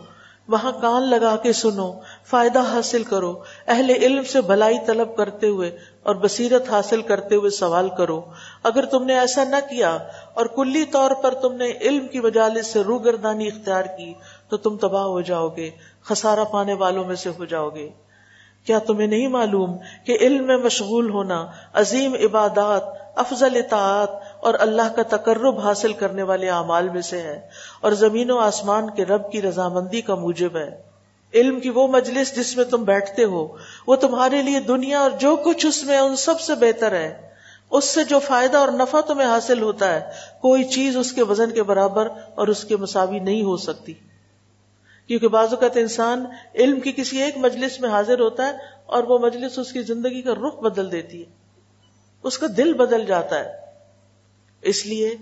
وہاں 0.48 0.72
کان 0.82 1.10
لگا 1.10 1.36
کے 1.36 1.54
سنو، 1.54 1.94
فائدہ 2.26 2.60
حاصل 2.60 3.04
کرو۔ 3.04 3.44
اہل 3.68 3.90
علم 3.90 4.24
سے 4.24 4.42
بھلائی 4.42 4.78
طلب 4.86 5.18
کرتے 5.18 5.48
ہوئے 5.48 5.78
اور 6.04 6.16
بصیرت 6.16 6.70
حاصل 6.70 7.02
کرتے 7.02 7.36
ہوئے 7.36 7.50
سوال 7.50 7.90
کرو۔ 7.90 8.22
اگر 8.64 8.86
تم 8.86 9.04
نے 9.04 9.20
ایسا 9.20 9.44
نہ 9.44 9.56
کیا 9.70 9.98
اور 10.34 10.46
کلی 10.46 10.86
طور 10.86 11.12
پر 11.12 11.34
تم 11.34 11.54
نے 11.54 11.72
علم 11.82 12.08
کی 12.08 12.20
مجالس 12.20 12.68
سے 12.68 12.82
روگردانی 12.82 13.48
اختیار 13.48 13.84
کی، 13.84 14.14
تو 14.50 14.58
تم 14.58 14.78
تباہ 14.78 15.04
ہو 15.04 15.22
جاؤ 15.22 15.50
گے، 15.50 15.70
خسارہ 16.04 16.44
پانے 16.52 16.74
والوں 16.74 17.06
میں 17.06 17.16
سے 17.16 17.30
ہو 17.30 17.46
جاؤ 17.46 17.70
گے۔ 17.70 17.90
کیا 18.66 18.80
تمہیں 18.80 19.08
نہیں 19.08 19.28
معلوم 19.28 19.78
کہ 20.06 20.18
علم 20.22 20.48
میں 20.48 20.58
مشغول 20.58 21.10
ہونا 21.10 21.48
عظیم 21.74 22.14
عبادات، 22.14 22.84
افضل 23.16 23.56
اطاعت 23.56 24.10
اور 24.40 24.54
اللہ 24.60 24.94
کا 24.96 25.18
تقرب 25.18 25.60
حاصل 25.60 25.94
کرنے 25.94 26.24
والے 26.24 26.50
اعمال 26.50 26.90
میں 26.90 27.02
سے 27.02 27.22
ہے 27.22 27.42
اور 27.82 27.92
زمین 27.92 28.32
و 28.32 28.38
آسمان 28.38 28.90
کے 28.90 29.06
رب 29.06 29.32
کی 29.32 29.42
رضامندی 29.42 30.02
کا 30.02 30.16
موجب 30.16 30.58
ہے۔ 30.58 30.82
علم 31.34 31.60
کی 31.60 31.70
وہ 31.70 31.88
مجلس 31.88 32.36
جس 32.36 32.58
میں 32.58 32.66
تم 32.66 32.84
بیٹھتے 32.84 33.24
ہو، 33.24 33.48
وہ 33.88 33.96
تمہارے 33.96 34.42
لیے 34.42 34.60
دنیا 34.60 35.00
اور 35.00 35.12
جو 35.12 35.36
کچھ 35.36 35.66
اس 35.66 35.84
میں 35.84 35.98
ان 35.98 36.16
سب 36.16 36.40
سے 36.40 36.56
بہتر 36.56 36.92
ہے۔ 36.92 37.30
اس 37.72 37.86
سے 37.86 38.04
جو 38.04 38.20
فائدہ 38.20 38.58
اور 38.58 38.68
نفع 38.68 39.02
تمہیں 39.02 39.28
حاصل 39.28 39.62
ہوتا 39.62 39.94
ہے، 39.94 40.00
کوئی 40.42 40.64
چیز 40.64 40.98
اس 40.98 41.12
کے 41.12 41.24
وزن 41.24 41.52
کے 41.52 41.64
برابر 41.64 42.08
اور 42.36 42.48
اس 42.48 42.64
کے 42.64 42.78
مساوی 42.78 43.20
نہیں 43.20 43.44
ہو 43.44 43.58
سکتی۔ 43.58 43.94
کیونکہ 45.08 45.28
بعض 45.28 45.48
اوقات 45.50 45.78
انسان 45.78 46.26
علم 46.56 46.80
کی 46.80 46.92
کسی 46.92 47.24
ایک 47.24 47.38
مجلس 47.38 47.80
میں 47.80 47.90
حاضر 47.90 48.20
ہوتا 48.20 48.48
ہے 48.48 48.52
اور 48.86 49.04
وہ 49.04 49.20
مجلس 49.20 49.60
اس 49.60 49.72
کی 49.72 49.82
زندگی 49.82 50.22
کا 50.22 50.34
رخ 50.34 50.60
بدل 50.60 50.92
دیتی 50.92 51.20
ہے۔ 51.20 51.26
اس 52.24 52.38
کا 52.38 52.48
دل 52.58 52.74
بدل 52.74 53.06
جاتا 53.06 53.40
ہے۔ 53.40 53.67
اس 54.62 54.86
لیے 54.86 55.16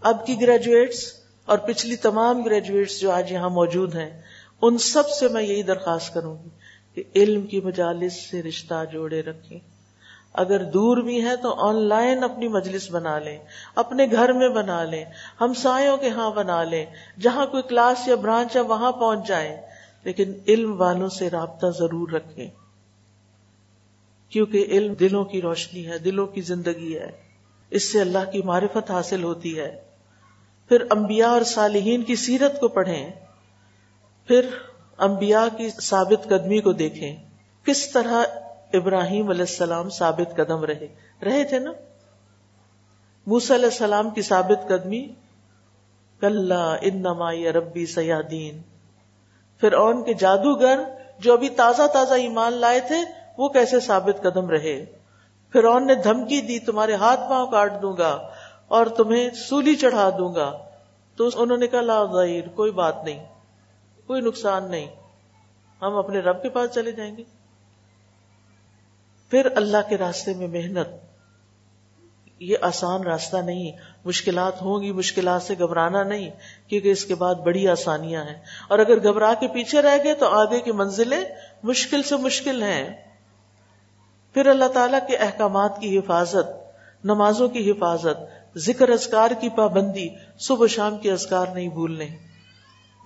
اب 0.00 0.26
کی 0.26 0.40
گریجویٹس 0.40 1.12
اور 1.44 1.58
پچھلی 1.58 1.96
تمام 1.96 2.42
گریجویٹس 2.42 3.00
جو 3.00 3.10
آج 3.10 3.32
یہاں 3.32 3.50
موجود 3.50 3.94
ہیں، 3.94 4.22
ان 4.62 4.78
سب 4.78 5.08
سے 5.08 5.28
میں 5.28 5.42
یہی 5.42 5.62
درخواست 5.62 6.14
کروں 6.14 6.36
گی 6.44 6.48
کہ 6.94 7.02
علم 7.16 7.46
کی 7.46 7.60
مجالس 7.60 8.30
سے 8.30 8.42
رشتہ 8.42 8.84
جوڑے 8.92 9.22
رکھیں۔ 9.22 9.58
اگر 10.32 10.64
دور 10.64 10.96
بھی 10.96 11.24
ہے 11.24 11.36
تو 11.36 11.54
آن 11.54 11.76
لائن 11.76 12.24
اپنی 12.24 12.48
مجلس 12.48 12.90
بنا 12.90 13.18
لیں، 13.18 13.38
اپنے 13.74 14.06
گھر 14.12 14.32
میں 14.32 14.48
بنا 14.48 14.84
لیں، 14.84 15.04
ہم 15.40 15.54
سایوں 15.54 15.96
کے 15.96 16.08
ہاں 16.08 16.30
بنا 16.30 16.64
لیں، 16.64 16.86
جہاں 17.20 17.46
کوئی 17.46 17.62
کلاس 17.62 18.08
یا 18.08 18.14
برانچ 18.14 18.56
ہے 18.56 18.60
وہاں 18.60 18.92
پہنچ 18.92 19.28
جائیں۔ 19.28 19.56
لیکن 20.04 20.32
علم 20.48 20.80
والوں 20.80 21.08
سے 21.08 21.30
رابطہ 21.30 21.66
ضرور 21.78 22.08
رکھیں۔ 22.08 22.48
کیونکہ 24.28 24.66
علم 24.68 24.94
دلوں 24.94 25.24
کی 25.24 25.42
روشنی 25.42 25.86
ہے، 25.86 25.98
دلوں 25.98 26.26
کی 26.26 26.40
زندگی 26.40 26.98
ہے۔ 26.98 27.29
اس 27.70 27.92
سے 27.92 28.00
اللہ 28.00 28.30
کی 28.32 28.42
معرفت 28.42 28.90
حاصل 28.90 29.24
ہوتی 29.24 29.58
ہے۔ 29.58 29.80
پھر 30.68 30.84
انبیاء 30.90 31.28
اور 31.28 31.42
صالحین 31.42 32.02
کی 32.02 32.16
سیرت 32.16 32.60
کو 32.60 32.68
پڑھیں۔ 32.68 33.10
پھر 34.26 34.46
انبیاء 34.98 35.56
کی 35.56 35.68
ثابت 35.68 36.24
قدمی 36.24 36.60
کو 36.60 36.72
دیکھیں۔ 36.72 37.16
کس 37.64 37.92
طرح 37.92 38.24
ابراہیم 38.72 39.30
علیہ 39.30 39.40
السلام 39.40 39.90
ثابت 39.90 40.36
قدم 40.36 40.64
رہے۔ 40.64 40.86
رہے 41.24 41.44
تھے 41.44 41.58
نا؟ 41.58 41.72
موس 43.26 43.50
علیہ 43.50 43.64
السلام 43.64 44.10
کی 44.10 44.22
ثابت 44.22 44.68
قدمی۔ 44.68 45.08
کل 46.20 46.52
انما 46.80 47.32
ربی 47.32 47.86
سیادین۔ 47.86 48.62
پھر 49.60 49.72
اون 49.72 50.04
کے 50.04 50.14
جادوگر 50.14 50.80
جو 51.18 51.32
ابھی 51.32 51.48
تازہ 51.48 51.86
تازہ 51.92 52.14
ایمان 52.14 52.52
لائے 52.52 52.80
تھے، 52.80 52.96
وہ 53.38 53.48
کیسے 53.48 53.80
ثابت 53.80 54.22
قدم 54.22 54.50
رہے؟ 54.50 54.84
پھر 55.52 55.80
نے 55.80 55.94
دھمکی 55.94 56.40
دی، 56.40 56.58
تمہارے 56.58 56.94
ہاتھ 56.94 57.20
پاؤں 57.30 57.46
کاٹ 57.46 57.82
دوں 57.82 57.96
گا 57.96 58.30
اور 58.68 58.86
تمہیں 58.86 59.30
سولی 59.30 59.76
چڑھا 59.76 60.10
دوں 60.18 60.34
گا۔ 60.34 60.58
تو 61.16 61.28
انہوں 61.34 61.58
نے 61.58 61.66
کہا، 61.66 61.80
لا 61.80 62.04
ظاہر، 62.04 62.48
کوئی 62.48 62.70
بات 62.70 63.04
نہیں، 63.04 63.26
کوئی 64.06 64.20
نقصان 64.20 64.70
نہیں، 64.70 64.86
ہم 65.82 65.94
اپنے 65.94 66.20
رب 66.20 66.42
کے 66.42 66.48
پاس 66.48 66.74
چلے 66.74 66.92
جائیں 66.92 67.16
گے۔ 67.16 67.24
پھر 69.30 69.48
اللہ 69.54 69.76
کے 69.88 69.98
راستے 69.98 70.34
میں 70.34 70.48
محنت، 70.48 70.88
یہ 72.40 72.56
آسان 72.60 73.02
راستہ 73.02 73.36
نہیں، 73.36 73.72
مشکلات 74.04 74.62
ہوں 74.62 74.82
گی، 74.82 74.92
مشکلات 74.92 75.42
سے 75.42 75.54
گھبرانا 75.58 76.02
نہیں، 76.02 76.30
کیونکہ 76.68 76.92
اس 76.92 77.04
کے 77.04 77.14
بعد 77.14 77.34
بڑی 77.34 77.68
آسانیاں 77.68 78.24
ہیں۔ 78.24 78.42
اور 78.68 78.78
اگر 78.78 79.02
گھبرا 79.02 79.34
کے 79.40 79.48
پیچھے 79.48 79.82
رہ 79.82 79.98
گئے 80.04 80.14
تو 80.14 80.26
آگے 80.26 80.60
کی 80.60 80.72
منزلیں 80.72 81.24
مشکل 81.62 82.02
سے 82.02 82.16
مشکل 82.16 82.62
ہیں۔ 82.62 83.09
پھر 84.34 84.46
اللہ 84.46 84.64
تعالی 84.64 84.96
کے 85.08 85.16
احکامات 85.16 85.80
کی 85.80 85.98
حفاظت، 85.98 86.50
نمازوں 87.04 87.48
کی 87.48 87.70
حفاظت، 87.70 88.58
ذکر 88.58 88.88
ازکار 88.88 89.30
کی 89.40 89.48
پابندی، 89.48 90.08
صبح 90.38 90.66
شام 90.66 90.98
کے 90.98 91.12
ازکار 91.12 91.46
نہیں 91.54 91.68
بھولنے، 91.68 92.08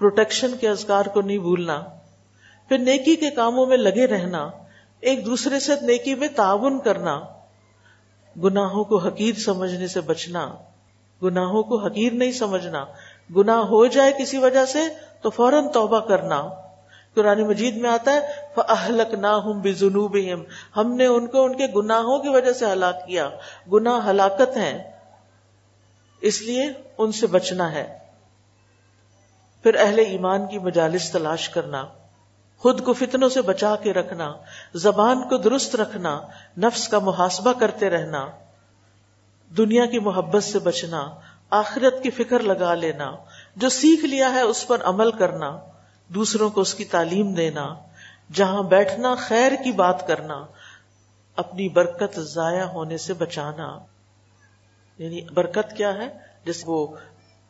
پروٹیکشن 0.00 0.56
کے 0.60 0.68
ازکار 0.68 1.04
کو 1.04 1.20
نہیں 1.20 1.38
بھولنا، 1.38 1.82
پھر 2.68 2.78
نیکی 2.78 3.16
کے 3.16 3.30
کاموں 3.30 3.66
میں 3.66 3.76
لگے 3.76 4.06
رہنا، 4.06 4.48
ایک 5.00 5.26
دوسرے 5.26 5.60
سے 5.60 5.72
نیکی 5.82 6.14
میں 6.14 6.28
تعاون 6.28 6.78
کرنا، 6.78 7.20
گناہوں 8.36 8.84
کو 8.84 8.98
حقیر 8.98 9.34
سمجھنے 9.34 9.86
سے 9.86 10.00
بچنا، 10.00 10.54
گناہوں 11.22 11.62
کو 11.62 11.78
حقیر 11.78 12.12
نہیں 12.12 12.32
سمجھنا، 12.32 12.84
گناہ 13.36 13.60
ہو 13.64 13.86
جائے 13.86 14.12
کسی 14.18 14.38
وجہ 14.38 14.64
سے 14.64 14.78
تو 15.22 15.30
فوراً 15.30 15.68
توبہ 15.68 16.00
کرنا 16.00 16.42
قرآن 17.14 17.42
مجید 17.42 17.76
میں 17.76 17.90
آتا 17.90 18.12
ہے 18.12 18.44
اہلک 18.68 19.14
نہ 19.14 19.26
ہوں 19.26 19.54
بے 19.54 19.72
جنوب 19.72 20.16
ہم 20.76 20.94
نے 20.94 21.06
ان 21.06 21.26
کو، 21.26 21.44
ان 21.44 21.56
کے 21.56 21.66
گناہوں 21.66 22.18
کی 22.18 22.28
وجہ 22.28 22.52
سے 22.52 22.66
ہلاک 22.66 23.06
کیا۔ 23.06 23.30
گناہ 23.72 24.10
ہلاکت 24.10 24.56
ہیں۔ 24.56 24.90
اس 26.20 26.42
لیے 26.42 26.70
ان 26.98 27.12
سے 27.12 27.26
بچنا 27.26 27.72
ہے۔ 27.72 27.98
پھر 29.62 29.74
اہل 29.74 29.98
ایمان 29.98 30.46
کی 30.46 30.58
مجالس 30.58 31.10
تلاش 31.10 31.48
کرنا۔ 31.48 31.84
خود 32.58 32.84
کو 32.84 32.92
فتنوں 32.92 33.28
سے 33.28 33.42
بچا 33.42 33.76
کے 33.76 33.92
رکھنا۔ 33.92 34.32
زبان 34.74 35.28
کو 35.28 35.36
درست 35.36 35.76
رکھنا۔ 35.76 36.20
نفس 36.58 36.88
کا 36.88 36.98
محاسبہ 36.98 37.52
کرتے 37.52 37.90
رہنا۔ 37.90 38.26
دنیا 39.56 39.86
کی 39.86 39.98
محبت 39.98 40.44
سے 40.44 40.58
بچنا۔ 40.58 41.10
آخرت 41.50 42.02
کی 42.02 42.10
فکر 42.10 42.38
لگا 42.38 42.74
لینا۔ 42.74 43.12
جو 43.56 43.68
سیکھ 43.68 44.04
لیا 44.04 44.32
ہے، 44.32 44.40
اس 44.40 44.66
پر 44.66 44.82
عمل 44.84 45.10
کرنا۔ 45.10 45.58
دوسروں 46.08 46.50
کو 46.50 46.60
اس 46.60 46.74
کی 46.74 46.84
تعلیم 46.84 47.34
دینا، 47.34 47.74
جہاں 48.32 48.62
بیٹھنا 48.62 49.14
خیر 49.14 49.52
کی 49.64 49.72
بات 49.72 50.08
کرنا، 50.08 50.46
اپنی 51.36 51.68
برکت 51.68 52.20
ضائع 52.20 52.64
ہونے 52.64 52.96
سے 52.96 53.12
بچانا۔ 53.12 53.78
یعنی 54.98 55.20
برکت 55.34 55.76
کیا 55.76 55.94
ہے؟ 55.94 56.18
جس 56.44 56.64
وہ 56.66 56.86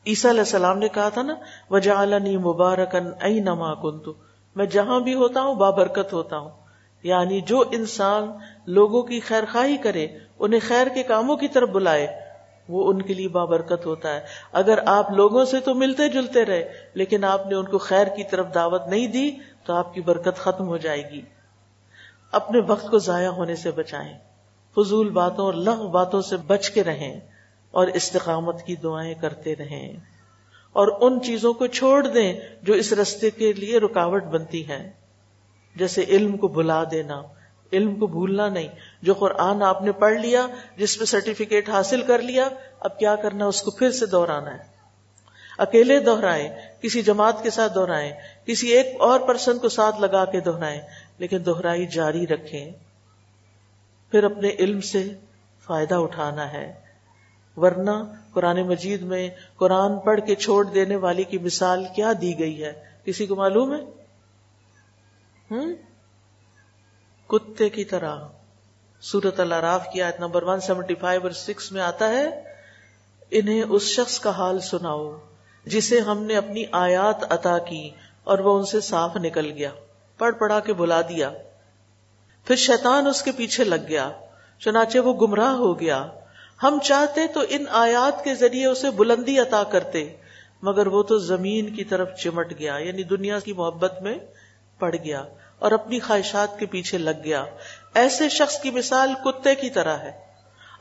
عیسیٰ 0.07 0.31
علیہ 0.31 0.41
السلام 0.41 0.79
نے 0.79 0.89
کہا 0.89 1.09
تھا 1.09 1.23
نا 1.23 1.35
وجہ 1.71 1.93
مبارکن 2.39 3.11
ائی 3.21 3.41
نما 3.41 3.75
کنتو 3.75 4.13
میں 4.57 4.67
جہاں 4.67 5.01
بھی 5.01 5.15
ہوتا 5.15 5.41
ہوں، 5.43 5.55
بابرکت 5.55 6.13
ہوتا 6.13 6.39
ہوں۔ 6.39 6.51
یعنی 7.03 7.41
جو 7.41 7.65
انسان 7.73 8.33
لوگوں 8.67 9.03
کی 9.03 9.21
خیر 9.21 9.45
خواہی 9.53 9.77
کرے، 9.77 10.07
انہیں 10.39 10.61
خیر 10.69 10.87
کے 10.95 11.03
کاموں 11.03 11.37
کی 11.37 11.49
طرف 11.49 11.69
بلائے 11.69 12.24
وہ 12.69 12.91
ان 12.91 13.03
کے 13.03 13.15
لیے 13.15 13.29
بابرکت 13.29 13.87
ہوتا 13.87 14.15
ہے۔ 14.15 14.21
اگر 14.53 14.79
آپ 14.87 15.11
لوگوں 15.11 15.45
سے 15.45 15.61
تو 15.61 15.75
ملتے 15.75 16.09
جلتے 16.09 16.45
رہے، 16.45 16.73
لیکن 16.95 17.25
آپ 17.25 17.47
نے 17.47 17.55
ان 17.55 17.65
کو 17.65 17.79
خیر 17.79 18.07
کی 18.07 18.25
طرف 18.25 18.47
دعوت 18.55 18.87
نہیں 18.87 19.07
دی، 19.07 19.31
تو 19.65 19.73
آپ 19.73 19.95
کی 19.95 20.01
برکت 20.01 20.37
ختم 20.37 20.67
ہو 20.67 20.77
جائے 20.77 21.11
گی۔ 21.11 21.23
اپنے 22.33 22.61
وقت 22.67 22.91
کو 22.91 22.99
ضائع 22.99 23.29
ہونے 23.29 23.57
سے 23.57 23.71
بچائیں۔ 23.71 24.19
فضول 24.77 25.11
باتوں 25.11 25.45
اور 25.45 25.55
لغ 25.55 25.89
باتوں 25.89 26.21
سے 26.21 26.37
بچ 26.37 26.71
کے 26.71 26.85
رہیں 26.85 27.21
اور 27.71 27.87
استقامت 27.87 28.63
کی 28.63 28.77
دعائیں 28.77 29.15
کرتے 29.15 29.57
رہیں۔ 29.57 29.93
اور 30.73 30.89
ان 31.01 31.23
چیزوں 31.23 31.53
کو 31.53 31.67
چھوڑ 31.67 32.07
دیں 32.07 32.41
جو 32.63 32.75
اس 32.75 32.93
رستے 32.93 33.31
کے 33.31 33.53
لیے 33.53 33.79
رکاوٹ 33.79 34.25
بنتی 34.25 34.69
ہیں۔ 34.69 34.91
جیسے 35.77 36.05
علم 36.09 36.37
کو 36.37 36.49
بلا 36.49 36.85
دینا، 36.91 37.23
علم 37.73 37.95
کو 37.95 38.07
بھولنا 38.07 38.49
نہیں۔ 38.49 38.69
جو 39.05 39.15
قرآن 39.15 39.63
آپ 39.63 39.83
نے 39.83 39.93
پڑھ 39.93 40.15
لیا، 40.15 40.47
جس 40.77 40.99
پہ 40.99 41.05
سرٹیفکیٹ 41.05 41.69
حاصل 41.69 42.03
کر 42.03 42.23
لیا، 42.23 42.49
اب 42.81 42.99
کیا 42.99 43.17
کرنا، 43.17 43.47
اس 43.47 43.63
کو 43.63 43.71
پھر 43.71 43.91
سے 43.91 44.07
دہرانا 44.07 44.55
ہے۔ 44.55 44.75
اکیلے 45.59 46.01
دوہرائیں 46.01 46.49
کسی 46.83 47.03
جماعت 47.03 47.43
کے 47.43 47.51
ساتھ 47.51 47.75
دوہرائیں 47.75 48.13
کسی 48.47 48.69
ایک 48.69 49.01
اور 49.01 49.21
پرسن 49.21 49.59
کو 49.59 49.69
ساتھ 49.69 50.01
لگا 50.01 50.25
کے 50.25 50.41
دوہرائیں 50.41 50.81
لیکن 51.19 51.47
دوہرائی 51.47 51.87
جاری 51.87 52.27
رکھیں۔ 52.27 52.71
پھر 54.11 54.25
اپنے 54.25 54.49
علم 54.49 54.81
سے 54.81 55.13
فائدہ 55.65 55.95
اٹھانا 55.95 56.53
ہے۔ 56.53 56.81
ورنہ 57.57 57.91
قرآن 58.33 58.63
مجید 58.63 59.03
میں 59.03 59.29
قرآن 59.57 59.99
پڑھ 59.99 60.21
کے 60.27 60.35
چھوڑ 60.35 60.65
دینے 60.65 60.97
والی 60.97 61.25
کی 61.25 61.39
مثال 61.39 61.85
کیا 61.97 62.13
دی 62.21 62.39
گئی 62.39 62.65
ہے؟ 62.65 62.73
کسی 63.05 63.27
کو 63.27 63.37
معلوم 63.37 63.75
ہے؟ 63.75 63.81
ہوں 65.51 65.75
کتے 67.27 67.69
کی 67.69 67.85
طرح۔ 67.85 68.17
سورت 69.05 69.41
اللہ 69.41 69.55
راف 69.55 69.87
کی 69.93 70.03
آیت 70.03 70.21
نمبر 70.21 70.43
175 70.43 71.23
اور 71.23 71.31
6 71.31 71.73
میں 71.73 71.81
آتا 71.83 72.09
ہے، 72.09 72.25
انہیں 73.31 73.63
اس 73.63 73.83
شخص 73.83 74.21
کا 74.21 74.31
حال 74.31 74.61
سناؤ، 74.61 75.19
جسے 75.67 76.01
ہم 76.01 76.23
نے 76.23 76.37
اپنی 76.37 76.65
آیات 76.73 77.33
عطا 77.33 77.59
کی 77.59 77.91
اور 78.25 78.39
وہ 78.39 78.59
ان 78.59 78.65
سے 78.65 78.81
صاف 78.81 79.17
نکل 79.17 79.51
گیا، 79.51 79.71
پڑھ 80.19 80.35
پڑھا 80.35 80.61
کے 80.61 80.73
بلا 80.73 81.01
دیا۔ 81.01 81.31
پھر 82.47 82.57
شیطان 82.57 83.07
اس 83.07 83.23
کے 83.23 83.33
پیچھے 83.33 83.65
لگ 83.65 83.87
گیا، 83.89 84.11
چنانچہ 84.59 84.99
وہ 84.99 85.15
گمراہ 85.15 85.53
ہو 85.55 85.81
گیا۔ 85.81 86.07
ہم 86.63 86.79
چاہتے 86.83 87.27
تو 87.27 87.41
ان 87.49 87.65
آیات 87.69 88.25
کے 88.25 88.35
ذریعے 88.35 88.67
اسے 88.67 88.91
بلندی 88.91 89.39
عطا 89.39 89.63
کرتے، 89.65 90.17
مگر 90.63 90.87
وہ 90.87 91.03
تو 91.03 91.19
زمین 91.19 91.75
کی 91.75 91.85
طرف 91.85 92.17
چمٹ 92.17 92.59
گیا 92.59 92.77
یعنی 92.79 93.03
دنیا 93.03 93.39
کی 93.39 93.53
محبت 93.53 94.03
میں 94.03 94.19
پڑ 94.81 94.95
گیا 95.05 95.25
اور 95.59 95.73
اپنی 95.73 95.99
خواہشات 96.01 96.59
کے 96.59 96.67
پیچھے 96.67 96.99
لگ 96.99 97.25
گیا۔ 97.25 97.45
ایسے 97.95 98.29
شخص 98.29 98.61
کی 98.61 98.71
مثال 98.71 99.15
کتے 99.25 99.55
کی 99.55 99.71
طرح 99.71 99.97
ہے۔ 99.97 100.13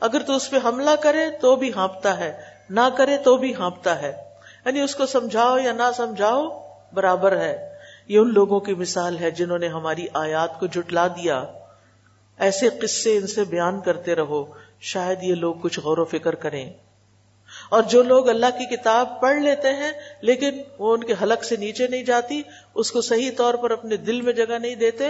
اگر 0.00 0.22
تو 0.22 0.36
اس 0.36 0.50
پہ 0.50 0.56
حملہ 0.64 0.90
کرے 1.00 1.30
تو 1.40 1.56
بھی 1.56 1.72
ہانپتا 1.72 2.20
ہے، 2.20 2.40
نہ 2.70 2.80
کرے 2.96 3.16
تو 3.16 3.36
بھی 3.36 3.54
ہانپتا 3.54 4.02
ہے۔ 4.02 4.24
یعنی 4.66 4.80
اس 4.80 4.94
کو 4.94 5.06
سمجھاؤ 5.06 5.58
یا 5.58 5.72
نہ 5.72 5.90
سمجھاؤ، 5.96 6.68
برابر 6.92 7.36
ہے۔ 7.36 7.78
یہ 8.08 8.18
ان 8.18 8.32
لوگوں 8.32 8.60
کی 8.60 8.74
مثال 8.74 9.18
ہے 9.18 9.30
جنہوں 9.30 9.58
نے 9.58 9.68
ہماری 9.68 10.06
آیات 10.14 10.60
کو 10.60 10.66
جٹلا 10.66 11.06
دیا۔ 11.06 11.44
ایسے 12.38 12.68
قصے 12.68 13.16
ان 13.16 13.26
سے 13.26 13.44
بیان 13.44 13.80
کرتے 13.80 14.14
رہو، 14.14 14.44
شاید 14.80 15.22
یہ 15.22 15.34
لوگ 15.34 15.54
کچھ 15.54 15.80
غور 15.80 15.98
و 15.98 16.04
فکر 16.04 16.34
کریں۔ 16.34 16.72
اور 17.68 17.82
جو 17.82 18.02
لوگ 18.02 18.28
اللہ 18.28 18.46
کی 18.46 18.76
کتاب 18.76 19.20
پڑھ 19.20 19.36
لیتے 19.36 19.68
ہیں، 19.68 19.92
لیکن 20.20 20.62
وہ 20.78 20.94
ان 20.94 21.04
کے 21.04 21.14
حلق 21.22 21.44
سے 21.44 21.56
نیچے 21.56 21.86
نہیں 21.86 22.02
جاتی، 22.02 22.42
اس 22.74 22.92
کو 22.92 23.00
صحیح 23.00 23.30
طور 23.36 23.54
پر 23.54 23.70
اپنے 23.70 23.96
دل 23.96 24.20
میں 24.20 24.32
جگہ 24.32 24.58
نہیں 24.58 24.74
دیتے 24.74 25.08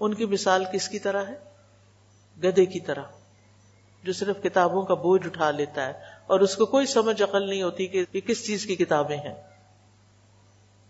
ان 0.00 0.14
کی 0.14 0.26
مثال 0.26 0.64
کس 0.72 0.88
کی 0.88 0.98
طرح 0.98 1.24
ہے؟ 1.24 1.34
گدے 2.42 2.66
کی 2.66 2.80
طرح، 2.80 3.02
جو 4.04 4.12
صرف 4.12 4.42
کتابوں 4.42 4.82
کا 4.82 4.94
بوجھ 4.94 5.26
اٹھا 5.26 5.50
لیتا 5.50 5.86
ہے، 5.86 5.92
اور 6.26 6.40
اس 6.40 6.56
کو 6.56 6.66
کوئی 6.66 6.86
سمجھ 6.86 7.22
عقل 7.22 7.48
نہیں 7.48 7.62
ہوتی 7.62 7.86
کہ 7.86 8.04
یہ 8.12 8.20
کس 8.20 8.46
چیز 8.46 8.66
کی 8.66 8.76
کتابیں 8.76 9.16
ہیں۔ 9.16 9.34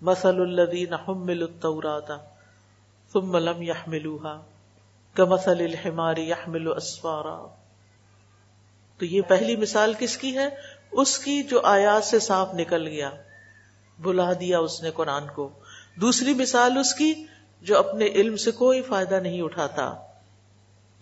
مسل 0.01 0.41
الدین 0.41 0.95
التورات 1.09 2.09
ثم 3.13 3.37
لم 3.37 3.63
يحملوها 3.63 4.41
كمثل 5.15 5.61
الحمار 5.61 6.17
يحمل 6.17 6.73
اسفارا۔ 6.77 7.47
تو 8.99 9.05
یہ 9.05 9.23
پہلی 9.23 9.57
مثال 9.57 9.95
کس 9.99 10.19
کی 10.19 10.39
ہے؟ 10.39 10.49
اس 10.91 11.19
کی 11.19 11.43
جو 11.43 11.61
آیات 11.61 12.05
سے 12.05 12.19
صاف 12.19 12.55
نکل 12.55 12.89
گیا 12.89 13.11
بلا 13.99 14.33
دیا 14.33 14.59
اس 14.59 14.83
نے 14.83 14.91
قرآن 14.91 15.27
کو۔ 15.29 15.51
دوسری 16.01 16.35
مثال 16.35 16.79
اس 16.79 16.95
کی 16.95 17.15
جو 17.63 17.79
اپنے 17.79 18.07
علم 18.07 18.37
سے 18.37 18.51
کوئی 18.51 18.83
فائدہ 18.83 19.15
نہیں 19.15 19.43
اٹھاتا۔ 19.43 19.95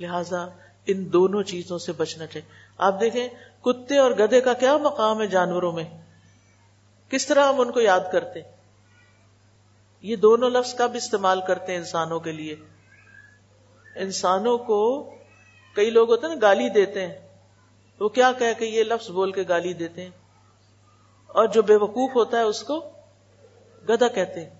لہذا 0.01 0.47
ان 0.87 1.13
دونوں 1.13 1.43
چیزوں 1.43 1.79
سے 1.79 1.93
بچنا 1.93 2.27
چاہیے۔ 2.27 2.49
آپ 2.79 3.01
دیکھیں، 3.01 3.29
کتے 3.65 3.99
اور 3.99 4.11
گدے 4.11 4.41
کا 4.41 4.53
کیا 4.53 4.77
مقام 4.77 5.21
ہے 5.21 5.27
جانوروں 5.27 5.73
میں؟ 5.73 5.85
کس 7.09 7.27
طرح 7.27 7.49
ہم 7.49 7.61
ان 7.61 7.73
کو 7.73 7.81
یاد 7.81 8.01
کرتے؟ 8.13 8.41
یہ 10.03 10.17
دونوں 10.17 10.51
لفظ 10.51 10.75
کب 10.75 10.91
استعمال 10.95 11.41
کرتے 11.47 11.73
ہیں 11.73 11.79
انسانوں 11.79 12.21
کے 12.21 12.33
لیے؟ 12.33 12.57
انسانوں 13.97 14.59
کو 14.59 15.11
کئی 15.75 15.91
لوگ 15.91 16.11
ہوتے 16.11 16.27
ہیں 16.27 16.35
نا، 16.35 16.41
گالی 16.43 16.69
دیتے 16.69 17.07
ہیں۔ 17.07 17.29
وہ 18.01 18.09
کیا 18.09 18.33
کہ 18.33 18.65
یہ 18.65 18.85
لفظ 18.85 19.11
بول 19.11 19.33
کے 19.33 19.45
گالی 19.49 19.73
دیتے 19.73 20.03
ہیں؟ 20.03 20.11
اور 21.27 21.47
جو 21.47 21.63
بے 21.63 21.77
وقوف 21.77 22.11
ہوتا 22.17 22.37
ہے 22.37 22.43
اس 22.43 22.63
کو 22.63 22.91
گدا 23.89 24.09
کہتے 24.09 24.45
ہیں۔ 24.45 24.58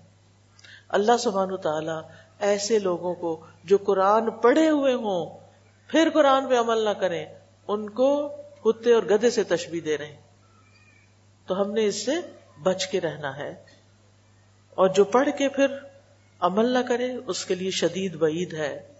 اللہ 0.89 1.17
سبحانہ 1.17 1.55
تعالی 1.55 2.07
ایسے 2.39 2.79
لوگوں 2.79 3.15
کو 3.15 3.45
جو 3.63 3.77
قرآن 3.77 4.31
پڑھے 4.31 4.69
ہوئے 4.69 4.93
ہوں، 4.93 5.37
پھر 5.87 6.09
قرآن 6.13 6.49
پہ 6.49 6.59
عمل 6.59 6.77
نہ 6.77 6.89
کریں، 6.89 7.25
ان 7.67 7.89
کو 7.89 8.29
کتے 8.63 8.93
اور 8.93 9.03
گدے 9.03 9.29
سے 9.29 9.43
تشبیح 9.43 9.81
دے 9.85 9.97
رہے 9.97 10.05
ہیں۔ 10.05 10.21
تو 11.47 11.61
ہم 11.61 11.71
نے 11.71 11.85
اس 11.85 12.05
سے 12.05 12.11
بچ 12.63 12.87
کے 12.87 13.01
رہنا 13.01 13.37
ہے۔ 13.37 13.63
اور 14.69 14.87
جو 14.87 15.03
پڑھ 15.03 15.29
کے 15.37 15.49
پھر 15.49 15.65
عمل 16.39 16.65
نہ 16.65 16.79
کرے، 16.87 17.13
اس 17.27 17.45
کے 17.45 17.55
لیے 17.55 17.71
شدید 17.71 18.21
وعید 18.21 18.53
ہے۔ 18.53 18.93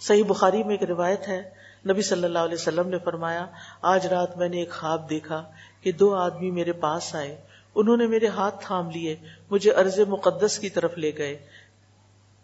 صحیح 0.00 0.24
بخاری 0.24 0.62
میں 0.62 0.76
ایک 0.76 0.90
روایت 0.90 1.28
ہے۔ 1.28 1.50
نبی 1.90 2.02
صلی 2.02 2.24
اللہ 2.24 2.38
علیہ 2.38 2.54
وسلم 2.54 2.88
نے 2.88 2.98
فرمایا، 2.98 3.46
آج 3.82 4.06
رات 4.06 4.36
میں 4.36 4.48
نے 4.48 4.58
ایک 4.58 4.72
خواب 4.72 5.10
دیکھا 5.10 5.50
کہ 5.80 5.92
دو 5.92 6.14
آدمی 6.14 6.50
میرے 6.50 6.72
پاس 6.72 7.14
آئے۔ 7.14 7.40
انہوں 7.76 7.96
نے 7.96 8.06
میرے 8.06 8.26
ہاتھ 8.26 8.66
تھام 8.66 8.90
لیے، 8.90 9.16
مجھے 9.50 9.72
ارض 9.72 9.98
مقدس 10.08 10.58
کی 10.58 10.70
طرف 10.70 10.98
لے 10.98 11.12
گئے۔ 11.18 11.46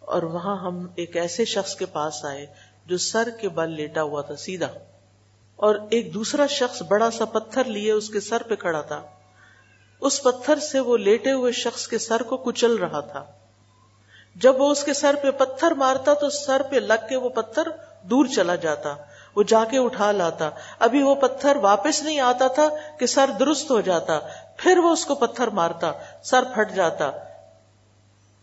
اور 0.00 0.22
وہاں 0.22 0.56
ہم 0.56 0.86
ایک 0.94 1.16
ایسے 1.16 1.44
شخص 1.44 1.74
کے 1.74 1.86
پاس 1.86 2.24
آئے 2.24 2.46
جو 2.86 2.98
سر 2.98 3.28
کے 3.40 3.48
بل 3.48 3.70
لیٹا 3.70 4.02
ہوا 4.02 4.22
تھا 4.22 4.36
سیدھا۔ 4.36 4.68
اور 5.56 5.74
ایک 5.90 6.14
دوسرا 6.14 6.46
شخص 6.46 6.82
بڑا 6.82 7.10
سا 7.10 7.24
پتھر 7.24 7.64
لیے 7.64 7.92
اس 7.92 8.10
کے 8.10 8.20
سر 8.20 8.42
پہ 8.42 8.54
کھڑا 8.54 8.80
تھا۔ 8.80 9.02
اس 10.00 10.22
پتھر 10.22 10.58
سے 10.58 10.80
وہ 10.80 10.96
لیٹے 10.96 11.32
ہوئے 11.32 11.52
شخص 11.52 11.88
کے 11.88 11.98
سر 11.98 12.22
کو 12.22 12.36
کچل 12.36 12.74
رہا 12.74 13.00
تھا۔ 13.00 13.24
جب 14.36 14.60
وہ 14.60 14.70
اس 14.70 14.84
کے 14.84 14.92
سر 14.92 15.14
پہ 15.22 15.30
پتھر 15.30 15.70
مارتا 15.70 16.14
تو 16.14 16.30
سر 16.30 16.62
پہ 16.70 16.76
لگ 16.76 17.06
کے 17.08 17.16
وہ 17.16 17.28
پتھر 17.28 17.68
دور 18.02 18.26
چلا 18.26 18.54
جاتا، 18.54 18.94
وہ 19.36 19.42
جا 19.42 19.64
کے 19.64 19.78
اٹھا 19.78 20.12
لاتا۔ 20.12 20.50
ابھی 20.78 21.02
وہ 21.02 21.14
پتھر 21.14 21.56
واپس 21.56 22.02
نہیں 22.02 22.20
آتا 22.20 22.48
تھا 22.48 22.68
کہ 22.98 23.06
سر 23.06 23.30
درست 23.40 23.70
ہو 23.70 23.80
جاتا 23.80 24.18
پھر 24.56 24.78
وہ 24.78 24.90
اس 24.90 25.04
کو 25.04 25.14
پتھر 25.14 25.48
مارتا، 25.48 25.92
سر 26.22 26.42
پھٹ 26.54 26.74
جاتا۔ 26.74 27.10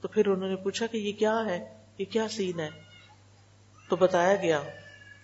تو 0.02 0.08
پھر 0.08 0.28
انہوں 0.28 0.50
نے 0.50 0.56
پوچھا 0.56 0.86
کہ 0.86 0.98
یہ 0.98 1.12
کیا 1.12 1.46
ہے؟ 1.46 1.78
یہ 1.98 2.06
کیا 2.06 2.28
سین 2.28 2.60
ہے؟ 2.60 2.70
تو 3.90 3.96
بتایا 3.96 4.36
گیا 4.36 4.60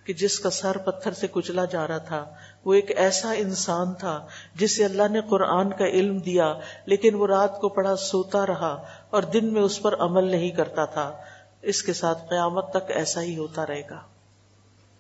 کہ 0.05 0.13
جس 0.13 0.39
کا 0.39 0.49
سر 0.49 0.77
پتھر 0.77 1.11
سے 1.11 1.27
کچلا 1.31 1.65
جا 1.65 1.87
رہا 1.87 1.97
تھا، 1.97 2.25
وہ 2.65 2.73
ایک 2.73 2.97
ایسا 2.97 3.31
انسان 3.31 3.93
تھا 3.93 4.27
جسے 4.55 4.85
اللہ 4.85 5.07
نے 5.11 5.21
قرآن 5.21 5.73
کا 5.73 5.85
علم 5.85 6.17
دیا، 6.17 6.53
لیکن 6.85 7.15
وہ 7.15 7.27
رات 7.27 7.59
کو 7.59 7.69
پڑا 7.69 7.95
سوتا 7.95 8.45
رہا 8.45 8.83
اور 9.09 9.23
دن 9.23 9.53
میں 9.53 9.61
اس 9.61 9.81
پر 9.81 9.95
عمل 9.99 10.23
نہیں 10.23 10.49
کرتا 10.49 10.85
تھا۔ 10.85 11.17
اس 11.61 11.83
کے 11.83 11.93
ساتھ 11.93 12.29
قیامت 12.29 12.69
تک 12.69 12.91
ایسا 12.91 13.21
ہی 13.21 13.37
ہوتا 13.37 13.65
رہے 13.65 13.81
گا۔ 13.89 14.01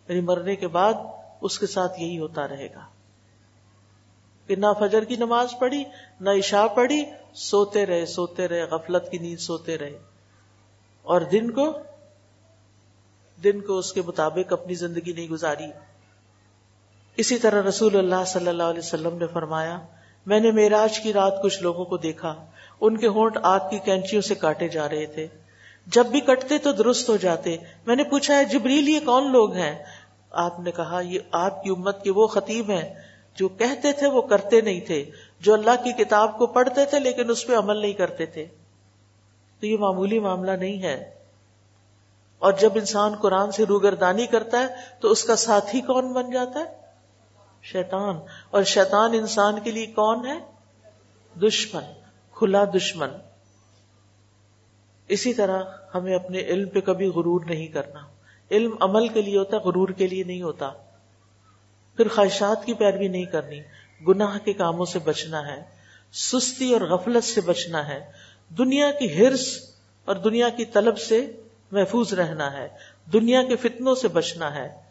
یعنی 0.07 0.21
مرنے 0.21 0.55
کے 0.55 0.67
بعد 0.67 0.93
اس 1.41 1.59
کے 1.59 1.67
ساتھ 1.67 1.99
یہی 1.99 2.19
ہوتا 2.19 2.47
رہے 2.47 2.67
گا۔ 2.75 2.94
کہ 4.47 4.55
نہ 4.55 4.65
فجر 4.79 5.03
کی 5.03 5.15
نماز 5.15 5.47
پڑھی، 5.59 5.83
نہ 6.19 6.29
عشاء 6.29 6.67
پڑھی، 6.67 7.05
سوتے 7.33 7.85
رہے 7.85 8.05
سوتے 8.05 8.47
رہے، 8.47 8.63
غفلت 8.63 9.11
کی 9.11 9.17
نیند 9.17 9.37
سوتے 9.37 9.77
رہے۔ 9.77 9.97
اور 11.01 11.21
دن 11.21 11.51
کو 11.51 11.77
دن 13.43 13.61
کو 13.61 13.77
اس 13.77 13.93
کے 13.93 14.01
مطابق 14.01 14.53
اپنی 14.53 14.73
زندگی 14.73 15.13
نہیں 15.13 15.27
گزاری۔ 15.27 15.65
اسی 17.17 17.37
طرح 17.37 17.67
رسول 17.67 17.97
اللہ 17.97 18.25
صلی 18.27 18.47
اللہ 18.47 18.63
علیہ 18.63 18.79
وسلم 18.79 19.17
نے 19.17 19.27
فرمایا، 19.27 19.79
میں 20.25 20.39
نے 20.39 20.51
میراج 20.51 20.99
کی 20.99 21.13
رات 21.13 21.43
کچھ 21.43 21.63
لوگوں 21.63 21.85
کو 21.85 21.97
دیکھا، 21.97 22.45
ان 22.81 22.97
کے 22.97 23.07
ہونٹ 23.07 23.37
آگ 23.43 23.59
کی 23.69 23.79
کینچیوں 23.79 24.21
سے 24.21 24.35
کاٹے 24.35 24.67
جا 24.67 24.89
رہے 24.89 25.05
تھے۔ 25.05 25.27
جب 25.87 26.05
بھی 26.05 26.19
کٹتے 26.19 26.57
تو 26.57 26.71
درست 26.71 27.09
ہو 27.09 27.15
جاتے۔ 27.15 27.57
میں 27.85 27.95
نے 27.95 28.03
پوچھا 28.03 28.37
ہے 28.37 28.45
جبریل، 28.45 28.89
یہ 28.89 28.99
کون 29.05 29.31
لوگ 29.31 29.53
ہیں؟ 29.53 29.83
آپ 30.31 30.59
نے 30.59 30.71
کہا، 30.71 30.99
یہ 30.99 31.19
آپ 31.31 31.63
کی 31.63 31.69
امت 31.69 32.03
کے 32.03 32.11
وہ 32.11 32.27
خطیب 32.27 32.69
ہیں۔ 32.69 33.14
جو 33.35 33.47
کہتے 33.47 33.91
تھے 33.91 34.07
وہ 34.07 34.21
کرتے 34.21 34.61
نہیں 34.61 34.79
تھے، 34.79 35.05
جو 35.39 35.53
اللہ 35.53 35.83
کی 35.83 36.03
کتاب 36.03 36.37
کو 36.37 36.47
پڑھتے 36.47 36.85
تھے 36.85 36.99
لیکن 36.99 37.29
اس 37.29 37.47
پہ 37.47 37.55
عمل 37.55 37.77
نہیں 37.77 37.93
کرتے 37.93 38.25
تھے۔ 38.25 38.45
تو 39.59 39.65
یہ 39.65 39.77
معمولی 39.77 40.19
معاملہ 40.19 40.51
نہیں 40.51 40.83
ہے۔ 40.83 41.15
اور 42.39 42.53
جب 42.53 42.69
انسان 42.75 43.15
قرآن 43.15 43.51
سے 43.51 43.63
روگردانی 43.63 44.25
کرتا 44.25 44.59
ہے 44.59 44.67
تو 44.99 45.11
اس 45.11 45.23
کا 45.23 45.35
ساتھی 45.35 45.81
کون 45.81 46.13
بن 46.13 46.31
جاتا 46.31 46.59
ہے؟ 46.59 46.65
شیطان۔ 47.63 48.19
اور 48.51 48.63
شیطان 48.63 49.13
انسان 49.13 49.59
کے 49.59 49.71
لیے 49.71 49.85
کون 49.85 50.27
ہے؟ 50.27 50.39
دشمن، 51.39 51.83
کھلا 52.31 52.63
دشمن۔ 52.63 53.09
اسی 55.07 55.33
طرح 55.33 55.63
ہمیں 55.95 56.15
اپنے 56.15 56.39
علم 56.39 56.69
پہ 56.69 56.79
کبھی 56.79 57.07
غرور 57.07 57.41
نہیں 57.45 57.67
کرنا۔ 57.67 57.99
علم 58.51 58.75
عمل 58.79 59.07
کے 59.07 59.21
لیے 59.21 59.37
ہوتا 59.37 59.57
ہے، 59.57 59.61
غرور 59.61 59.89
کے 59.89 60.07
لیے 60.07 60.23
نہیں 60.23 60.41
ہوتا۔ 60.41 60.71
پھر 61.97 62.07
خواہشات 62.07 62.65
کی 62.65 62.73
پیروی 62.73 63.07
نہیں 63.07 63.25
کرنی، 63.25 63.61
گناہ 64.07 64.37
کے 64.37 64.53
کاموں 64.53 64.85
سے 64.85 64.99
بچنا 64.99 65.47
ہے، 65.47 65.63
سستی 66.11 66.73
اور 66.73 66.81
غفلت 66.81 67.23
سے 67.23 67.41
بچنا 67.41 67.87
ہے، 67.87 68.11
دنیا 68.57 68.91
کی 68.91 69.19
ہرس 69.19 69.75
اور 70.05 70.15
دنیا 70.15 70.49
کی 70.49 70.65
طلب 70.65 70.97
سے 70.97 71.31
محفوظ 71.71 72.13
رہنا 72.13 72.53
ہے، 72.53 72.67
دنیا 73.13 73.43
کے 73.43 73.55
فتنوں 73.55 73.95
سے 73.95 74.07
بچنا 74.07 74.55
ہے، 74.55 74.81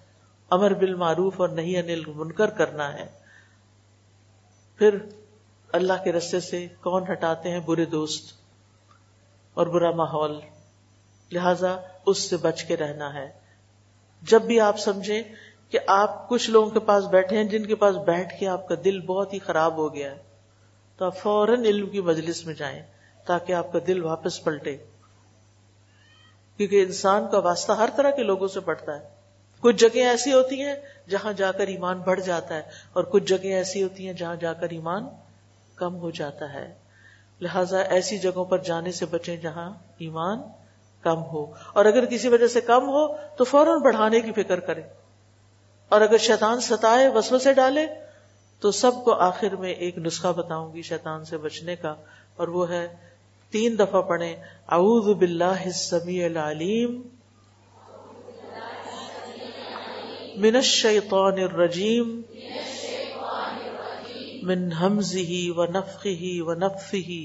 امر 0.51 0.75
بال 0.75 0.95
معروف 0.95 1.41
اور 1.41 1.49
نہیں 1.49 1.79
انل 1.79 2.03
منکر 2.07 2.47
کرنا 2.47 2.93
ہے۔ 2.93 3.07
پھر 4.79 4.99
اللہ 5.73 5.93
کے 6.05 6.13
رستے 6.13 6.41
سے 6.41 6.67
کون 6.81 7.05
ہٹاتے 7.13 7.51
ہیں 7.51 7.61
برے 7.61 7.85
دوست 7.85 8.33
اور 9.55 9.67
برا 9.67 9.91
ماحول؟ 9.91 10.41
لہذا 11.33 11.77
اس 12.07 12.19
سے 12.19 12.37
بچ 12.37 12.65
کے 12.65 12.77
رہنا 12.77 13.15
ہے۔ 13.15 13.33
جب 14.23 14.43
بھی 14.43 14.61
آپ 14.61 14.79
سمجھیں 14.79 15.23
کہ 15.75 15.81
آپ 15.87 16.29
کچھ 16.29 16.51
لوگوں 16.51 16.71
کے 16.71 16.81
پاس 16.81 17.05
بیٹھے 17.05 17.37
ہیں، 17.37 17.45
جن 17.45 17.67
کے 17.67 17.75
پاس 17.75 17.97
بیٹھ 17.97 18.41
کے 18.41 18.49
آپ 18.49 18.69
کا 18.69 18.75
دل 18.85 19.01
بہت 19.01 19.33
ہی 19.33 19.39
خراب 19.39 19.77
ہو 19.77 19.95
گیا 19.95 20.11
ہے۔ 20.11 20.23
تو 20.99 21.05
آپ 21.05 21.19
فوراً 21.19 21.65
علم 21.65 21.91
کی 21.91 22.01
مجلس 22.01 22.47
میں 22.47 22.55
جائیں 22.55 22.83
تاکہ 23.27 23.53
آپ 23.53 23.73
کا 23.73 23.79
دل 23.87 24.05
واپس 24.05 24.45
پلٹے۔ 24.45 24.77
کیونکہ 26.57 26.83
انسان 26.83 27.27
کا 27.31 27.39
واسطہ 27.39 27.73
ہر 27.73 27.89
طرح 27.97 28.11
کے 28.11 28.23
لوگوں 28.23 28.49
سے 28.49 28.61
پڑتا 28.61 29.01
ہے۔ 29.01 29.09
کچھ 29.61 29.77
جگہ 29.77 29.99
ایسی 29.99 30.33
ہوتی 30.33 30.63
ہیں 30.63 30.75
جہاں 31.09 31.33
جا 31.33 31.53
کر 31.53 31.67
ایمان 31.67 31.99
بڑھ 31.99 32.21
جاتا 32.21 32.55
ہے 32.55 32.63
اور 32.93 33.05
کچھ 33.05 33.25
جگہ 33.25 33.47
ایسی 33.47 33.83
ہوتی 33.83 34.07
ہیں 34.07 34.15
جہاں 34.15 34.37
جا 34.37 34.53
کر 34.53 34.69
ایمان 34.71 35.07
کم 35.77 35.97
ہو 35.97 36.11
جاتا 36.11 36.53
ہے۔ 36.53 36.75
لہذا 37.41 37.79
ایسی 37.79 38.19
جگہوں 38.19 38.45
پر 38.45 38.59
جانے 38.59 38.93
سے 38.93 39.07
بچیں 39.07 39.37
جہاں 39.37 39.71
ایمان 39.99 40.43
کم 41.03 41.23
ہو۔ 41.23 41.53
اور 41.73 41.85
اگر 41.85 42.05
کسی 42.05 42.29
وجہ 42.29 42.47
سے 42.47 42.61
کم 42.61 42.89
ہو 42.89 43.17
تو 43.17 43.45
فوراً 43.45 43.83
بڑھانے 43.83 44.21
کی 44.21 44.33
فکر 44.33 44.61
کرے 44.61 45.04
اور 45.91 46.01
اگر 46.01 46.19
شیطان 46.19 46.61
ستائے 46.61 47.09
وسو 47.15 47.39
سے 47.39 47.53
ڈالے، 47.55 47.87
تو 48.63 48.71
سب 48.73 49.05
کو 49.05 49.13
آخر 49.23 49.57
میں 49.57 49.73
ایک 49.85 49.99
نسخہ 49.99 50.33
بتاؤں 50.37 50.69
گی 50.75 50.83
شیطان 50.83 51.25
سے 51.25 51.37
بچنے 51.39 51.77
کا، 51.77 51.95
اور 52.37 52.49
وہ 52.49 52.69
ہے 52.71 52.87
تین 53.53 53.79
دفعہ 53.79 54.01
پڑھیں، 54.09 54.35
اعوذ 54.69 55.07
باللہ 55.17 55.61
السمیع 55.65 56.25
العلیم، 56.27 57.01
من 60.37 60.57
الشیطان 60.57 61.37
الرجیم، 61.43 62.09
من 64.45 64.65
حمزه 64.73 65.37
ونفخه 65.59 66.33
ونفثه 66.47 67.19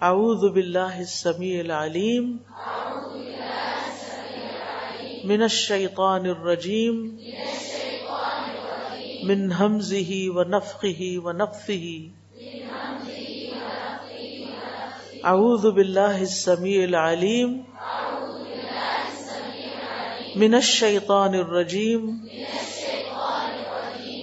اعوذ 0.00 0.42
باللہ 0.54 0.96
السمیع 0.96 1.58
العلیم 1.60 2.26
من 5.26 5.42
الشیطان 5.42 6.26
الرجیم 6.26 6.98
من 9.22 9.40
حمزه 9.52 10.18
ونفخه 10.34 11.08
ونفثه 11.24 11.88
اعوذ 15.24 15.64
باللہ 15.72 16.18
السمیع 16.18 16.82
العلیم 16.82 17.56
من 20.36 20.54
الشیطان 20.54 21.34
الرجیم 21.36 22.06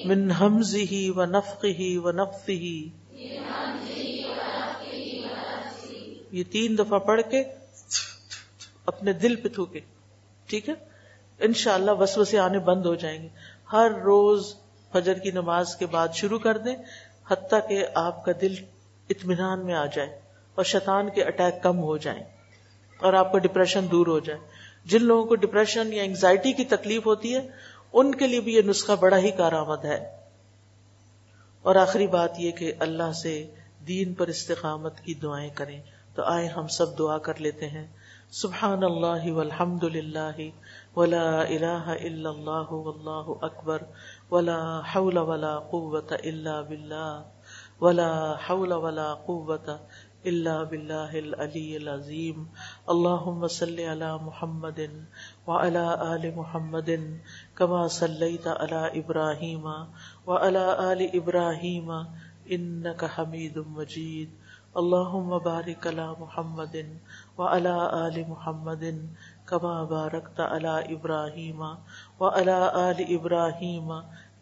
من 0.06 0.32
حمزه 0.34 1.02
ونفخه 1.18 1.90
ونفثه 2.06 2.72
یہ 6.32 6.44
تین 6.52 6.78
دفعہ 6.78 7.00
پڑھ 7.08 7.22
کے 7.32 7.44
اپنے 8.86 9.14
دل 9.20 9.36
پہ 9.42 9.50
تھوکے 9.56 9.80
ٹھیک 10.50 10.70
ہے؟ 10.70 10.74
انشاءاللہ 11.40 11.92
وسوسے 11.92 12.40
آنے 12.40 12.60
بند 12.60 12.86
ہو 12.86 12.96
جائیں 12.96 13.24
گے۔ 13.24 13.28
ہر 13.72 13.92
روز 14.04 14.56
فجر 14.92 15.14
کی 15.14 15.32
نماز 15.32 15.76
کے 15.76 15.86
بعد 15.86 16.08
شروع 16.14 16.40
کر 16.40 16.58
دیں، 16.58 16.76
حتیٰ 17.28 17.70
کہ 17.70 17.86
آپ 17.96 18.26
کا 18.26 18.32
دل 18.42 18.56
اطمینان 19.10 19.66
میں 19.66 19.74
آ 19.74 19.86
جائے 19.86 20.20
اور 20.56 20.64
شیطان 20.64 21.10
کے 21.10 21.24
اٹیک 21.24 21.64
کم 21.64 21.80
ہو 21.80 21.98
جائیں 21.98 22.24
اور 23.00 23.14
آپ 23.14 23.32
کا 23.32 23.38
ڈپریشن 23.38 23.86
دور 23.92 24.08
ہو 24.08 24.20
جائے۔ 24.20 24.40
جن 24.86 25.04
لوگوں 25.04 25.26
کو 25.26 25.36
ڈپریشن 25.36 25.94
یا 25.94 26.04
انگزائٹی 26.04 26.54
کی 26.54 26.66
تکلیف 26.66 27.06
ہوتی 27.06 27.36
ہے، 27.36 27.48
ان 27.94 28.16
کے 28.16 28.28
لیے 28.28 28.40
بھی 28.40 28.56
یہ 28.56 28.62
نسخہ 28.66 28.92
بڑا 28.92 29.18
ہی 29.18 29.32
کارآمد 29.32 29.86
ہے۔ 29.86 30.18
اور 31.62 31.76
آخری 31.76 32.08
بات 32.08 32.40
یہ 32.40 32.52
کہ 32.52 32.74
اللہ 32.80 33.12
سے 33.12 33.52
دین 33.88 34.14
پر 34.14 34.28
استقامت 34.28 35.00
کی 35.00 35.14
دعائیں 35.14 35.50
کریں۔ 35.56 35.82
تو 36.16 36.24
آئے 36.24 36.48
ہم 36.48 36.68
سب 36.68 37.00
دعا 37.00 37.18
کر 37.18 37.34
لیتے 37.38 37.68
ہیں۔ 37.70 37.88
سبحان 38.32 38.84
اللہ 38.84 39.32
والحمد 39.32 39.84
للہ 39.84 40.32
ولا 40.96 41.28
الہ 41.42 41.86
الا 41.90 42.30
اللہ 42.30 42.72
واللہ 42.72 43.30
اکبر 43.42 43.84
ولا 44.32 44.62
حول 44.88 45.18
ولا 45.26 45.58
قوة 45.68 46.18
الا 46.24 46.60
باللہ 46.64 47.82
ولا 47.82 48.12
حول 48.42 48.74
ولا 48.80 49.14
قوة 49.24 49.78
اللہ 50.26 50.64
بلّہ 50.70 51.16
العلی 51.16 51.76
العظیم 51.76 52.44
اللہ 52.88 53.48
صلی 53.52 53.86
علی 53.88 54.12
محمد 54.22 54.80
و 55.48 55.52
علا 55.54 55.88
آل 56.04 56.30
محمد 56.36 56.90
کما 57.56 57.88
صلی 57.94 58.36
علی 58.48 59.00
ابراہیم 59.00 59.66
و 60.28 60.38
علا 60.38 60.66
آل 60.82 61.06
ابراہیم 61.14 61.92
ان 62.48 62.86
کا 62.98 63.08
حمید 63.18 63.58
مجید 63.72 64.42
اللہ 64.76 65.38
بارک 65.44 65.88
علی 65.88 66.08
محمد 66.20 66.76
و 67.38 67.48
علا 67.48 67.78
آل 67.96 68.22
محمد 68.28 68.84
کما 69.54 69.84
بارکت 69.84 70.40
علی 70.40 70.96
ابراہیم 70.96 71.64
و 72.20 72.28
علا 72.28 72.70
آل 72.74 73.04
ابراہیم 73.10 73.92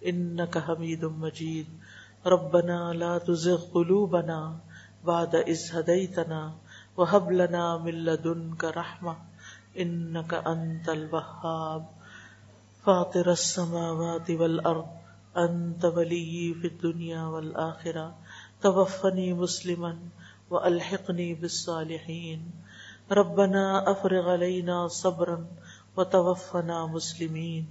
ان 0.01 0.39
حمید 0.39 1.03
مجید 1.03 1.77
ربنا 2.25 2.93
لا 2.93 3.17
تزغ 3.17 3.63
قلوبنا 3.71 4.57
بعد 5.05 5.35
إذ 5.47 5.59
هديتنا 5.73 6.51
وهب 6.97 7.31
لنا 7.31 7.77
من 7.77 7.91
لدنك 7.91 8.63
رحمة 8.63 9.15
إنك 9.79 10.33
أنت 10.33 10.89
الوهاب. 10.89 11.85
فاطر 12.85 13.31
السماوات 13.31 14.31
والأرض، 14.31 14.87
أنت 15.37 15.85
ولي 15.85 16.55
في 16.61 16.67
الدنيا 16.67 17.23
والآخرة. 17.23 18.15
توفني 18.61 19.33
مسلما 19.33 19.99
وألحقني 20.49 21.33
بالصالحين. 21.33 22.60
ربنا 23.11 23.91
أفرغ 23.91 24.29
علينا 24.29 24.87
صبرا 24.87 25.45
وتوفنا 25.97 26.85
مسلمين 26.85 27.65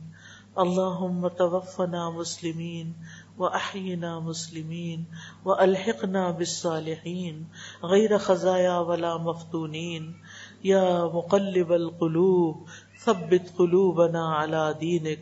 اللهم 0.59 1.29
توفنا 1.29 2.11
مسلمين 2.11 2.95
وأحينا 3.39 4.21
مسلمين 4.21 5.05
وألحقنا 5.45 6.31
بالصالحين 6.31 7.49
غير 7.85 8.19
خزايا 8.19 8.79
ولا 8.79 9.17
مفتونين 9.19 10.15
یا 10.65 11.05
مقلب 11.05 11.73
القلوب 11.73 12.69
ثبت 13.05 13.53
قلوبنا 13.59 14.35
على 14.35 14.75
دينك 14.81 15.21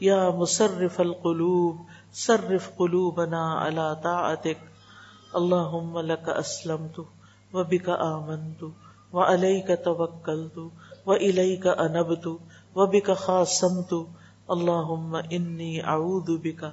یا 0.00 0.30
مصرف 0.30 1.00
القلوب 1.00 1.76
صرف 2.12 2.70
قلوبنا 2.78 3.54
على 3.54 3.96
طاعتك 4.04 4.58
اللهم 5.36 5.98
لك 5.98 6.28
اسلمت 6.28 7.06
وبك 7.54 7.88
آمنت 7.88 8.85
و 9.16 9.22
علیہ 9.22 9.60
کا 9.62 9.74
توکل 9.84 10.48
تو 10.54 10.68
و 11.06 11.14
علیہ 11.14 11.60
کا 11.60 11.72
انب 11.72 12.14
تو 12.22 12.36
وعليك 12.74 12.74
توكلت 12.74 12.76
وإليك 12.76 12.76
أنبت 12.76 12.76
وبك 12.76 13.10
خاصمت 13.12 13.92
اللهم 14.50 15.16
إني 15.16 15.70
أعوذ 15.84 16.38
بك 16.38 16.72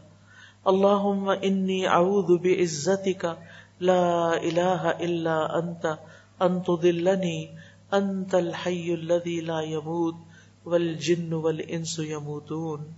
اللهم 0.65 1.29
إني 1.29 1.77
أعوذ 1.87 2.37
بعزتك 2.37 3.37
لا 3.81 4.37
إله 4.43 4.89
إلا 4.89 5.37
أنت 5.59 5.97
أن 6.41 6.63
تضلني 6.63 7.57
أنت 7.93 8.35
الحي 8.35 8.93
الذي 8.93 9.41
لا 9.41 9.61
يموت 9.61 10.15
والجن 10.65 11.33
والإنس 11.33 11.99
يموتون 11.99 12.93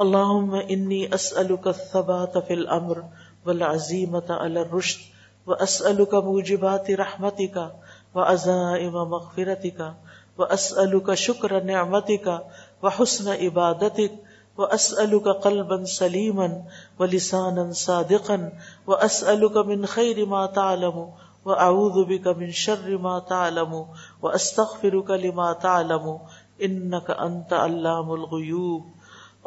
اللهم 0.00 0.54
إني 0.54 1.14
أسألك 1.14 1.66
الثبات 1.68 2.38
في 2.38 2.54
الأمر 2.54 3.04
والعزيمة 3.46 4.28
على 4.30 4.62
الرشد 4.62 5.00
وأسألك 5.46 6.14
موجبات 6.14 6.90
رحمتك 6.90 7.72
وعزائم 8.14 8.94
مغفرتك 8.94 9.94
وأسألك 10.38 11.14
شكر 11.14 11.62
نعمتك 11.62 12.44
وحسن 12.82 13.28
عبادتك 13.28 14.12
وأسألك 14.58 15.28
قلبا 15.28 15.84
سليما 15.84 16.64
ولسانا 16.98 17.72
صادقا 17.72 18.52
وأسألك 18.86 19.56
من 19.56 19.86
خير 19.86 20.26
ما 20.26 20.46
تعلم 20.46 21.12
وأعوذ 21.44 22.04
بك 22.04 22.26
من 22.26 22.50
شر 22.52 22.98
ما 22.98 23.18
تعلم 23.18 23.86
وأستغفرك 24.22 25.10
لما 25.10 25.52
تعلم 25.52 26.18
إنك 26.62 27.10
أنت 27.10 27.52
علام 27.52 28.12
الغيوب 28.12 28.84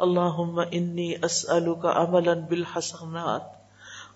اللهم 0.00 0.60
إني 0.60 1.24
أسألك 1.24 1.84
عملا 1.84 2.34
بالحسنات 2.34 3.42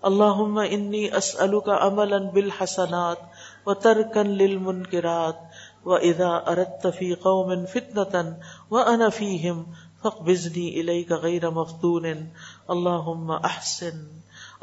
اللهم 0.05 0.59
إني 0.59 1.17
أسألك 1.17 1.69
عملا 1.69 2.17
بالحسنات 2.17 3.17
وتركا 3.65 4.19
للمنكرات 4.19 5.39
وإذا 5.85 6.43
أردت 6.47 6.87
في 6.87 7.15
قوم 7.15 7.65
فتنة 7.65 8.37
وأنا 8.69 9.09
فيهم 9.09 9.67
فاقبضني 10.03 10.81
إليك 10.81 11.11
غير 11.11 11.51
مفتون. 11.51 12.33
اللهم 12.69 13.31
أحسن 13.31 14.07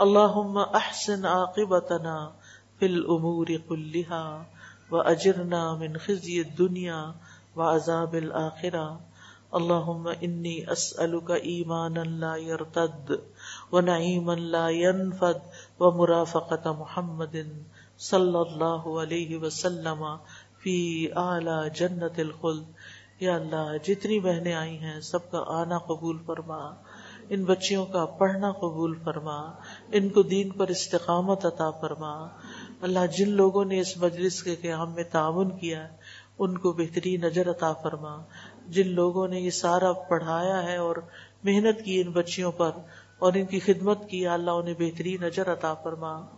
اللهم 0.00 0.58
أحسن 0.58 1.26
عاقبتنا 1.26 2.32
في 2.78 2.86
الأمور 2.86 3.56
كلها 3.68 4.46
وأجرنا 4.90 5.74
من 5.74 5.98
خزي 5.98 6.40
الدنيا 6.40 7.14
وعذاب 7.56 8.14
الآخرة. 8.14 9.00
اللهم 9.54 10.08
إني 10.08 10.72
أسألك 10.72 11.30
إيمانا 11.30 12.00
لا 12.00 12.36
يرتد 12.36 13.20
ونعيما 13.72 14.32
لا 14.32 14.68
ينفد 14.68 15.40
ومرافقة 15.80 16.72
محمد 16.72 17.36
صلى 17.98 18.38
الله 18.38 19.02
عليه 19.02 19.38
وسلم 19.42 20.04
في 20.62 21.06
أعلى 21.06 21.68
جنة 21.74 22.08
الخلد۔ 22.18 22.64
یا 23.20 23.34
اللہ، 23.34 23.72
جتنی 23.84 24.20
بہنیں 24.20 24.54
آئی 24.54 24.78
ہیں، 24.78 25.00
سب 25.00 25.30
کا 25.30 25.44
آنا 25.46 25.78
قبول 25.78 26.18
فرما۔ 26.26 26.74
ان 27.28 27.44
بچیوں 27.44 27.86
کا 27.86 28.06
پڑھنا 28.06 28.52
قبول 28.52 28.98
فرما۔ 29.04 29.50
ان 29.92 30.08
کو 30.08 30.22
دین 30.22 30.50
پر 30.50 30.68
استقامت 30.68 31.46
عطا 31.46 31.70
فرما۔ 31.70 32.26
اللہ، 32.80 32.98
جن 33.18 33.30
لوگوں 33.30 33.64
نے 33.64 33.80
اس 33.80 33.96
مجلس 33.96 34.42
کے 34.42 34.56
قیام 34.56 34.94
میں 34.94 35.04
تعاون 35.12 35.58
کیا 35.58 35.84
ہے 35.84 35.96
ان 36.38 36.58
کو 36.58 36.72
بہترین 36.72 37.20
نظر 37.20 37.50
عطا 37.50 37.72
فرما۔ 37.72 38.22
جن 38.68 38.88
لوگوں 38.88 39.28
نے 39.28 39.40
یہ 39.40 39.50
سارا 39.50 39.92
پڑھایا 39.92 40.62
ہے 40.62 40.76
اور 40.76 40.96
محنت 41.44 41.84
کی 41.84 42.00
ان 42.00 42.10
بچیوں 42.10 42.52
پر 42.52 42.70
اور 43.18 43.32
ان 43.32 43.46
کی 43.46 43.60
خدمت 43.60 43.98
کی 44.10 44.26
اللہ، 44.26 44.50
انہیں 44.50 44.74
بہترین 44.78 45.20
نظر 45.20 45.52
عطا 45.52 45.74
فرما۔ 45.74 46.37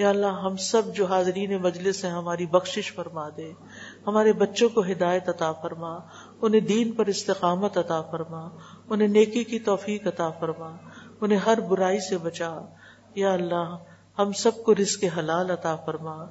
یا 0.00 0.08
اللہ 0.08 0.26
ہم 0.26 0.56
سب 0.56 0.82
جو 0.94 1.06
حاضرین 1.06 1.56
مجلس 1.56 2.04
ہیں 2.04 2.12
ہماری 2.12 2.46
بخشش 2.46 2.92
فرما 2.92 3.28
دے۔ 3.36 3.52
ہمارے 4.06 4.32
بچوں 4.32 4.68
کو 4.68 4.80
ہدایت 4.80 5.28
عطا 5.28 5.52
فرما۔ 5.52 5.98
انہیں 6.42 6.60
دین 6.60 6.92
پر 6.92 7.06
استقامت 7.06 7.78
عطا 7.78 8.02
فرما۔ 8.02 8.48
انہیں 8.88 9.08
نیکی 9.08 9.44
کی 9.44 9.58
توفیق 9.58 10.06
عطا 10.06 10.30
فرما۔ 10.30 10.76
انہیں 11.20 11.38
ہر 11.38 11.60
برائی 11.60 11.98
سے 11.98 12.18
بچا۔ 12.18 12.58
یا 13.14 13.32
اللہ، 13.32 13.76
ہم 14.18 14.32
سب 14.32 14.64
کو 14.64 14.74
رزق 14.74 15.04
حلال 15.18 15.50
عطا 15.50 15.76
فرما۔ 15.76 16.24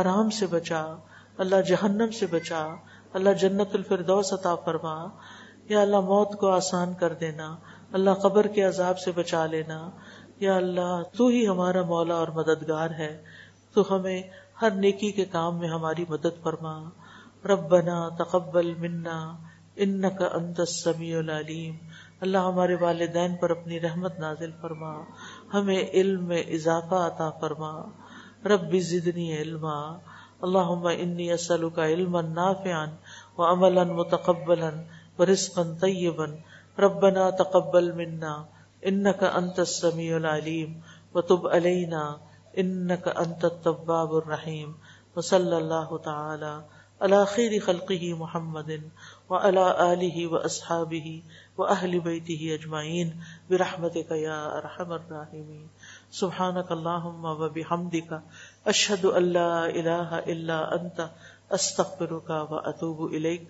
حرام 0.00 0.30
سے 0.30 0.46
بچا۔ 0.46 0.94
اللہ 1.38 1.60
جہنم 1.68 2.10
سے 2.10 2.26
بچا۔ 2.26 2.68
اللہ 3.12 3.30
جنت 3.30 3.68
الفردوس 3.74 4.32
عطا 4.32 4.54
فرما۔ 4.54 5.06
یا 5.68 5.80
اللہ، 5.80 6.00
موت 6.00 6.32
کو 6.32 6.48
آسان 6.48 6.94
کر 6.94 7.12
دینا۔ 7.12 7.56
اللہ 7.92 8.10
قبر 8.10 8.46
کے 8.46 8.62
عذاب 8.62 8.98
سے 8.98 9.12
بچا 9.12 9.46
لینا۔ 9.46 9.90
یا 10.40 10.56
اللہ، 10.56 11.02
تو 11.16 11.26
ہی 11.26 11.48
ہمارا 11.48 11.82
مولا 11.82 12.14
اور 12.14 12.28
مددگار 12.28 12.90
ہے۔ 12.90 13.22
تو 13.74 13.96
ہمیں 13.96 14.22
ہر 14.62 14.70
نیکی 14.70 15.12
کے 15.12 15.24
کام 15.24 15.58
میں 15.58 15.68
ہماری 15.68 16.04
مدد 16.08 16.42
فرما۔ 16.42 16.82
ربنا 17.44 18.08
تقبل 18.08 18.74
منا 18.74 19.36
انك 19.76 20.22
انت 20.32 20.60
السميع 20.60 21.18
العليم 21.18 21.74
اللہ 22.20 22.38
ہمارے 22.38 22.74
والدین 22.74 23.36
پر 23.36 23.50
اپنی 23.50 23.80
رحمت 23.80 24.18
نازل 24.18 24.50
فرما۔ 24.60 25.00
ہمیں 25.54 25.82
علم 25.92 26.24
میں 26.24 26.42
اضافہ 26.42 26.94
عطا 26.94 27.30
فرما۔ 27.30 27.82
رب 28.44 28.78
زدنی 28.78 29.36
علما۔ 29.36 29.98
اللهم 30.40 30.86
انی 30.86 31.32
اسألك 31.32 31.78
علما 31.78 32.20
نافعا 32.20 32.86
وعملا 33.38 33.82
متقبلا 33.82 34.70
ورزقا 35.18 35.62
طیبا۔ 35.80 36.26
ربنا 36.78 37.30
تقبل 37.30 37.92
منا۔ 37.92 38.42
انك 38.86 39.24
انت 39.24 39.60
السميع 39.60 40.16
العليم 40.16 40.82
وتب 41.14 41.46
علينا 41.46 42.20
انك 42.58 43.08
انت 43.08 43.44
التواب 43.44 44.16
الرحيم 44.16 44.74
وصلى 45.16 45.58
الله 45.58 45.98
تعالى 45.98 46.64
على 47.02 47.26
خير 47.26 47.60
خلقه 47.60 48.14
محمد 48.14 48.90
وعلى 49.30 49.92
آله 49.92 50.26
وأصحابه 50.26 51.22
وأهل 51.58 52.00
بيته 52.00 52.58
أجمعين 52.60 53.20
برحمتك 53.50 54.10
يا 54.10 54.58
أرحم 54.58 54.92
الراحمين 54.92 55.68
سبحانك 56.10 56.72
اللهم 56.72 57.24
وبحمدك 57.24 58.20
أشهد 58.66 59.04
أن 59.04 59.22
لا 59.22 59.66
إله 59.70 60.18
إلا 60.18 60.74
أنت 60.74 61.10
أستغفرك 61.50 62.30
وأتوب 62.30 63.04
إليك 63.06 63.48